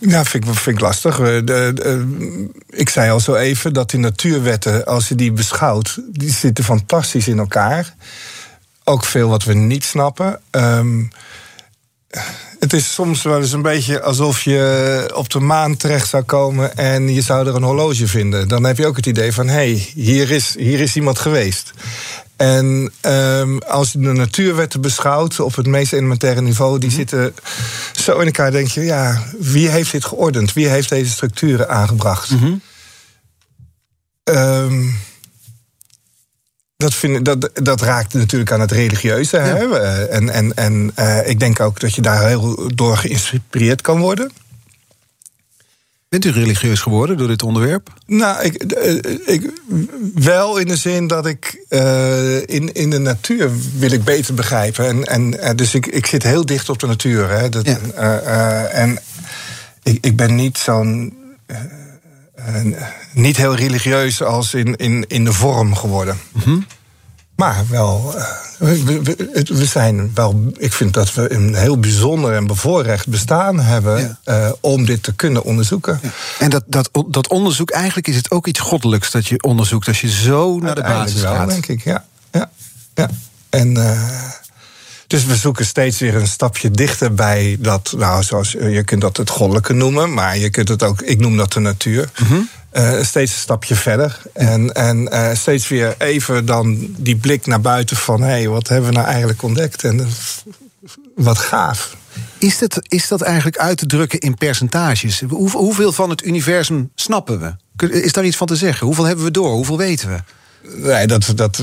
Ja, 0.00 0.24
vind 0.24 0.48
ik, 0.48 0.54
vind 0.54 0.80
lastig. 0.80 1.16
De, 1.16 1.42
de, 1.44 2.50
ik 2.70 2.88
zei 2.88 3.10
al 3.10 3.20
zo 3.20 3.34
even 3.34 3.72
dat 3.72 3.90
die 3.90 4.00
natuurwetten, 4.00 4.86
als 4.86 5.08
je 5.08 5.14
die 5.14 5.32
beschouwt, 5.32 5.98
die 6.12 6.30
zitten 6.30 6.64
fantastisch 6.64 7.28
in 7.28 7.38
elkaar. 7.38 7.94
Ook 8.84 9.04
veel 9.04 9.28
wat 9.28 9.44
we 9.44 9.54
niet 9.54 9.84
snappen. 9.84 10.40
Um, 10.50 11.10
het 12.58 12.72
is 12.72 12.94
soms 12.94 13.22
wel 13.22 13.40
eens 13.40 13.52
een 13.52 13.62
beetje 13.62 14.02
alsof 14.02 14.42
je 14.42 15.10
op 15.14 15.30
de 15.30 15.40
maan 15.40 15.76
terecht 15.76 16.08
zou 16.08 16.22
komen 16.22 16.76
en 16.76 17.14
je 17.14 17.20
zou 17.20 17.46
er 17.46 17.54
een 17.54 17.62
horloge 17.62 18.06
vinden. 18.06 18.48
Dan 18.48 18.64
heb 18.64 18.76
je 18.76 18.86
ook 18.86 18.96
het 18.96 19.06
idee 19.06 19.32
van: 19.32 19.48
hé, 19.48 19.54
hey, 19.54 19.88
hier, 19.94 20.30
is, 20.30 20.54
hier 20.58 20.80
is 20.80 20.96
iemand 20.96 21.18
geweest. 21.18 21.72
En 22.40 22.92
um, 23.06 23.58
als 23.58 23.92
je 23.92 23.98
de 23.98 24.12
natuurwetten 24.12 24.80
beschouwt 24.80 25.40
op 25.40 25.54
het 25.54 25.66
meest 25.66 25.92
elementaire 25.92 26.40
niveau, 26.40 26.78
die 26.78 26.88
mhm. 26.88 26.98
zitten 26.98 27.34
zo 27.92 28.18
in 28.18 28.26
elkaar, 28.26 28.50
denk 28.50 28.68
je, 28.68 28.80
ja, 28.80 29.22
wie 29.38 29.68
heeft 29.68 29.92
dit 29.92 30.04
geordend? 30.04 30.52
Wie 30.52 30.68
heeft 30.68 30.88
deze 30.88 31.10
structuren 31.10 31.68
aangebracht? 31.68 32.30
Mm 32.30 32.60
um, 34.24 34.96
dat, 36.76 36.94
vind, 36.94 37.24
dat, 37.24 37.50
dat 37.54 37.80
raakt 37.80 38.14
natuurlijk 38.14 38.52
aan 38.52 38.60
het 38.60 38.72
religieuze. 38.72 39.36
Ja. 39.36 39.42
Hè? 39.42 39.78
En, 40.06 40.30
en, 40.30 40.54
en 40.54 40.92
uh, 40.98 41.28
ik 41.28 41.38
denk 41.40 41.60
ook 41.60 41.80
dat 41.80 41.94
je 41.94 42.02
daar 42.02 42.26
heel 42.26 42.70
door 42.74 42.96
geïnspireerd 42.96 43.80
kan 43.80 43.98
worden. 43.98 44.30
Bent 46.10 46.24
u 46.24 46.30
religieus 46.30 46.80
geworden 46.80 47.16
door 47.16 47.28
dit 47.28 47.42
onderwerp? 47.42 47.92
Nou, 48.06 48.42
ik, 48.42 48.54
eh, 48.54 48.94
ik 49.34 49.50
wel 50.14 50.58
in 50.58 50.66
de 50.66 50.76
zin 50.76 51.06
dat 51.06 51.26
ik 51.26 51.64
uh, 51.68 52.36
in, 52.36 52.72
in 52.72 52.90
de 52.90 52.98
natuur 52.98 53.50
wil 53.78 53.90
ik 53.90 54.04
beter 54.04 54.34
begrijpen. 54.34 54.86
En, 54.86 55.04
en 55.04 55.34
uh, 55.34 55.50
dus 55.54 55.74
ik, 55.74 55.86
ik 55.86 56.06
zit 56.06 56.22
heel 56.22 56.46
dicht 56.46 56.68
op 56.68 56.78
de 56.78 56.86
natuur. 56.86 57.28
Hè. 57.28 57.48
Dat, 57.48 57.66
ja. 57.66 57.78
uh, 57.96 58.78
en 58.78 58.98
ik, 59.82 59.98
ik 60.06 60.16
ben 60.16 60.34
niet 60.34 60.58
zo'n. 60.58 61.14
niet 63.12 63.36
heel 63.36 63.54
religieus 63.54 64.22
als 64.22 64.54
in, 64.54 64.76
in, 64.76 65.04
in 65.08 65.24
de 65.24 65.32
vorm 65.32 65.74
geworden. 65.74 66.18
Mm 66.32 66.42
-hmm. 66.42 66.66
Maar 67.40 67.64
wel, 67.68 68.14
uh, 68.16 68.24
we, 68.58 69.02
we, 69.02 69.42
we, 69.48 69.64
zijn 69.64 70.10
wel. 70.14 70.52
Ik 70.58 70.72
vind 70.72 70.94
dat 70.94 71.14
we 71.14 71.32
een 71.32 71.54
heel 71.54 71.78
bijzonder 71.78 72.34
en 72.34 72.46
bevoorrecht 72.46 73.08
bestaan 73.08 73.60
hebben. 73.60 74.18
Ja. 74.24 74.44
Uh, 74.46 74.52
om 74.60 74.84
dit 74.84 75.02
te 75.02 75.14
kunnen 75.14 75.44
onderzoeken. 75.44 76.00
Ja. 76.02 76.10
En 76.38 76.50
dat, 76.50 76.64
dat, 76.66 76.90
dat 77.08 77.28
onderzoek, 77.28 77.70
eigenlijk 77.70 78.08
is 78.08 78.16
het 78.16 78.30
ook 78.30 78.46
iets 78.46 78.60
goddelijks 78.60 79.10
dat 79.10 79.26
je 79.26 79.42
onderzoekt. 79.42 79.88
Als 79.88 80.00
je 80.00 80.10
zo 80.10 80.58
naar 80.58 80.74
de 80.74 80.82
basis 80.82 81.20
wel, 81.20 81.34
gaat. 81.34 81.48
denk 81.48 81.66
ik, 81.66 81.84
ja. 81.84 82.04
ja, 82.32 82.50
ja. 82.94 83.08
En. 83.50 83.76
Uh, 83.76 84.30
dus 85.06 85.24
we 85.24 85.36
zoeken 85.36 85.66
steeds 85.66 85.98
weer 85.98 86.14
een 86.14 86.26
stapje 86.26 86.70
dichter 86.70 87.14
bij 87.14 87.56
dat, 87.60 87.94
nou, 87.96 88.22
zoals 88.22 88.50
je 88.50 88.84
kunt 88.84 89.00
dat 89.00 89.16
het 89.16 89.30
goddelijke 89.30 89.72
noemen, 89.72 90.14
maar 90.14 90.38
je 90.38 90.50
kunt 90.50 90.68
het 90.68 90.82
ook, 90.82 91.02
ik 91.02 91.18
noem 91.18 91.36
dat 91.36 91.52
de 91.52 91.60
natuur. 91.60 92.10
Mm 92.18 92.26
-hmm. 92.26 92.48
Uh, 92.72 93.02
steeds 93.02 93.32
een 93.32 93.38
stapje 93.38 93.74
verder. 93.74 94.22
En, 94.32 94.72
en 94.72 95.08
uh, 95.12 95.34
steeds 95.34 95.68
weer 95.68 95.94
even 95.98 96.46
dan 96.46 96.94
die 96.96 97.16
blik 97.16 97.46
naar 97.46 97.60
buiten 97.60 97.96
van... 97.96 98.20
hé, 98.20 98.28
hey, 98.28 98.48
wat 98.48 98.68
hebben 98.68 98.88
we 98.90 98.96
nou 98.96 99.08
eigenlijk 99.08 99.42
ontdekt? 99.42 99.84
En 99.84 100.08
wat 101.14 101.38
gaaf. 101.38 101.96
Is 102.38 102.58
dat, 102.58 102.78
is 102.88 103.08
dat 103.08 103.20
eigenlijk 103.20 103.58
uit 103.58 103.78
te 103.78 103.86
drukken 103.86 104.18
in 104.18 104.34
percentages? 104.34 105.22
Hoe, 105.28 105.50
hoeveel 105.50 105.92
van 105.92 106.10
het 106.10 106.24
universum 106.24 106.90
snappen 106.94 107.40
we? 107.40 107.88
Is 107.88 108.12
daar 108.12 108.24
iets 108.24 108.36
van 108.36 108.46
te 108.46 108.56
zeggen? 108.56 108.86
Hoeveel 108.86 109.04
hebben 109.04 109.24
we 109.24 109.30
door? 109.30 109.52
Hoeveel 109.52 109.76
weten 109.76 110.08
we? 110.08 110.18
Nee, 110.62 111.06
dat, 111.06 111.32
dat, 111.34 111.62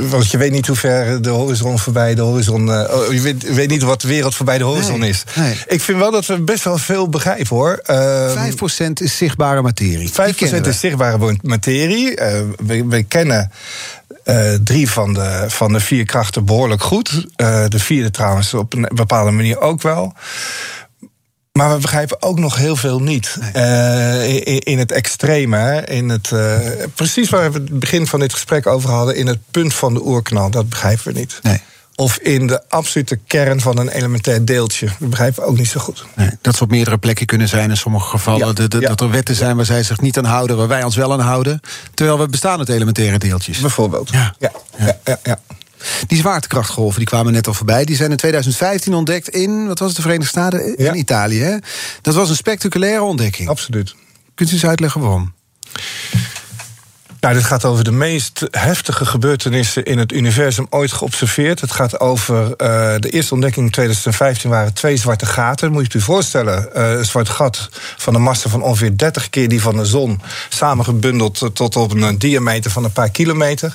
want 0.00 0.30
je 0.30 0.38
weet 0.38 0.52
niet 0.52 0.66
hoe 0.66 0.76
ver 0.76 1.22
de 1.22 1.28
horizon 1.28 1.78
voorbij 1.78 2.14
de 2.14 2.22
horizon. 2.22 2.68
Uh, 2.68 2.84
je 3.10 3.20
weet, 3.20 3.54
weet, 3.54 3.68
niet 3.68 3.82
wat 3.82 4.00
de 4.00 4.08
wereld 4.08 4.34
voorbij 4.34 4.58
de 4.58 4.64
horizon 4.64 4.98
nee, 4.98 5.10
is. 5.10 5.24
Nee. 5.34 5.54
Ik 5.66 5.80
vind 5.80 5.98
wel 5.98 6.10
dat 6.10 6.26
we 6.26 6.40
best 6.40 6.64
wel 6.64 6.78
veel 6.78 7.08
begrijpen 7.08 7.56
hoor. 7.56 7.82
Uh, 7.90 8.48
5% 8.50 8.92
is 8.92 9.16
zichtbare 9.16 9.62
materie. 9.62 10.10
5% 10.10 10.66
is 10.66 10.80
zichtbare 10.80 11.36
materie. 11.42 12.20
Uh, 12.20 12.40
we, 12.66 12.86
we, 12.86 13.02
kennen. 13.02 13.50
Uh, 14.24 14.54
drie 14.64 14.90
van 14.90 15.14
de, 15.14 15.44
van 15.48 15.72
de 15.72 15.80
vier 15.80 16.04
krachten 16.04 16.44
behoorlijk 16.44 16.82
goed. 16.82 17.26
de 17.36 17.78
vierde 17.78 18.10
trouwens 18.10 18.54
op 18.54 18.74
een 18.74 18.88
bepaalde 18.94 19.30
manier 19.30 19.60
ook 19.60 19.82
wel. 19.82 20.14
Maar 21.56 21.74
we 21.74 21.80
begrijpen 21.80 22.22
ook 22.22 22.38
nog 22.38 22.56
heel 22.56 22.76
veel 22.76 23.00
niet. 23.00 23.36
Nee. 23.40 23.64
Uh, 23.64 24.46
in, 24.46 24.58
in, 24.58 24.78
het 24.78 24.92
extreme. 24.92 25.84
In 25.86 26.08
het, 26.08 26.30
uh, 26.30 26.58
precies 26.94 27.30
waar 27.30 27.52
we 27.52 27.58
het 27.58 27.78
begin 27.78 28.06
van 28.06 28.20
dit 28.20 28.32
gesprek 28.32 28.66
over 28.66 28.90
hadden. 28.90 29.16
In 29.16 29.26
het 29.26 29.38
punt 29.50 29.74
van 29.74 29.94
de 29.94 30.06
oerknal. 30.06 30.50
Dat 30.50 30.68
begrijpen 30.68 31.12
we 31.12 31.18
niet. 31.18 31.38
Nee. 31.42 31.60
Of 31.94 32.16
in 32.16 32.46
de 32.46 32.62
absolute 32.68 33.18
kern 33.26 33.60
van 33.60 33.78
een 33.78 33.88
elementair 33.88 34.44
deeltje. 34.44 34.86
Dat 34.98 35.10
begrijpen 35.10 35.42
we 35.42 35.48
ook 35.48 35.56
niet 35.56 35.68
zo 35.68 35.80
goed. 35.80 36.04
Nee, 36.14 36.30
dat 36.40 36.56
ze 36.56 36.62
op 36.62 36.70
meerdere 36.70 36.98
plekken 36.98 37.26
kunnen 37.26 37.48
zijn 37.48 37.70
in 37.70 37.76
sommige 37.76 38.08
gevallen. 38.08 38.46
Ja, 38.46 38.52
de, 38.52 38.68
de, 38.68 38.80
ja. 38.80 38.88
Dat 38.88 39.00
er 39.00 39.10
wetten 39.10 39.34
zijn 39.34 39.56
waar 39.56 39.64
zij 39.64 39.82
zich 39.82 40.00
niet 40.00 40.18
aan 40.18 40.24
houden, 40.24 40.56
waar 40.56 40.68
wij 40.68 40.84
ons 40.84 40.96
wel 40.96 41.12
aan 41.12 41.20
houden. 41.20 41.60
Terwijl 41.94 42.18
we 42.18 42.28
bestaan 42.28 42.58
uit 42.58 42.68
elementaire 42.68 43.18
deeltjes. 43.18 43.58
Bijvoorbeeld. 43.58 44.10
Ja. 44.10 44.34
Ja, 44.38 44.50
ja. 44.78 44.98
ja, 45.04 45.18
ja 45.22 45.38
Die 46.06 46.18
zwaartekrachtgolven 46.18 46.98
die 46.98 47.08
kwamen 47.08 47.32
net 47.32 47.46
al 47.46 47.54
voorbij. 47.54 47.84
Die 47.84 47.96
zijn 47.96 48.10
in 48.10 48.16
2015 48.16 48.94
ontdekt 48.94 49.28
in, 49.28 49.66
wat 49.66 49.78
was 49.78 49.88
het, 49.88 49.96
de 49.96 50.02
Verenigde 50.02 50.28
Staten? 50.28 50.74
Ja. 50.76 50.92
In 50.92 50.98
Italië. 50.98 51.40
Hè? 51.40 51.56
Dat 52.02 52.14
was 52.14 52.28
een 52.28 52.36
spectaculaire 52.36 53.02
ontdekking. 53.02 53.48
Absoluut. 53.48 53.94
Kunt 54.34 54.50
u 54.50 54.52
eens 54.52 54.66
uitleggen 54.66 55.00
waarom? 55.00 55.34
Nou, 57.20 57.34
dit 57.34 57.46
gaat 57.46 57.64
over 57.64 57.84
de 57.84 57.92
meest 57.92 58.46
heftige 58.50 59.04
gebeurtenissen 59.06 59.84
in 59.84 59.98
het 59.98 60.12
universum 60.12 60.66
ooit 60.70 60.92
geobserveerd. 60.92 61.60
Het 61.60 61.72
gaat 61.72 62.00
over 62.00 62.56
eh, 62.56 62.94
de 62.98 63.10
eerste 63.10 63.34
ontdekking 63.34 63.66
in 63.66 63.72
2015 63.72 64.50
waren 64.50 64.74
twee 64.74 64.96
zwarte 64.96 65.26
gaten. 65.26 65.72
Moet 65.72 65.92
je 65.92 65.98
je 65.98 66.04
voorstellen, 66.04 66.74
eh, 66.74 66.90
een 66.90 67.04
zwart 67.04 67.28
gat 67.28 67.68
van 67.96 68.14
een 68.14 68.22
massa 68.22 68.48
van 68.48 68.62
ongeveer 68.62 68.96
30 68.96 69.30
keer 69.30 69.48
die 69.48 69.60
van 69.60 69.76
de 69.76 69.84
zon, 69.84 70.20
samengebundeld 70.48 71.50
tot 71.54 71.76
op 71.76 71.92
een 71.92 72.18
diameter 72.18 72.70
van 72.70 72.84
een 72.84 72.92
paar 72.92 73.10
kilometer. 73.10 73.74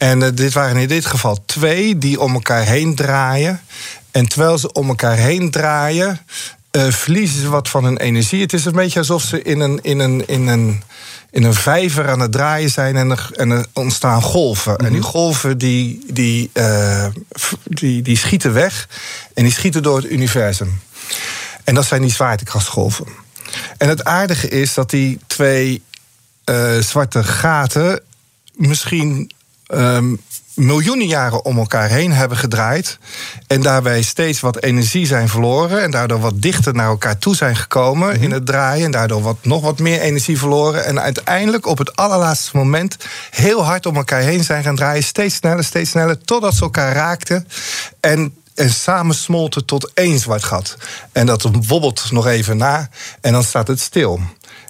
En 0.00 0.22
eh, 0.22 0.28
dit 0.34 0.52
waren 0.52 0.76
in 0.76 0.88
dit 0.88 1.06
geval 1.06 1.44
twee 1.46 1.98
die 1.98 2.20
om 2.20 2.34
elkaar 2.34 2.62
heen 2.62 2.94
draaien. 2.94 3.60
En 4.10 4.28
terwijl 4.28 4.58
ze 4.58 4.72
om 4.72 4.88
elkaar 4.88 5.16
heen 5.16 5.50
draaien, 5.50 6.20
eh, 6.70 6.90
verliezen 6.90 7.40
ze 7.40 7.48
wat 7.48 7.68
van 7.68 7.84
hun 7.84 7.96
energie. 7.96 8.40
Het 8.40 8.52
is 8.52 8.64
een 8.64 8.72
beetje 8.72 8.98
alsof 8.98 9.22
ze 9.22 9.42
in 9.42 9.60
een, 9.60 9.78
in 9.82 9.98
een, 9.98 10.26
in 10.26 10.46
een, 10.46 10.82
in 11.30 11.42
een 11.42 11.54
vijver 11.54 12.08
aan 12.08 12.20
het 12.20 12.32
draaien 12.32 12.70
zijn 12.70 12.96
en 12.96 13.10
er, 13.10 13.30
en 13.36 13.50
er 13.50 13.66
ontstaan 13.72 14.22
golven. 14.22 14.76
En 14.76 14.92
die 14.92 15.02
golven 15.02 15.58
die, 15.58 16.04
die, 16.12 16.50
eh, 16.52 17.06
die, 17.64 18.02
die 18.02 18.16
schieten 18.16 18.52
weg 18.52 18.88
en 19.34 19.42
die 19.42 19.52
schieten 19.52 19.82
door 19.82 19.96
het 19.96 20.10
universum. 20.10 20.80
En 21.64 21.74
dat 21.74 21.86
zijn 21.86 22.02
die 22.02 22.12
zwaartekrachtgolven. 22.12 23.06
En 23.76 23.88
het 23.88 24.04
aardige 24.04 24.48
is 24.48 24.74
dat 24.74 24.90
die 24.90 25.18
twee 25.26 25.82
zwarte 26.80 27.24
gaten 27.24 28.02
misschien 28.54 29.30
ehm, 29.70 30.14
miljoenen 30.54 31.06
jaren 31.06 31.44
om 31.44 31.58
elkaar 31.58 31.88
heen 31.88 32.12
hebben 32.12 32.38
gedraaid. 32.38 32.98
En 33.46 33.62
daarbij 33.62 34.02
steeds 34.02 34.40
wat 34.40 34.62
energie 34.62 35.06
zijn 35.06 35.28
verloren. 35.28 35.82
En 35.82 35.90
daardoor 35.90 36.20
wat 36.20 36.42
dichter 36.42 36.74
naar 36.74 36.88
elkaar 36.88 37.18
toe 37.18 37.36
zijn 37.36 37.56
gekomen 37.56 38.20
in 38.20 38.30
het 38.30 38.46
draaien. 38.46 38.84
En 38.84 38.90
daardoor 38.90 39.22
wat, 39.22 39.36
nog 39.42 39.62
wat 39.62 39.78
meer 39.78 40.00
energie 40.00 40.38
verloren. 40.38 40.84
En 40.84 41.00
uiteindelijk 41.00 41.66
op 41.66 41.78
het 41.78 41.96
allerlaatste 41.96 42.56
moment 42.56 42.96
heel 43.30 43.64
hard 43.64 43.86
om 43.86 43.96
elkaar 43.96 44.20
heen 44.20 44.44
zijn 44.44 44.62
gaan 44.62 44.76
draaien. 44.76 45.02
Steeds 45.02 45.34
sneller, 45.34 45.64
steeds 45.64 45.90
sneller. 45.90 46.18
Totdat 46.18 46.54
ze 46.54 46.62
elkaar 46.62 46.94
raakten. 46.94 47.48
En 48.00 48.34
en 48.60 48.70
samen 48.70 49.14
smolten 49.14 49.64
tot 49.64 49.90
één 49.94 50.18
zwart 50.18 50.44
gat. 50.44 50.76
En 51.12 51.26
dat 51.26 51.48
wobbelt 51.66 52.10
nog 52.10 52.26
even 52.26 52.56
na 52.56 52.88
en 53.20 53.32
dan 53.32 53.44
staat 53.44 53.68
het 53.68 53.80
stil. 53.80 54.20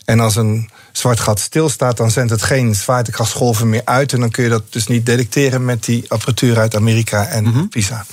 En 0.05 0.21
als 0.21 0.37
een 0.37 0.71
zwart 0.93 1.21
gat 1.21 1.41
stilstaat, 1.41 1.97
dan 1.97 2.11
zendt 2.11 2.31
het 2.31 2.43
geen 2.43 2.75
zwaartekrachtsgolven 2.75 3.69
meer 3.69 3.83
uit. 3.85 4.13
En 4.13 4.21
dan 4.21 4.31
kun 4.31 4.45
je 4.45 4.51
dat 4.51 4.73
dus 4.73 4.87
niet 4.87 5.07
detecteren 5.07 5.65
met 5.65 5.85
die 5.85 6.05
apparatuur 6.09 6.59
uit 6.59 6.77
Amerika 6.77 7.27
en 7.27 7.69
PISA. 7.69 8.05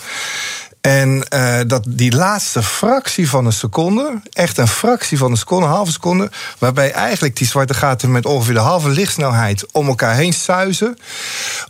En 0.82 1.28
eh, 1.30 1.60
dat 1.68 1.84
die 1.88 2.16
laatste 2.16 2.64
fractie 2.64 3.30
van 3.30 3.46
een 3.46 3.54
seconde, 3.54 4.22
echt 4.34 4.58
een 4.58 4.68
fractie 4.68 5.18
van 5.18 5.32
een 5.32 5.38
seconde, 5.38 5.66
een 5.66 5.72
halve 5.72 5.92
seconde, 5.92 6.32
waarbij 6.58 6.92
eigenlijk 6.92 7.36
die 7.36 7.48
zwarte 7.48 7.74
gaten 7.74 8.12
met 8.12 8.26
ongeveer 8.26 8.54
de 8.54 8.60
halve 8.60 8.90
lichtsnelheid 8.90 9.72
om 9.72 9.88
elkaar 9.88 10.16
heen 10.16 10.34
suizen, 10.34 10.98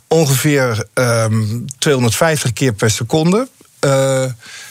ongeveer 0.07 0.87
ehm 0.93 1.43
250 1.77 2.53
keer 2.53 2.73
per 2.73 2.89
seconde. 2.89 3.47
Eh, 3.79 4.23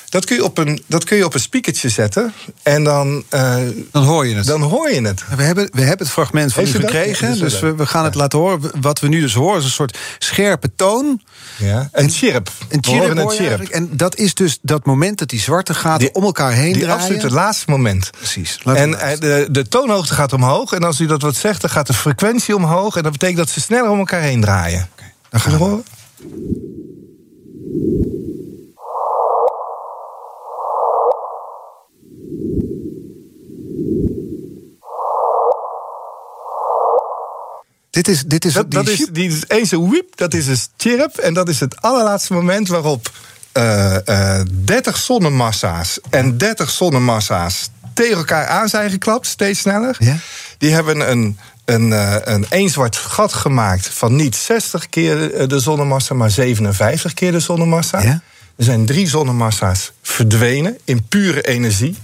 dat 0.09 0.25
kun, 0.25 0.37
je 0.37 0.45
op 0.45 0.59
een, 0.59 0.83
dat 0.87 1.05
kun 1.05 1.17
je 1.17 1.25
op 1.25 1.35
een 1.35 1.41
speakertje 1.41 1.89
zetten 1.89 2.33
en 2.63 2.85
dan, 2.85 3.25
eh, 3.29 3.57
Dan 3.93 4.05
hoor 4.05 4.27
je 4.27 4.35
het. 4.35 4.47
dan 4.47 4.63
hoor 4.63 4.91
je 4.91 5.01
het. 5.03 5.23
We 5.37 5.43
hebben, 5.43 5.69
we 5.73 5.81
hebben 5.81 5.99
het 6.07 6.15
fragment 6.15 6.53
van 6.53 6.65
Heeft 6.65 6.77
u 6.77 6.81
gekregen, 6.81 7.29
Dat 7.29 7.39
dus 7.39 7.61
we, 7.61 7.75
we 7.75 7.87
gaan 7.87 8.05
het 8.05 8.15
laten 8.15 8.39
horen. 8.39 8.61
Wat 8.81 9.01
we 9.01 9.09
nu 9.09 9.21
dus 9.21 9.35
horen 9.35 9.59
is 9.59 9.65
een 9.65 9.71
soort 9.71 9.99
scherpe 10.19 10.71
toon. 10.77 11.21
Ja. 11.59 11.89
Een 11.93 12.11
chirp. 12.11 12.51
Een 12.69 12.81
We 12.81 12.91
horen 12.91 13.07
chirp, 13.17 13.19
een 13.19 13.31
chirp. 13.59 13.69
En 13.69 13.89
dat 13.97 14.17
is 14.17 14.35
dus 14.35 14.59
dat 14.63 14.87
moment 14.87 15.19
dat 15.19 15.29
die 15.29 15.41
zwarte 15.41 15.75
gaten 15.75 15.99
Die- 15.99 16.15
om 16.15 16.25
elkaar 16.25 16.53
heen 16.53 16.73
Die 16.73 16.83
draaien. 16.83 16.99
absoluut 17.01 17.23
het 17.23 17.33
laatste 17.33 17.71
moment. 17.71 18.11
Precies. 18.11 18.59
En 18.65 19.01
eh, 19.01 19.19
de, 19.19 19.49
de 19.51 19.69
toonhoogte 19.69 20.15
gaat 20.15 20.33
omhoog. 20.33 20.73
En 20.73 20.83
als 20.85 21.01
u 21.01 21.07
dat 21.07 21.23
wat 21.23 21.37
zegt, 21.37 21.61
dan 21.61 21.71
gaat 21.71 21.87
de 21.87 21.95
frequentie 21.95 22.55
omhoog. 22.57 22.97
En 22.97 23.03
dat 23.03 23.13
betekent 23.13 23.39
dat 23.39 23.49
ze 23.49 23.61
sneller 23.61 23.91
om 23.91 23.99
elkaar 23.99 24.21
heen 24.21 24.41
draaien. 24.41 24.89
dan 25.31 25.41
gaan 25.41 25.53
we. 25.53 25.59
horen. 25.59 25.85
Dit 37.97 38.09
is, 38.09 38.23
dit 38.23 38.45
is 38.45 38.53
Dat, 38.53 38.71
die 38.71 38.83
dat 38.83 38.89
is, 38.89 39.07
die 39.13 39.29
is 39.29 39.43
eens 39.49 39.71
een 39.71 39.91
wiep, 39.91 40.17
dat 40.17 40.35
is 40.35 40.47
een 40.47 40.59
chirp. 40.77 41.17
En 41.17 41.35
dat 41.35 41.49
is 41.49 41.61
het 41.61 41.83
allerlaatste 41.83 42.33
moment 42.33 42.69
waarop 42.69 43.11
eh, 43.53 44.39
eh, 44.39 44.47
30 44.65 44.97
zonnemassa's 44.97 45.99
en 46.11 46.39
30 46.39 46.71
zonnemassa's 46.71 47.71
tegen 47.95 48.17
elkaar 48.17 48.47
aan 48.47 48.69
zijn 48.69 48.91
geklapt, 48.91 49.27
steeds 49.27 49.61
sneller. 49.61 49.97
Ja. 49.99 50.17
Die 50.59 50.73
hebben 50.73 51.11
een, 51.11 51.39
een, 51.65 51.93
eh, 51.93 52.17
een 52.25 52.47
één 52.49 52.71
zwart 52.71 52.97
gat 52.97 53.33
gemaakt 53.33 53.89
van 53.89 54.17
niet 54.17 54.37
60 54.37 54.89
keer 54.89 55.49
de 55.49 55.59
zonnemassa, 55.59 56.15
maar 56.15 56.31
57 56.31 57.15
keer 57.15 57.33
de 57.33 57.41
zonnemassa. 57.41 58.01
Ja. 58.01 58.21
Er 58.57 58.65
zijn 58.65 58.87
drie 58.87 59.09
zonnemassa's 59.09 59.93
verdwenen 60.03 60.79
in 60.85 61.03
pure 61.09 61.43
energie. 61.43 61.97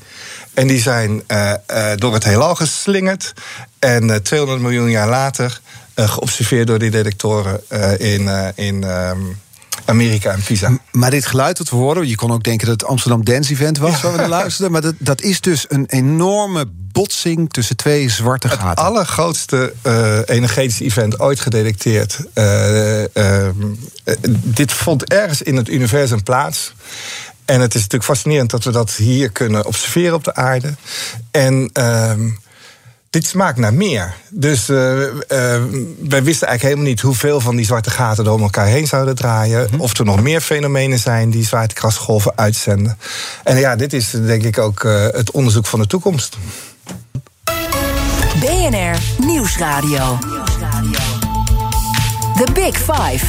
En 0.54 0.66
die 0.66 0.80
zijn 0.80 1.22
eh, 1.26 1.52
eh, 1.52 1.98
door 1.98 2.14
het 2.14 2.24
heelal 2.24 2.54
geslingerd. 2.54 3.32
En 3.78 4.10
eh, 4.10 4.16
200 4.16 4.60
miljoen 4.60 4.90
jaar 4.90 5.08
later 5.08 5.60
eh, 5.94 6.08
geobserveerd 6.08 6.66
door 6.66 6.78
die 6.78 6.90
detectoren 6.90 7.60
eh, 7.68 8.14
in, 8.14 8.28
eh, 8.28 8.48
in 8.54 8.84
ehm, 8.84 9.20
Amerika 9.84 10.32
en 10.32 10.42
Pisa. 10.42 10.78
Maar 10.90 11.10
dit 11.10 11.26
geluid 11.26 11.56
dat 11.56 11.70
we 11.70 11.76
hoorden, 11.76 12.08
je 12.08 12.14
kon 12.14 12.32
ook 12.32 12.42
denken 12.44 12.66
dat 12.66 12.80
het 12.80 12.90
Amsterdam 12.90 13.24
Dance 13.24 13.52
Event 13.52 13.78
was 13.78 14.00
waar 14.00 14.12
we 14.12 14.18
naar 14.18 14.28
luisterden. 14.28 14.72
Maar 14.72 14.80
dat, 14.80 14.94
dat 14.98 15.20
is 15.20 15.40
dus 15.40 15.64
een 15.68 15.86
enorme 15.86 16.64
botsing 16.92 17.52
tussen 17.52 17.76
twee 17.76 18.08
zwarte 18.08 18.48
Het 18.48 18.58
gaten. 18.58 18.84
allergrootste 18.84 19.72
eh, 19.82 20.18
energetische 20.26 20.84
event 20.84 21.20
ooit 21.20 21.40
gedetecteerd. 21.40 22.18
Eh, 22.32 23.16
ehm, 23.16 23.62
eh, 24.04 24.14
dit 24.44 24.72
vond 24.72 25.04
ergens 25.04 25.42
in 25.42 25.56
het 25.56 25.68
universum 25.68 26.22
plaats. 26.22 26.72
En 27.52 27.60
het 27.60 27.74
is 27.74 27.80
natuurlijk 27.80 28.10
fascinerend 28.10 28.50
dat 28.50 28.64
we 28.64 28.70
dat 28.70 28.90
hier 28.90 29.30
kunnen 29.30 29.66
observeren 29.66 30.14
op 30.14 30.24
de 30.24 30.34
aarde. 30.34 30.74
En 31.30 31.70
ehm, 31.72 32.28
dit 33.10 33.26
smaakt 33.26 33.58
naar 33.58 33.74
meer. 33.74 34.14
Dus 34.30 34.68
eh, 34.68 35.02
eh, 35.06 35.14
wij 35.98 36.22
wisten 36.22 36.48
eigenlijk 36.48 36.62
helemaal 36.62 36.84
niet 36.84 37.00
hoeveel 37.00 37.40
van 37.40 37.56
die 37.56 37.64
zwarte 37.64 37.90
gaten 37.90 38.24
er 38.24 38.30
om 38.30 38.42
elkaar 38.42 38.66
heen 38.66 38.86
zouden 38.86 39.14
draaien. 39.14 39.68
Of 39.78 39.98
er 39.98 40.04
nog 40.04 40.22
meer 40.22 40.40
fenomenen 40.40 40.98
zijn 40.98 41.30
die 41.30 41.44
zwaartekrachtsgolven 41.44 42.32
uitzenden. 42.34 42.98
En 43.44 43.58
ja, 43.58 43.76
dit 43.76 43.92
is 43.92 44.10
denk 44.10 44.42
ik 44.42 44.58
ook 44.58 44.84
eh, 44.84 45.06
het 45.10 45.30
onderzoek 45.30 45.66
van 45.66 45.80
de 45.80 45.86
toekomst. 45.86 46.36
BNR 48.40 48.98
Nieuwsradio. 49.26 50.18
The 52.36 52.52
Big 52.52 52.76
Five. 52.76 53.26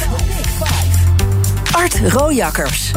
Art 1.72 2.00
Rojakkers. 2.12 2.92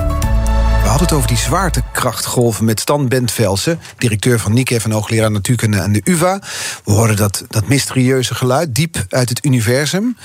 Hadden 0.98 1.16
het 1.16 1.26
over 1.26 1.38
die 1.38 1.48
zwaartekrachtgolven 1.48 2.66
met 2.66 2.80
Stan 2.80 3.08
Bentvelsen, 3.08 3.80
directeur 3.98 4.40
van 4.40 4.54
NICEF 4.54 4.86
en 4.86 4.92
hoogleraar 4.92 5.32
natuurkunde 5.32 5.82
aan 5.82 5.92
de 5.92 6.02
UVA. 6.04 6.40
We 6.86 6.92
hoorden 6.92 7.16
dat, 7.16 7.44
dat 7.48 7.68
mysterieuze 7.68 8.36
geluid 8.36 8.76
diep 8.76 9.06
uit 9.10 9.30
het 9.30 9.46
universum. 9.46 10.18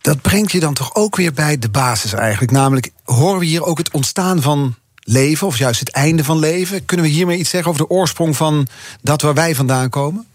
Dat 0.00 0.20
brengt 0.20 0.52
je 0.52 0.60
dan 0.60 0.74
toch 0.74 0.94
ook 0.94 1.16
weer 1.16 1.32
bij 1.32 1.58
de 1.58 1.68
basis 1.68 2.12
eigenlijk. 2.12 2.52
Namelijk, 2.52 2.90
horen 3.04 3.38
we 3.38 3.44
hier 3.44 3.64
ook 3.64 3.78
het 3.78 3.90
ontstaan 3.90 4.42
van 4.42 4.74
leven, 5.00 5.46
of 5.46 5.58
juist 5.58 5.80
het 5.80 5.90
einde 5.90 6.24
van 6.24 6.38
leven? 6.38 6.84
Kunnen 6.84 7.06
we 7.06 7.12
hiermee 7.12 7.38
iets 7.38 7.50
zeggen 7.50 7.70
over 7.70 7.86
de 7.86 7.94
oorsprong 7.94 8.36
van 8.36 8.66
dat 9.02 9.22
waar 9.22 9.34
wij 9.34 9.54
vandaan 9.54 9.88
komen? 9.88 10.26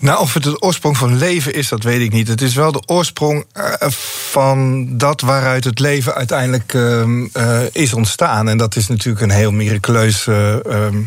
Nou, 0.00 0.20
of 0.20 0.34
het 0.34 0.42
de 0.42 0.60
oorsprong 0.60 0.96
van 0.96 1.16
leven 1.16 1.54
is, 1.54 1.68
dat 1.68 1.82
weet 1.82 2.00
ik 2.00 2.12
niet. 2.12 2.28
Het 2.28 2.40
is 2.42 2.54
wel 2.54 2.72
de 2.72 2.82
oorsprong 2.86 3.44
eh, 3.52 3.88
van 4.30 4.86
dat 4.98 5.20
waaruit 5.20 5.64
het 5.64 5.78
leven 5.78 6.14
uiteindelijk 6.14 6.74
ehm, 6.74 7.26
eh, 7.32 7.60
is 7.72 7.92
ontstaan. 7.92 8.48
En 8.48 8.58
dat 8.58 8.76
is 8.76 8.88
natuurlijk 8.88 9.24
een 9.24 9.30
heel 9.30 9.52
miraculeus 9.52 10.26
eh, 10.26 10.64
ehm, 10.66 11.02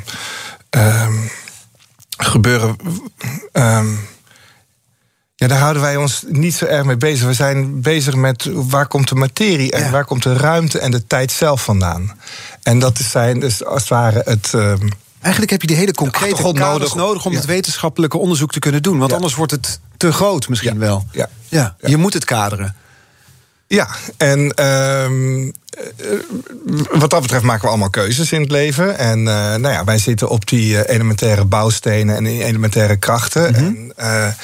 ehm, 0.69 1.13
gebeuren. 2.17 2.75
Ja, 5.35 5.49
daar 5.49 5.59
houden 5.59 5.81
wij 5.81 5.95
ons 5.95 6.23
niet 6.27 6.55
zo 6.55 6.65
erg 6.65 6.85
mee 6.85 6.97
bezig. 6.97 7.27
We 7.27 7.33
zijn 7.33 7.81
bezig 7.81 8.15
met 8.15 8.49
waar 8.51 8.87
komt 8.87 9.09
de 9.09 9.15
materie 9.15 9.71
en 9.71 9.83
Ja. 9.83 9.89
waar 9.89 10.05
komt 10.05 10.23
de 10.23 10.33
ruimte 10.33 10.79
en 10.79 10.91
de 10.91 11.07
tijd 11.07 11.31
zelf 11.31 11.63
vandaan. 11.63 12.19
En 12.61 12.79
dat 12.79 12.99
is 12.99 13.11
zijn 13.11 13.39
dus 13.39 13.65
als 13.65 13.79
het 13.81 13.89
ware 13.89 14.21
het. 14.25 14.53
Eigenlijk 15.23 15.51
heb 15.51 15.61
je 15.61 15.67
die 15.67 15.75
hele 15.75 15.93
concrete 15.93 16.35
kaders 16.35 16.55
nodig. 16.63 16.95
nodig, 16.95 17.25
om 17.25 17.31
Ja. 17.31 17.37
het 17.37 17.47
wetenschappelijke 17.47 18.17
onderzoek 18.17 18.51
te 18.51 18.59
kunnen 18.59 18.81
doen. 18.81 18.97
Want 18.97 19.09
Ja. 19.09 19.15
anders 19.15 19.35
wordt 19.35 19.51
het 19.51 19.79
te 19.97 20.11
groot 20.11 20.49
misschien 20.49 20.73
Ja. 20.73 20.79
wel. 20.79 21.05
Ja. 21.11 21.29
Ja, 21.49 21.75
Ja. 21.79 21.89
je 21.89 21.97
moet 21.97 22.13
het 22.13 22.25
kaderen. 22.25 22.75
Ja, 23.67 23.87
en, 24.17 24.51
ehm, 24.51 25.51
wat 26.91 27.09
dat 27.09 27.21
betreft 27.21 27.43
maken 27.43 27.61
we 27.61 27.67
allemaal 27.67 27.89
keuzes 27.89 28.31
in 28.31 28.41
het 28.41 28.51
leven. 28.51 28.97
En 28.97 29.19
uh, 29.19 29.25
nou 29.25 29.67
ja, 29.67 29.83
wij 29.83 29.97
zitten 29.97 30.29
op 30.29 30.47
die 30.47 30.89
elementaire 30.89 31.45
bouwstenen 31.45 32.15
en 32.15 32.25
elementaire 32.25 32.95
krachten. 32.95 33.49
Mm 33.49 33.55
-hmm. 33.55 33.91
En 33.95 34.35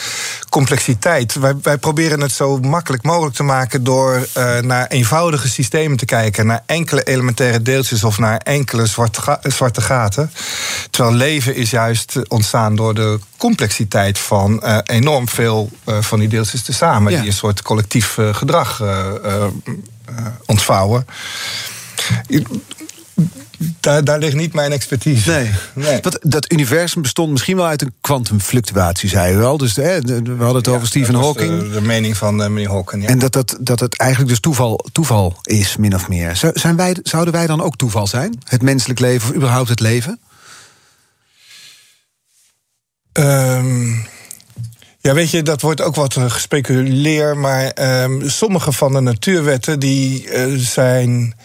complexiteit. 0.49 1.33
Wij, 1.33 1.53
wij 1.61 1.77
proberen 1.77 2.21
het 2.21 2.31
zo 2.31 2.57
makkelijk 2.57 3.03
mogelijk 3.03 3.35
te 3.35 3.43
maken 3.43 3.83
door 3.83 4.27
naar 4.61 4.87
eenvoudige 4.87 5.49
systemen 5.49 5.97
te 5.97 6.05
kijken. 6.05 6.45
Naar 6.45 6.63
enkele 6.65 7.03
elementaire 7.03 7.61
deeltjes 7.61 8.03
of 8.03 8.17
naar 8.17 8.37
enkele 8.37 8.85
zwarte, 8.85 9.21
ga 9.21 9.39
zwarte 9.41 9.81
gaten. 9.81 10.31
Terwijl 10.89 11.15
leven 11.15 11.55
is 11.55 11.69
juist 11.69 12.15
ontstaan 12.27 12.75
door 12.75 12.93
de 12.93 13.19
complexiteit 13.37 14.19
van 14.19 14.63
enorm 14.83 15.29
veel 15.29 15.69
van 15.85 16.19
die 16.19 16.27
deeltjes 16.27 16.63
tezamen. 16.63 17.11
Ja. 17.11 17.17
Die 17.19 17.27
een 17.27 17.35
soort 17.35 17.61
collectief 17.61 18.17
gedrag 18.31 18.81
ontvouwen. 20.45 21.05
Daar, 23.79 24.03
daar, 24.03 24.19
ligt 24.19 24.35
niet 24.35 24.53
mijn 24.53 24.71
expertise. 24.71 25.31
Nee. 25.31 25.51
nee. 25.73 26.01
Dat, 26.01 26.19
dat, 26.21 26.51
universum 26.51 27.01
bestond 27.01 27.31
misschien 27.31 27.55
wel 27.55 27.65
uit 27.65 27.81
een 27.81 27.93
kwantumfluctuatie, 28.01 29.09
zei 29.09 29.35
u 29.35 29.43
al. 29.43 29.57
Dus 29.57 29.75
hè, 29.75 30.01
we 30.01 30.35
hadden 30.37 30.55
het 30.55 30.65
ja, 30.65 30.71
over 30.71 30.87
Stephen 30.87 31.15
Hawking. 31.15 31.59
De, 31.59 31.69
de, 31.69 31.81
mening 31.81 32.17
van 32.17 32.41
uh, 32.41 32.47
meneer 32.47 32.69
Hawking. 32.69 33.03
Ja. 33.03 33.09
En 33.09 33.19
dat, 33.19 33.33
dat, 33.33 33.57
dat 33.59 33.79
het 33.79 33.97
eigenlijk 33.97 34.29
dus 34.29 34.39
toeval, 34.39 34.85
toeval 34.91 35.37
is, 35.43 35.77
min 35.77 35.95
of 35.95 36.07
meer. 36.07 36.51
Zijn 36.53 36.75
wij, 36.75 36.97
zouden 37.03 37.33
wij 37.33 37.47
dan 37.47 37.61
ook 37.61 37.75
toeval 37.75 38.07
zijn? 38.07 38.41
Het 38.43 38.61
menselijk 38.61 38.99
leven 38.99 39.29
of 39.29 39.35
überhaupt 39.35 39.69
het 39.69 39.79
leven? 39.79 40.19
Um, 43.13 44.05
ja, 45.01 45.13
weet 45.13 45.29
je, 45.29 45.43
dat 45.43 45.61
wordt 45.61 45.81
ook 45.81 45.95
wat 45.95 46.13
gespeculeerd. 46.13 47.35
Maar 47.35 47.71
um, 48.03 48.29
sommige 48.29 48.71
van 48.71 48.93
de 48.93 48.99
natuurwetten 48.99 49.79
die 49.79 50.25
uh, 50.25 50.57
zijn 50.57 51.35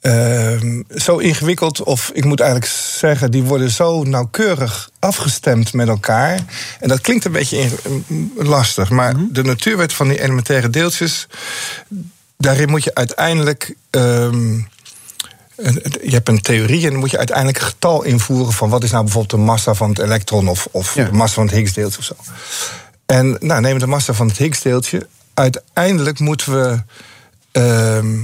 uh, 0.00 0.80
zo 0.88 1.16
ingewikkeld. 1.16 1.82
Of 1.82 2.10
ik 2.14 2.24
moet 2.24 2.40
eigenlijk 2.40 2.70
zeggen, 2.98 3.30
die 3.30 3.42
worden 3.42 3.70
zo 3.70 4.02
nauwkeurig 4.02 4.90
afgestemd 4.98 5.72
met 5.72 5.88
elkaar. 5.88 6.40
En 6.80 6.88
dat 6.88 7.00
klinkt 7.00 7.24
een 7.24 7.32
beetje 7.32 7.68
lastig. 8.36 8.90
Maar 8.90 9.12
mm 9.12 9.18
-hmm. 9.18 9.32
de 9.32 9.42
natuurwet 9.42 9.92
van 9.92 10.08
die 10.08 10.20
elementaire 10.22 10.70
deeltjes. 10.70 11.26
Daarin 12.38 12.70
moet 12.70 12.84
je 12.84 12.94
uiteindelijk. 12.94 13.74
Um, 13.90 14.68
je 16.02 16.10
hebt 16.10 16.28
een 16.28 16.40
theorie 16.40 16.84
en 16.84 16.90
dan 16.90 17.00
moet 17.00 17.10
je 17.10 17.18
uiteindelijk 17.18 17.58
een 17.58 17.66
getal 17.66 18.02
invoeren 18.02 18.52
van 18.52 18.68
wat 18.68 18.82
is 18.82 18.90
nou 18.90 19.04
bijvoorbeeld 19.04 19.40
de 19.40 19.46
massa 19.46 19.74
van 19.74 19.88
het 19.88 19.98
elektron 19.98 20.48
of, 20.48 20.68
of 20.70 20.94
ja. 20.94 21.04
de 21.04 21.12
massa 21.12 21.34
van 21.34 21.46
het 21.46 21.54
Higgsdeeltje 21.54 21.98
of 21.98 22.04
zo. 22.04 22.14
En 23.06 23.36
nou, 23.40 23.60
neem 23.60 23.78
de 23.78 23.86
massa 23.86 24.12
van 24.12 24.26
het 24.28 24.36
Higgsdeeltje. 24.36 25.06
Uiteindelijk 25.34 26.18
moeten 26.18 26.52
we 26.52 26.82
uh, 27.52 28.22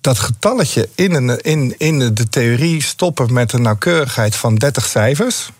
dat 0.00 0.18
getalletje 0.18 0.88
in, 0.94 1.14
een, 1.14 1.40
in, 1.40 1.74
in 1.78 2.14
de 2.14 2.28
theorie 2.28 2.82
stoppen 2.82 3.32
met 3.32 3.52
een 3.52 3.62
nauwkeurigheid 3.62 4.36
van 4.36 4.54
30 4.54 4.86
cijfers. 4.86 5.50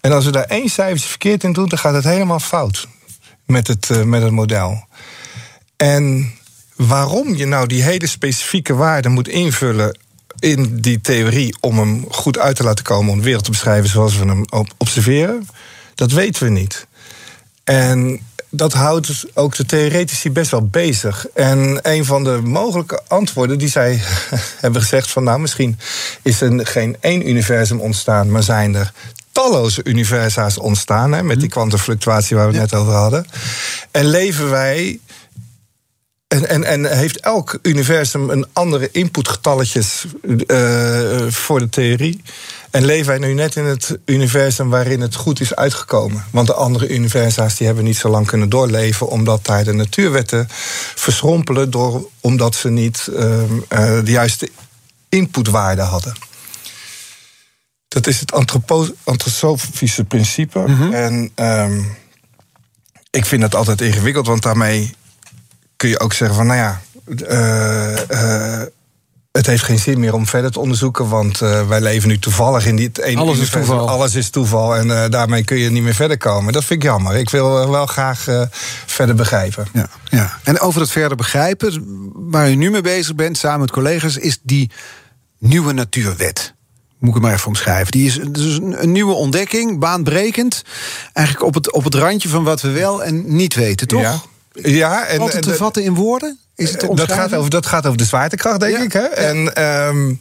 En 0.00 0.12
als 0.12 0.24
we 0.24 0.30
daar 0.30 0.44
één 0.44 0.68
cijfertje 0.68 1.08
verkeerd 1.08 1.44
in 1.44 1.52
doen, 1.52 1.68
dan 1.68 1.78
gaat 1.78 1.94
het 1.94 2.04
helemaal 2.04 2.40
fout 2.40 2.88
met 3.44 3.66
het, 3.66 3.88
uh, 3.88 4.02
met 4.02 4.22
het 4.22 4.32
model. 4.32 4.86
En 5.76 6.32
waarom 6.76 7.34
je 7.34 7.46
nou 7.46 7.66
die 7.66 7.82
hele 7.82 8.06
specifieke 8.06 8.74
waarde 8.74 9.08
moet 9.08 9.28
invullen 9.28 9.98
in 10.38 10.80
die 10.80 11.00
theorie 11.00 11.56
om 11.60 11.78
hem 11.78 12.04
goed 12.10 12.38
uit 12.38 12.56
te 12.56 12.62
laten 12.62 12.84
komen, 12.84 13.12
om 13.12 13.18
de 13.18 13.24
wereld 13.24 13.44
te 13.44 13.50
beschrijven 13.50 13.90
zoals 13.90 14.16
we 14.16 14.24
hem 14.24 14.44
observeren, 14.76 15.48
dat 15.94 16.10
weten 16.10 16.44
we 16.44 16.50
niet. 16.50 16.86
En 17.66 18.20
dat 18.50 18.72
houdt 18.72 19.24
ook 19.34 19.56
de 19.56 19.64
theoretici 19.64 20.30
best 20.30 20.50
wel 20.50 20.66
bezig. 20.66 21.26
En 21.34 21.78
een 21.82 22.04
van 22.04 22.24
de 22.24 22.40
mogelijke 22.44 23.00
antwoorden 23.08 23.58
die 23.58 23.68
zij 23.68 24.00
hebben 24.64 24.80
gezegd 24.82 25.10
van 25.10 25.24
nou 25.24 25.40
misschien 25.40 25.78
is 26.22 26.40
er 26.40 26.66
geen 26.66 26.96
één 27.00 27.28
universum 27.28 27.80
ontstaan, 27.80 28.30
maar 28.30 28.42
zijn 28.42 28.74
er 28.74 28.92
talloze 29.32 29.80
universa's 29.84 30.58
ontstaan 30.58 31.12
hè, 31.12 31.22
met 31.22 31.40
die 31.40 31.48
kwantumfluctuatie 31.48 32.36
waar 32.36 32.50
we 32.50 32.58
het 32.58 32.70
net 32.70 32.80
over 32.80 32.92
hadden. 32.92 33.26
En 33.90 34.06
leven 34.06 34.50
wij 34.50 35.00
en, 36.28 36.48
en, 36.48 36.64
en 36.64 36.96
heeft 36.96 37.20
elk 37.20 37.58
universum 37.62 38.30
een 38.30 38.46
andere 38.52 38.88
inputgetalletjes 38.92 40.04
uh, 40.46 41.26
voor 41.28 41.58
de 41.58 41.68
theorie? 41.68 42.22
En 42.76 42.84
leven 42.84 43.06
wij 43.06 43.18
nu 43.18 43.34
net 43.34 43.56
in 43.56 43.64
het 43.64 43.98
universum 44.04 44.70
waarin 44.70 45.00
het 45.00 45.14
goed 45.14 45.40
is 45.40 45.54
uitgekomen? 45.54 46.24
Want 46.30 46.46
de 46.46 46.54
andere 46.54 46.88
universa's 46.88 47.56
die 47.56 47.66
hebben 47.66 47.84
niet 47.84 47.96
zo 47.96 48.08
lang 48.08 48.26
kunnen 48.26 48.48
doorleven, 48.48 49.08
omdat 49.08 49.44
daar 49.44 49.64
de 49.64 49.72
natuurwetten 49.72 50.46
verschrompelen, 50.94 51.70
door, 51.70 52.08
omdat 52.20 52.54
ze 52.54 52.68
niet 52.68 53.08
uh, 53.10 53.42
uh, 53.42 53.58
de 54.04 54.10
juiste 54.10 54.48
inputwaarde 55.08 55.82
hadden. 55.82 56.14
Dat 57.88 58.06
is 58.06 58.20
het 58.20 58.32
antroposofische 58.32 60.04
principe. 60.04 60.58
Mm 60.58 60.76
-hmm. 60.76 60.92
En 60.92 61.32
um, 61.34 61.96
ik 63.10 63.26
vind 63.26 63.40
dat 63.40 63.54
altijd 63.54 63.80
ingewikkeld, 63.80 64.26
want 64.26 64.42
daarmee 64.42 64.94
kun 65.76 65.88
je 65.88 66.00
ook 66.00 66.12
zeggen 66.12 66.36
van, 66.36 66.46
nou 66.46 66.58
ja. 66.58 66.80
Uh, 68.10 68.62
het 69.36 69.46
heeft 69.46 69.62
geen 69.62 69.78
zin 69.78 70.00
meer 70.00 70.14
om 70.14 70.26
verder 70.26 70.50
te 70.50 70.60
onderzoeken, 70.60 71.08
want 71.08 71.40
uh, 71.40 71.68
wij 71.68 71.80
leven 71.80 72.08
nu 72.08 72.18
toevallig 72.18 72.66
in 72.66 72.76
dit 72.76 72.98
ene 72.98 73.20
Alles 73.20 73.38
is 73.38 73.50
toeval. 73.50 73.88
Alles 73.88 74.14
is 74.14 74.30
toeval 74.30 74.76
en 74.76 74.86
uh, 74.86 75.04
daarmee 75.08 75.44
kun 75.44 75.58
je 75.58 75.70
niet 75.70 75.82
meer 75.82 75.94
verder 75.94 76.18
komen. 76.18 76.52
Dat 76.52 76.64
vind 76.64 76.82
ik 76.82 76.88
jammer. 76.88 77.16
Ik 77.16 77.30
wil 77.30 77.70
wel 77.70 77.86
graag 77.86 78.28
uh, 78.28 78.42
verder 78.86 79.14
begrijpen. 79.14 79.66
Ja, 79.72 79.88
ja. 80.10 80.38
En 80.44 80.60
over 80.60 80.80
het 80.80 80.90
verder 80.90 81.16
begrijpen, 81.16 81.84
waar 82.14 82.50
u 82.50 82.54
nu 82.54 82.70
mee 82.70 82.80
bezig 82.80 83.14
bent, 83.14 83.38
samen 83.38 83.60
met 83.60 83.70
collega's, 83.70 84.16
is 84.16 84.38
die 84.42 84.70
nieuwe 85.38 85.72
natuurwet. 85.72 86.54
Moet 86.98 87.08
ik 87.08 87.14
het 87.14 87.22
maar 87.24 87.32
even 87.32 87.46
omschrijven. 87.46 87.92
Die 87.92 88.06
is 88.06 88.20
dus 88.30 88.58
een 88.58 88.92
nieuwe 88.92 89.14
ontdekking, 89.14 89.78
baanbrekend. 89.78 90.62
Eigenlijk 91.12 91.46
op 91.46 91.54
het, 91.54 91.72
op 91.72 91.84
het 91.84 91.94
randje 91.94 92.28
van 92.28 92.44
wat 92.44 92.60
we 92.60 92.70
wel 92.70 93.04
en 93.04 93.36
niet 93.36 93.54
weten, 93.54 93.88
toch? 93.88 94.00
Ja. 94.00 94.22
Ja, 94.62 95.06
en, 95.06 95.20
Altijd 95.20 95.42
te 95.42 95.54
vatten 95.54 95.82
in 95.82 95.94
woorden? 95.94 96.38
Is 96.54 96.70
het 96.70 96.80
dat, 96.80 97.12
gaat 97.12 97.34
over, 97.34 97.50
dat 97.50 97.66
gaat 97.66 97.86
over 97.86 97.98
de 97.98 98.04
zwaartekracht, 98.04 98.60
denk 98.60 98.76
ja. 98.76 98.82
ik. 98.82 98.92
Hè? 98.92 99.00
Ja. 99.00 99.08
En 99.08 99.62
um, 99.62 100.20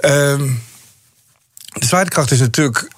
um, 0.00 0.62
de 1.72 1.86
zwaartekracht 1.86 2.30
is 2.30 2.40
natuurlijk 2.40 2.88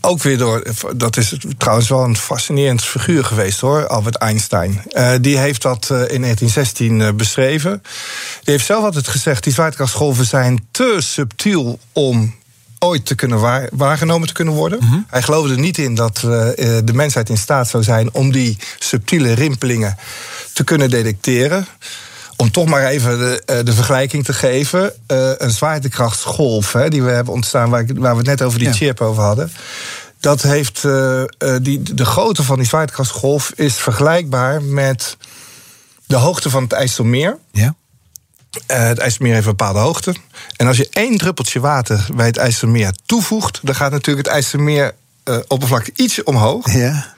ook 0.00 0.22
weer 0.22 0.38
door. 0.38 0.62
Dat 0.96 1.16
is 1.16 1.36
trouwens 1.58 1.88
wel 1.88 2.04
een 2.04 2.16
fascinerend 2.16 2.82
figuur 2.82 3.24
geweest 3.24 3.60
hoor, 3.60 3.86
Albert 3.86 4.16
Einstein. 4.16 4.82
Uh, 4.92 5.12
die 5.20 5.38
heeft 5.38 5.62
dat 5.62 5.88
uh, 5.92 5.98
in 5.98 6.20
1916 6.20 7.00
uh, 7.00 7.10
beschreven. 7.12 7.82
Die 8.42 8.52
heeft 8.52 8.66
zelf 8.66 8.84
altijd 8.84 9.08
gezegd: 9.08 9.44
die 9.44 9.52
zwaartekrachtsgolven 9.52 10.24
zijn 10.24 10.68
te 10.70 10.96
subtiel 10.98 11.78
om 11.92 12.34
ooit 12.82 13.06
te 13.06 13.14
kunnen 13.14 13.40
waar, 13.40 13.68
waargenomen 13.72 14.28
te 14.28 14.34
kunnen 14.34 14.54
worden. 14.54 14.78
Mm 14.82 14.88
-hmm. 14.88 15.06
Hij 15.08 15.22
geloofde 15.22 15.54
er 15.54 15.60
niet 15.60 15.78
in 15.78 15.94
dat 15.94 16.22
uh, 16.24 16.30
de 16.84 16.92
mensheid 16.92 17.28
in 17.28 17.38
staat 17.38 17.68
zou 17.68 17.82
zijn 17.82 18.14
om 18.14 18.32
die 18.32 18.58
subtiele 18.78 19.32
rimpelingen 19.32 19.96
te 20.52 20.64
kunnen 20.64 20.90
detecteren. 20.90 21.66
Om 22.36 22.50
toch 22.50 22.66
maar 22.66 22.84
even 22.84 23.18
de, 23.18 23.42
uh, 23.50 23.64
de 23.64 23.72
vergelijking 23.72 24.24
te 24.24 24.32
geven. 24.32 24.80
Uh, 24.82 25.30
een 25.36 25.50
zwaartekrachtsgolf 25.50 26.72
hè, 26.72 26.88
die 26.88 27.02
we 27.02 27.10
hebben 27.10 27.34
ontstaan, 27.34 27.70
waar, 27.70 27.84
waar 27.94 28.12
we 28.12 28.18
het 28.18 28.26
net 28.26 28.42
over 28.42 28.58
die 28.58 28.68
ja. 28.68 28.74
chip 28.74 29.00
over 29.00 29.22
hadden. 29.22 29.52
Dat 30.20 30.42
heeft 30.42 30.82
die, 31.62 31.94
de 31.94 32.04
grootte 32.04 32.42
van 32.42 32.56
die 32.56 32.66
zwaartekrachtsgolf 32.66 33.52
is 33.54 33.74
vergelijkbaar 33.74 34.62
met 34.62 35.16
de 36.06 36.16
hoogte 36.16 36.50
van 36.50 36.62
het 36.62 36.72
IJsselmeer. 36.72 37.38
Ja. 37.52 37.74
Uh, 38.70 38.78
het 38.78 38.98
IJsselmeer 38.98 39.34
heeft 39.34 39.46
een 39.46 39.56
bepaalde 39.56 39.78
hoogte. 39.78 40.14
En 40.56 40.66
als 40.66 40.76
je 40.76 40.88
één 40.90 41.18
druppeltje 41.18 41.60
water 41.60 42.06
bij 42.14 42.26
het 42.26 42.36
IJsselmeer 42.36 42.92
toevoegt, 43.06 43.58
dan 43.62 43.74
gaat 43.74 43.90
natuurlijk 43.90 44.26
het 44.26 44.36
IJsselmeer 44.36 44.94
uh, 45.24 45.38
oppervlakte 45.48 45.92
iets 45.94 46.22
omhoog. 46.22 46.72
Ja. 46.72 47.14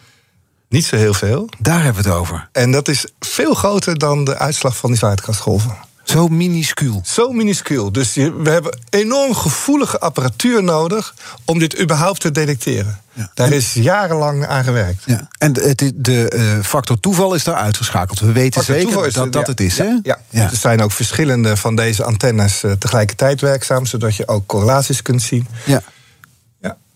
Niet 0.68 0.85
zo 0.85 0.97
heel 0.97 1.14
veel. 1.14 1.49
Daar 1.59 1.83
hebben 1.83 2.03
we 2.03 2.09
het 2.09 2.18
over. 2.18 2.49
En 2.53 2.72
dat 2.72 2.89
is 2.89 3.07
veel 3.20 3.55
groter 3.55 3.99
dan 3.99 4.24
de 4.24 4.39
uitslag 4.39 4.76
van 4.76 4.91
die 4.91 4.99
zwaartekrachtsgolven. 4.99 5.76
Zo 6.12 6.28
minuscuul. 6.28 7.00
Zo 7.04 7.32
minuscuul. 7.32 7.92
Dus 7.92 8.14
we 8.14 8.50
hebben 8.50 8.78
enorm 8.90 9.34
gevoelige 9.34 9.98
apparatuur 9.98 10.62
nodig 10.62 11.14
om 11.44 11.58
dit 11.58 11.80
überhaupt 11.80 12.20
te 12.20 12.30
detecteren. 12.30 13.00
Ja. 13.12 13.30
Daar 13.34 13.52
is 13.52 13.72
jarenlang 13.72 14.46
aan 14.46 14.64
gewerkt. 14.64 15.02
Ja. 15.06 15.28
En 15.38 15.52
de, 15.52 15.92
de 15.94 16.32
uh, 16.34 16.64
factor 16.64 17.00
toeval 17.00 17.34
is 17.34 17.44
daar 17.44 17.54
uitgeschakeld. 17.54 18.20
We 18.20 18.32
weten 18.32 18.62
factor 18.64 18.90
zeker 18.90 19.12
dat 19.12 19.32
dat 19.32 19.46
ja, 19.46 19.50
het 19.50 19.60
is. 19.60 19.78
Hè? 19.78 19.98
Ja. 20.02 20.18
Er 20.30 20.56
zijn 20.56 20.82
ook 20.82 20.92
verschillende 20.92 21.56
van 21.56 21.76
deze 21.76 22.04
antennes 22.04 22.62
uh, 22.62 22.72
tegelijkertijd 22.72 23.40
werkzaam, 23.40 23.86
zodat 23.86 24.16
je 24.16 24.28
ook 24.28 24.46
correlaties 24.46 25.02
kunt 25.02 25.22
zien. 25.22 25.46
Ja. 25.64 25.82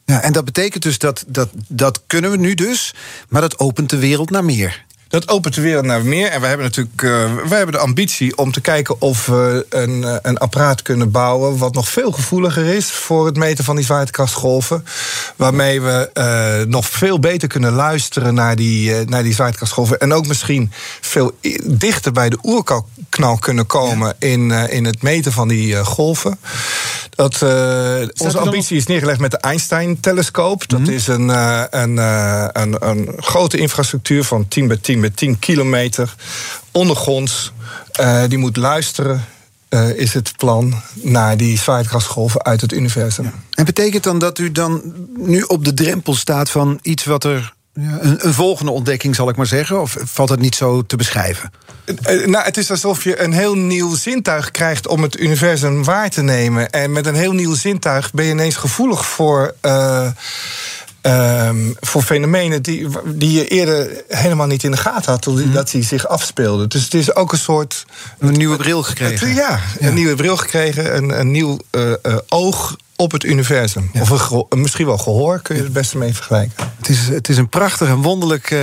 Ja, 0.07 0.23
en 0.23 0.33
dat 0.33 0.45
betekent 0.45 0.83
dus 0.83 0.99
dat, 0.99 1.25
dat 1.27 1.49
dat 1.69 2.03
kunnen 2.07 2.31
we 2.31 2.37
nu 2.37 2.55
dus, 2.55 2.95
maar 3.29 3.41
dat 3.41 3.59
opent 3.59 3.91
de 3.91 3.99
wereld 3.99 4.31
naar 4.31 4.45
meer. 4.45 4.85
Dat 5.09 5.29
opent 5.29 5.55
de 5.55 5.61
wereld 5.61 5.85
naar 5.85 6.05
meer. 6.05 6.29
En 6.29 6.41
we 6.41 6.47
hebben 6.47 6.67
natuurlijk 6.67 7.03
uh, 7.03 7.35
wij 7.35 7.57
hebben 7.57 7.75
de 7.75 7.81
ambitie 7.81 8.37
om 8.37 8.53
te 8.53 8.61
kijken 8.61 9.01
of 9.01 9.27
we 9.27 9.67
een, 9.69 10.05
eh, 10.05 10.17
een 10.23 10.39
apparaat 10.39 10.83
kunnen 10.83 11.11
bouwen. 11.11 11.59
wat 11.59 11.75
nog 11.75 11.89
veel 11.89 12.13
gevoeliger 12.13 12.65
is 12.65 12.91
voor 12.91 13.27
het 13.27 13.37
meten 13.37 13.65
van 13.65 13.77
die 13.77 13.85
zwaartekrachtsgolven. 13.85 14.85
Waarmee 15.37 15.81
we 15.81 16.11
uh, 16.15 16.69
nog 16.69 16.87
veel 16.87 17.19
beter 17.19 17.49
kunnen 17.49 17.73
luisteren 17.73 18.35
naar 18.35 18.57
die, 18.57 18.91
uh, 18.91 19.07
naar 19.07 19.23
die 19.23 19.35
zwaartekrachtsgolven. 19.35 19.99
En 19.99 20.13
ook 20.13 20.27
misschien 20.27 20.73
veel 21.01 21.39
dichter 21.65 22.13
bij 22.13 22.29
de 22.29 22.39
oerknal 22.43 23.39
kunnen 23.39 23.67
komen 23.67 24.07
ja. 24.19 24.29
in, 24.29 24.51
in 24.51 24.85
het 24.85 25.03
meten 25.03 25.33
van 25.33 25.49
die 25.49 25.85
golven. 25.85 26.39
Dat, 27.11 27.43
onze 28.17 28.39
ambitie 28.39 28.77
is 28.77 28.87
neergelegd 28.87 29.21
met 29.21 29.31
de 29.31 29.37
Einstein-telescoop. 29.37 30.69
Dat 30.69 30.79
mm 30.79 30.85
-hmm. 30.85 30.95
is 30.95 31.07
een, 31.07 31.29
een, 31.29 31.97
een, 32.61 32.89
een 32.89 33.13
grote 33.17 33.59
infrastructuur 33.59 34.25
van 34.25 34.49
10 34.49 34.69
bij 34.69 34.77
10 34.77 34.96
met 35.01 35.17
10 35.17 35.39
kilometer 35.39 36.15
ondergronds. 36.71 37.53
Uh, 38.01 38.23
die 38.29 38.39
moet 38.39 38.57
luisteren, 38.57 39.25
uh, 39.71 39.91
is 39.91 40.15
het 40.15 40.37
plan, 40.37 40.83
naar 40.95 41.37
die 41.37 41.59
zwaartekrachtsgolven 41.59 42.45
uit 42.45 42.61
het 42.61 42.73
universum. 42.73 43.25
Ja. 43.25 43.33
En 43.55 43.65
betekent 43.65 44.03
dan 44.03 44.19
dat 44.19 44.39
u 44.39 44.53
dan 44.53 44.83
nu 45.17 45.43
op 45.43 45.65
de 45.65 45.75
drempel 45.75 46.15
staat 46.15 46.51
van 46.51 46.79
iets 46.83 47.05
wat 47.05 47.25
er. 47.25 47.55
Ja, 47.81 47.99
een, 48.01 48.27
een, 48.27 48.35
volgende 48.35 48.73
ontdekking, 48.73 49.15
zal 49.15 49.29
ik 49.29 49.37
maar 49.37 49.47
zeggen? 49.47 49.81
Of 49.81 49.97
valt 50.05 50.29
het 50.29 50.41
niet 50.41 50.55
zo 50.55 50.83
te 50.83 50.97
beschrijven? 50.97 51.53
Uh, 51.87 52.27
nou, 52.27 52.45
het 52.45 52.57
is 52.57 52.71
alsof 52.71 53.05
je 53.05 53.21
een 53.21 53.33
heel 53.33 53.55
nieuw 53.55 53.95
zintuig 53.95 54.51
krijgt 54.51 54.87
om 54.87 55.03
het 55.03 55.21
universum 55.21 55.85
waar 55.85 56.11
te 56.11 56.23
nemen. 56.23 56.71
En 56.71 56.93
met 56.93 57.07
een 57.07 57.15
heel 57.15 57.33
nieuw 57.33 57.55
zintuig 57.55 58.13
ben 58.13 58.25
je 58.25 58.31
ineens 58.31 58.57
gevoelig 58.57 59.07
voor. 59.07 59.55
Um, 61.07 61.77
voor 61.81 62.03
fenomenen 62.03 62.63
die, 62.63 62.89
die 63.05 63.33
je 63.33 63.49
eerder 63.49 64.05
helemaal 64.09 64.47
niet 64.47 64.65
in 64.65 64.71
de 64.71 64.77
gaten 64.77 65.13
had, 65.13 65.27
mm. 65.27 65.53
dat 65.53 65.71
die 65.71 65.83
zich 65.83 66.07
afspeelden. 66.07 66.69
Dus 66.69 66.85
het 66.85 66.95
is 66.95 67.15
ook 67.15 67.33
een 67.33 67.39
soort. 67.39 67.85
Een 68.19 68.33
nieuwe 68.33 68.57
bril 68.57 68.83
gekregen. 68.83 69.29
Het, 69.29 69.37
ja, 69.37 69.61
ja, 69.81 69.87
een 69.89 69.95
nieuwe 69.95 70.15
bril 70.15 70.37
gekregen, 70.37 70.97
een, 70.97 71.21
een 71.21 71.31
nieuw 71.31 71.59
uh, 71.71 71.91
uh, 72.03 72.17
oog 72.29 72.77
op 72.97 73.13
het 73.13 73.25
universum. 73.25 73.91
Ja. 73.93 74.01
Of 74.01 74.31
een, 74.51 74.61
misschien 74.61 74.87
wel 74.87 74.99
gehoor, 74.99 75.41
kun 75.43 75.57
je 75.57 75.63
het 75.63 75.73
beste 75.73 75.99
mee 75.99 76.15
vergelijken. 76.15 76.71
Het 76.77 76.89
is, 76.89 77.09
het 77.09 77.29
is 77.29 77.37
een 77.37 77.49
prachtig 77.49 77.89
en 77.89 78.03
wonderlijk 78.03 78.51
uh, 78.51 78.61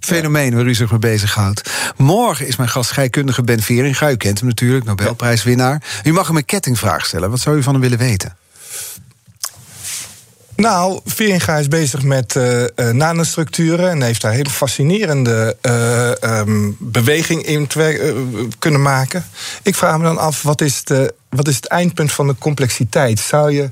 fenomeen 0.00 0.54
waar 0.54 0.66
u 0.66 0.74
zich 0.74 0.90
mee 0.90 0.98
bezighoudt. 0.98 1.70
Morgen 1.96 2.46
is 2.46 2.56
mijn 2.56 2.68
gast 2.68 2.90
scheikundige 2.90 3.42
Ben 3.42 3.62
Veringa. 3.62 4.10
U 4.10 4.16
kent 4.16 4.38
hem 4.38 4.48
natuurlijk, 4.48 4.84
Nobelprijswinnaar. 4.84 5.82
U 6.04 6.12
mag 6.12 6.26
hem 6.26 6.36
een 6.36 6.44
kettingvraag 6.44 7.06
stellen. 7.06 7.30
Wat 7.30 7.40
zou 7.40 7.56
u 7.56 7.62
van 7.62 7.72
hem 7.72 7.82
willen 7.82 7.98
weten? 7.98 8.36
Nou, 10.56 11.00
Veringa 11.04 11.56
is 11.56 11.68
bezig 11.68 12.02
met 12.02 12.34
uh, 12.34 12.64
nanostructuren 12.90 13.90
en 13.90 14.02
heeft 14.02 14.20
daar 14.20 14.32
hele 14.32 14.50
fascinerende 14.50 15.56
uh, 15.62 16.38
um, 16.38 16.76
beweging 16.78 17.42
in 17.42 17.68
kunnen 18.58 18.82
maken. 18.82 19.24
Ik 19.62 19.74
vraag 19.74 19.98
me 19.98 20.04
dan 20.04 20.18
af, 20.18 20.42
wat 20.42 20.60
is, 20.60 20.84
de, 20.84 21.14
wat 21.28 21.48
is 21.48 21.56
het 21.56 21.66
eindpunt 21.66 22.12
van 22.12 22.26
de 22.26 22.34
complexiteit? 22.38 23.18
Zou 23.18 23.52
je, 23.52 23.70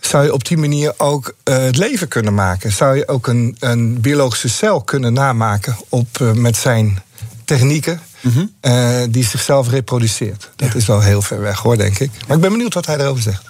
zou 0.00 0.24
je 0.24 0.32
op 0.32 0.44
die 0.44 0.56
manier 0.56 0.94
ook 0.96 1.34
het 1.44 1.76
leven 1.76 2.08
kunnen 2.08 2.34
maken? 2.34 2.72
Zou 2.72 2.96
je 2.96 3.08
ook 3.08 3.26
een, 3.26 3.56
een 3.58 4.00
biologische 4.00 4.48
cel 4.48 4.82
kunnen 4.82 5.12
namaken 5.12 5.76
op, 5.88 6.18
met 6.34 6.56
zijn 6.56 7.02
technieken? 7.44 8.00
Mm 8.20 8.32
-hmm. 8.32 9.10
die 9.10 9.24
zichzelf 9.24 9.68
reproduceert. 9.68 10.50
Dat 10.56 10.68
ja. 10.68 10.74
is 10.74 10.86
wel 10.86 11.00
heel 11.00 11.22
ver 11.22 11.40
weg 11.40 11.58
hoor, 11.58 11.76
denk 11.76 11.98
ik. 11.98 12.10
Maar 12.26 12.36
ik 12.36 12.42
ben 12.42 12.52
benieuwd 12.52 12.74
wat 12.74 12.86
hij 12.86 12.98
erover 12.98 13.22
zegt. 13.22 13.42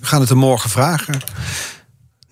We 0.00 0.06
gaan 0.06 0.20
het 0.20 0.28
hem 0.28 0.38
morgen 0.38 0.70
vragen 0.70 1.20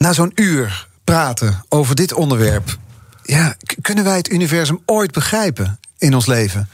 na 0.04 0.12
zo'n 0.12 0.32
uur 0.34 0.86
praten 1.04 1.64
over 1.68 1.94
dit 1.94 2.12
onderwerp, 2.12 2.76
ja, 3.22 3.56
kunnen 3.80 4.04
wij 4.04 4.16
het 4.16 4.30
universum 4.30 4.80
ooit 4.86 5.12
begrijpen 5.12 5.78
in 5.98 6.14
ons 6.14 6.26
leven? 6.26 6.68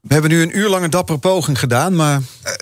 We 0.00 0.12
hebben 0.12 0.30
nu 0.30 0.42
een 0.42 0.58
uur 0.58 0.68
lange 0.68 0.88
dappere 0.88 1.18
poging 1.18 1.58
gedaan, 1.58 1.96
maar. 1.96 2.20
Eh, 2.42 2.52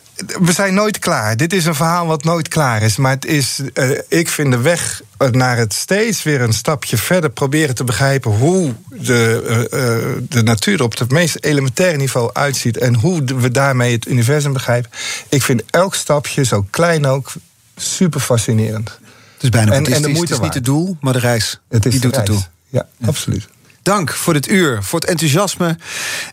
we 0.41 0.53
zijn 0.53 0.75
nooit 0.75 0.99
klaar. 0.99 1.37
Dit 1.37 1.53
is 1.53 1.65
een 1.65 1.75
verhaal 1.75 2.07
wat 2.07 2.25
nooit 2.25 2.49
klaar 2.49 2.83
is. 2.83 2.97
Maar 2.97 3.11
het 3.11 3.25
is, 3.25 3.61
uh, 3.75 3.99
ik 4.09 4.29
vind 4.29 4.53
de 4.53 4.61
weg 4.61 5.03
naar 5.31 5.57
het 5.57 5.73
steeds 5.73 6.23
weer 6.23 6.41
een 6.41 6.53
stapje 6.53 6.97
verder 6.97 7.31
proberen 7.31 7.75
te 7.75 7.85
begrijpen 7.85 8.31
hoe 8.31 8.75
de, 8.89 9.43
uh, 9.73 10.23
de 10.29 10.43
natuur 10.43 10.83
op 10.83 10.99
het 10.99 11.11
meest 11.11 11.37
elementaire 11.41 11.97
niveau 11.97 12.31
uitziet 12.33 12.77
en 12.77 12.95
hoe 12.95 13.25
we 13.25 13.51
daarmee 13.51 13.93
het 13.93 14.07
universum 14.07 14.53
begrijpen. 14.53 14.91
Ik 15.29 15.43
vind 15.43 15.63
elk 15.71 15.95
stapje, 15.95 16.45
zo 16.45 16.67
klein 16.71 17.07
ook, 17.07 17.33
super 17.77 18.21
fascinerend. 18.21 19.01
Het 19.43 19.55
is 19.55 19.61
bijna 19.61 19.73
en, 19.73 19.95
en 19.95 20.03
de 20.03 20.09
moeite 20.09 20.33
is 20.33 20.41
niet 20.41 20.55
het 20.55 20.65
doel, 20.65 20.97
maar 21.01 21.13
de 21.13 21.19
reis. 21.19 21.61
Het 21.69 21.87
is 21.87 21.93
die 21.93 22.01
doet 22.01 22.17
het 22.17 22.25
toe. 22.25 22.41
Ja, 22.69 22.87
ja, 22.99 23.07
absoluut. 23.09 23.49
Dank 23.83 24.13
voor 24.13 24.33
dit 24.33 24.49
uur, 24.49 24.83
voor 24.83 25.01
het 25.01 25.09
enthousiasme 25.09 25.77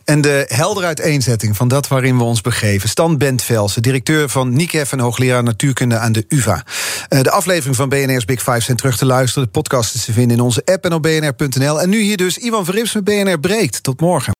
en 0.04 0.20
de 0.20 0.44
heldere 0.48 0.86
uiteenzetting 0.86 1.56
van 1.56 1.68
dat 1.68 1.88
waarin 1.88 2.16
we 2.16 2.22
ons 2.22 2.40
begeven. 2.40 2.88
Stan 2.88 3.18
Bentvelsen, 3.18 3.82
directeur 3.82 4.28
van 4.28 4.52
NICEF 4.52 4.92
en 4.92 4.98
hoogleraar 4.98 5.42
natuurkunde 5.42 5.98
aan 5.98 6.12
de 6.12 6.24
UVA. 6.28 6.64
Uh, 7.08 7.20
de 7.20 7.30
aflevering 7.30 7.76
van 7.76 7.88
BNR's 7.88 8.24
Big 8.24 8.42
Five 8.42 8.60
zijn 8.60 8.76
terug 8.76 8.96
te 8.96 9.06
luisteren. 9.06 9.44
De 9.44 9.50
podcast 9.50 9.94
is 9.94 10.04
te 10.04 10.12
vinden 10.12 10.36
in 10.36 10.42
onze 10.42 10.62
app 10.64 10.84
en 10.84 10.92
op 10.92 11.02
bnr.nl. 11.02 11.80
En 11.80 11.88
nu 11.88 12.00
hier 12.00 12.16
dus 12.16 12.36
Ivan 12.36 12.64
Verrips 12.64 12.94
met 12.94 13.04
BNR 13.04 13.40
Breekt. 13.40 13.82
Tot 13.82 14.00
morgen. 14.00 14.39